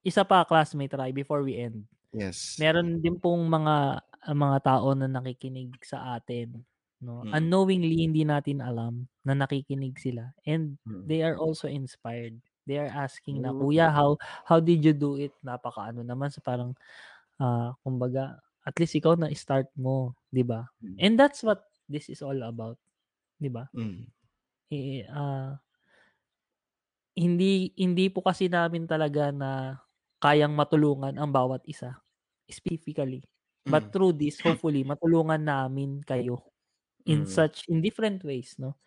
isa 0.05 0.21
pa, 0.21 0.45
classmate 0.45 0.93
Rai, 0.93 1.09
before 1.09 1.41
we 1.41 1.57
end. 1.57 1.89
Yes. 2.13 2.61
Meron 2.61 3.01
din 3.01 3.17
pong 3.17 3.49
mga 3.49 4.05
mga 4.37 4.57
tao 4.61 4.93
na 4.93 5.09
nakikinig 5.09 5.73
sa 5.81 6.13
atin. 6.13 6.61
No? 7.01 7.25
Mm. 7.25 7.33
Unknowingly, 7.33 8.05
hindi 8.05 8.21
natin 8.21 8.61
alam 8.61 9.09
na 9.25 9.33
nakikinig 9.33 9.97
sila. 9.97 10.29
And 10.45 10.77
Mm. 10.85 11.09
they 11.09 11.25
are 11.25 11.35
also 11.35 11.65
inspired. 11.65 12.37
They 12.69 12.77
are 12.77 12.93
asking 12.93 13.41
na, 13.41 13.49
Ooh. 13.51 13.67
Kuya, 13.67 13.89
how 13.89 14.21
how 14.45 14.61
did 14.61 14.85
you 14.85 14.93
do 14.93 15.17
it? 15.17 15.33
Napaka 15.41 15.89
ano 15.89 16.05
naman 16.05 16.29
sa 16.29 16.39
parang, 16.45 16.77
ah, 17.41 17.73
kumbaga, 17.83 18.39
at 18.63 18.77
least 18.79 18.95
ikaw 18.95 19.17
na 19.19 19.33
start 19.35 19.67
mo, 19.75 20.15
di 20.31 20.45
ba? 20.45 20.69
Mm. 20.79 20.95
And 21.01 21.13
that's 21.19 21.41
what 21.43 21.65
this 21.89 22.07
is 22.07 22.21
all 22.23 22.37
about, 22.45 22.77
di 23.41 23.49
ba? 23.51 23.67
Mm. 23.75 24.07
Eh, 24.71 25.03
ah, 25.11 25.59
hindi 27.17 27.73
hindi 27.77 28.09
po 28.13 28.21
kasi 28.25 28.47
namin 28.51 28.85
talaga 28.89 29.29
na 29.33 29.81
kayang 30.23 30.53
matulungan 30.57 31.15
ang 31.19 31.29
bawat 31.33 31.63
isa 31.69 31.99
specifically. 32.49 33.25
But 33.67 33.89
Mm. 33.89 33.93
through 33.95 34.17
this, 34.19 34.39
hopefully, 34.43 34.83
matulungan 34.87 35.43
namin 35.47 36.01
kayo 36.05 36.43
in 37.07 37.25
Mm. 37.25 37.27
such, 37.29 37.65
in 37.71 37.81
different 37.83 38.23
ways, 38.27 38.55
no? 38.61 38.77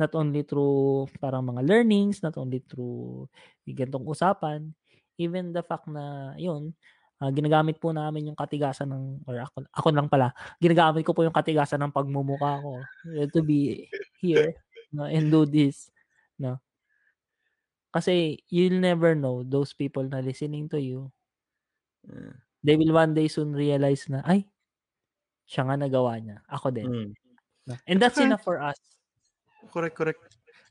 Not 0.00 0.14
only 0.18 0.42
through 0.46 1.08
parang 1.22 1.46
mga 1.50 1.62
learnings, 1.66 2.20
not 2.24 2.36
only 2.40 2.60
through 2.64 3.28
gantong 3.68 4.06
usapan, 4.08 4.72
even 5.20 5.52
the 5.56 5.62
fact 5.64 5.86
na, 5.90 6.34
yun, 6.40 6.74
ah, 7.22 7.30
ginagamit 7.34 7.78
po 7.82 7.92
namin 7.96 8.32
yung 8.34 8.38
katigasan 8.38 8.90
ng, 8.94 9.04
or 9.28 9.40
ako, 9.44 9.66
ako 9.74 9.88
lang 9.94 10.08
pala, 10.12 10.32
ginagamit 10.62 11.02
ko 11.06 11.12
po 11.16 11.22
yung 11.26 11.34
katigasan 11.36 11.80
ng 11.84 11.94
pagmumuka 11.96 12.60
ko 12.62 12.90
eh, 13.16 13.28
to 13.30 13.42
be 13.44 13.88
here 14.20 14.54
no, 14.94 15.06
and 15.08 15.30
do 15.34 15.44
this. 15.48 15.90
No? 16.40 16.60
Kasi 17.94 18.42
you'll 18.50 18.82
never 18.82 19.14
know 19.14 19.46
those 19.46 19.70
people 19.70 20.02
na 20.02 20.18
listening 20.18 20.66
to 20.66 20.82
you 20.82 21.14
Mm. 22.04 22.34
they 22.60 22.74
will 22.76 22.92
one 22.92 23.14
day 23.14 23.30
soon 23.30 23.56
realize 23.56 24.10
na, 24.12 24.20
ay, 24.28 24.44
siya 25.46 25.64
nga 25.64 25.78
nagawa 25.78 26.20
niya. 26.20 26.42
Ako 26.50 26.68
din. 26.68 26.84
Mm. 26.84 27.10
And 27.88 27.96
that's 27.96 28.20
Saka- 28.20 28.28
enough 28.28 28.44
for 28.44 28.60
us. 28.60 28.76
Correct, 29.72 29.96
correct. 29.96 30.20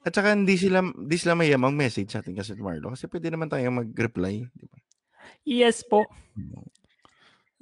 At 0.06 0.14
saka 0.14 0.36
hindi 0.36 0.54
sila, 0.60 0.84
hindi 0.84 1.18
sila 1.18 1.34
mayam 1.34 1.64
mag-message 1.64 2.12
sa 2.12 2.22
atin 2.22 2.36
kasi 2.38 2.54
Marlo 2.60 2.92
kasi 2.92 3.10
pwede 3.10 3.34
naman 3.34 3.48
tayo 3.50 3.66
mag-reply. 3.72 4.46
Di 4.46 4.66
ba? 4.70 4.78
Yes 5.48 5.82
po. 5.82 6.06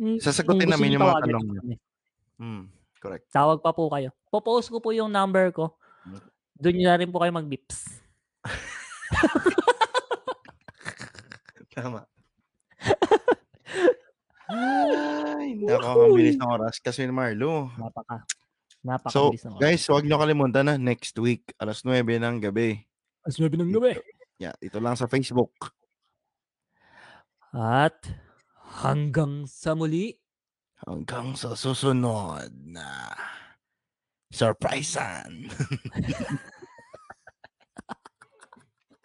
Mm, 0.02 0.18
Sasagutin 0.20 0.66
kung 0.66 0.68
gusto 0.68 0.74
namin 0.76 0.96
yung 0.98 1.04
mga 1.06 1.22
tanong 1.22 1.46
niyo 1.48 1.78
Mm, 2.42 2.64
correct. 2.98 3.30
Tawag 3.30 3.62
pa 3.62 3.70
po 3.72 3.86
kayo. 3.88 4.10
Popost 4.28 4.68
ko 4.68 4.82
po 4.82 4.90
yung 4.92 5.14
number 5.14 5.54
ko. 5.54 5.78
Doon 6.58 6.74
nyo 6.76 6.88
na 6.90 6.98
rin 6.98 7.14
po 7.14 7.22
kayo 7.22 7.32
mag-bips. 7.32 8.02
Tama. 11.76 12.04
Ay, 14.52 15.56
nako, 15.56 16.12
ang 16.12 16.16
bilis 16.16 16.36
ng 16.36 16.52
oras 16.52 16.76
kasi 16.84 17.08
Marlo. 17.08 17.72
Napaka. 17.80 18.28
Napaka 18.84 19.14
So, 19.14 19.32
bilis 19.32 19.48
ng 19.48 19.56
oras. 19.56 19.64
guys, 19.64 19.84
huwag 19.88 20.04
nyo 20.04 20.20
kalimutan 20.20 20.68
na 20.68 20.76
next 20.76 21.16
week, 21.20 21.56
alas 21.56 21.88
9 21.88 22.04
ng 22.04 22.44
gabi. 22.44 22.84
As 23.24 23.40
ng 23.40 23.72
gabi. 23.72 23.96
Yeah, 24.42 24.58
ito 24.60 24.82
lang 24.82 24.98
sa 24.98 25.08
Facebook. 25.08 25.54
At 27.54 28.02
hanggang 28.82 29.46
sa 29.46 29.78
muli. 29.78 30.18
Hanggang 30.82 31.38
sa 31.38 31.54
susunod 31.54 32.50
na 32.66 33.14
surprisean. 34.34 35.46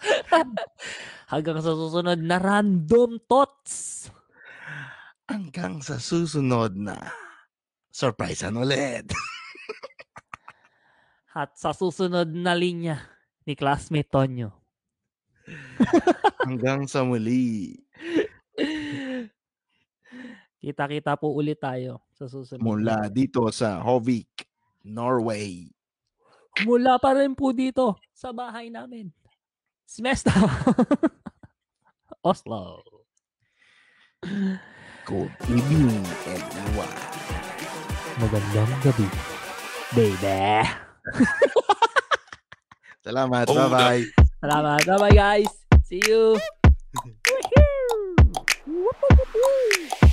Hanggang 1.32 1.58
sa 1.58 1.74
susunod 1.74 2.20
na 2.22 2.38
random 2.38 3.18
thoughts. 3.26 4.06
Hanggang 5.26 5.82
sa 5.82 5.98
susunod 5.98 6.78
na 6.78 6.94
surprisean 7.90 8.54
ulit. 8.54 9.10
At 11.36 11.58
sa 11.58 11.74
susunod 11.74 12.30
na 12.30 12.54
linya 12.56 13.02
ni 13.44 13.58
classmate 13.58 14.08
Tonyo. 14.08 14.54
Hanggang 16.46 16.86
sa 16.86 17.02
muli. 17.02 17.76
Kita-kita 20.62 21.18
po 21.20 21.36
ulit 21.36 21.60
tayo 21.60 22.00
sa 22.14 22.26
susunod. 22.26 22.62
Mula 22.62 23.10
dito 23.12 23.44
sa 23.52 23.82
Hovik, 23.82 24.46
Norway. 24.86 25.68
Mula 26.64 26.96
pa 26.96 27.12
rin 27.12 27.36
po 27.36 27.52
dito 27.52 28.00
sa 28.16 28.32
bahay 28.32 28.72
namin 28.72 29.12
semester. 29.86 30.34
Oslo. 32.26 32.82
Good 35.06 35.30
evening, 35.46 36.02
everyone. 36.26 36.90
Magandang 38.18 38.74
gabi, 38.82 39.06
baby. 39.94 40.66
Salamat. 43.06 43.46
Oh, 43.46 43.54
bye-bye. 43.54 44.02
Salamat. 44.42 44.82
Bye-bye, 44.82 45.14
guys. 45.14 45.46
See 45.86 46.02
you. 46.02 46.34
Woohoo! 48.66 50.02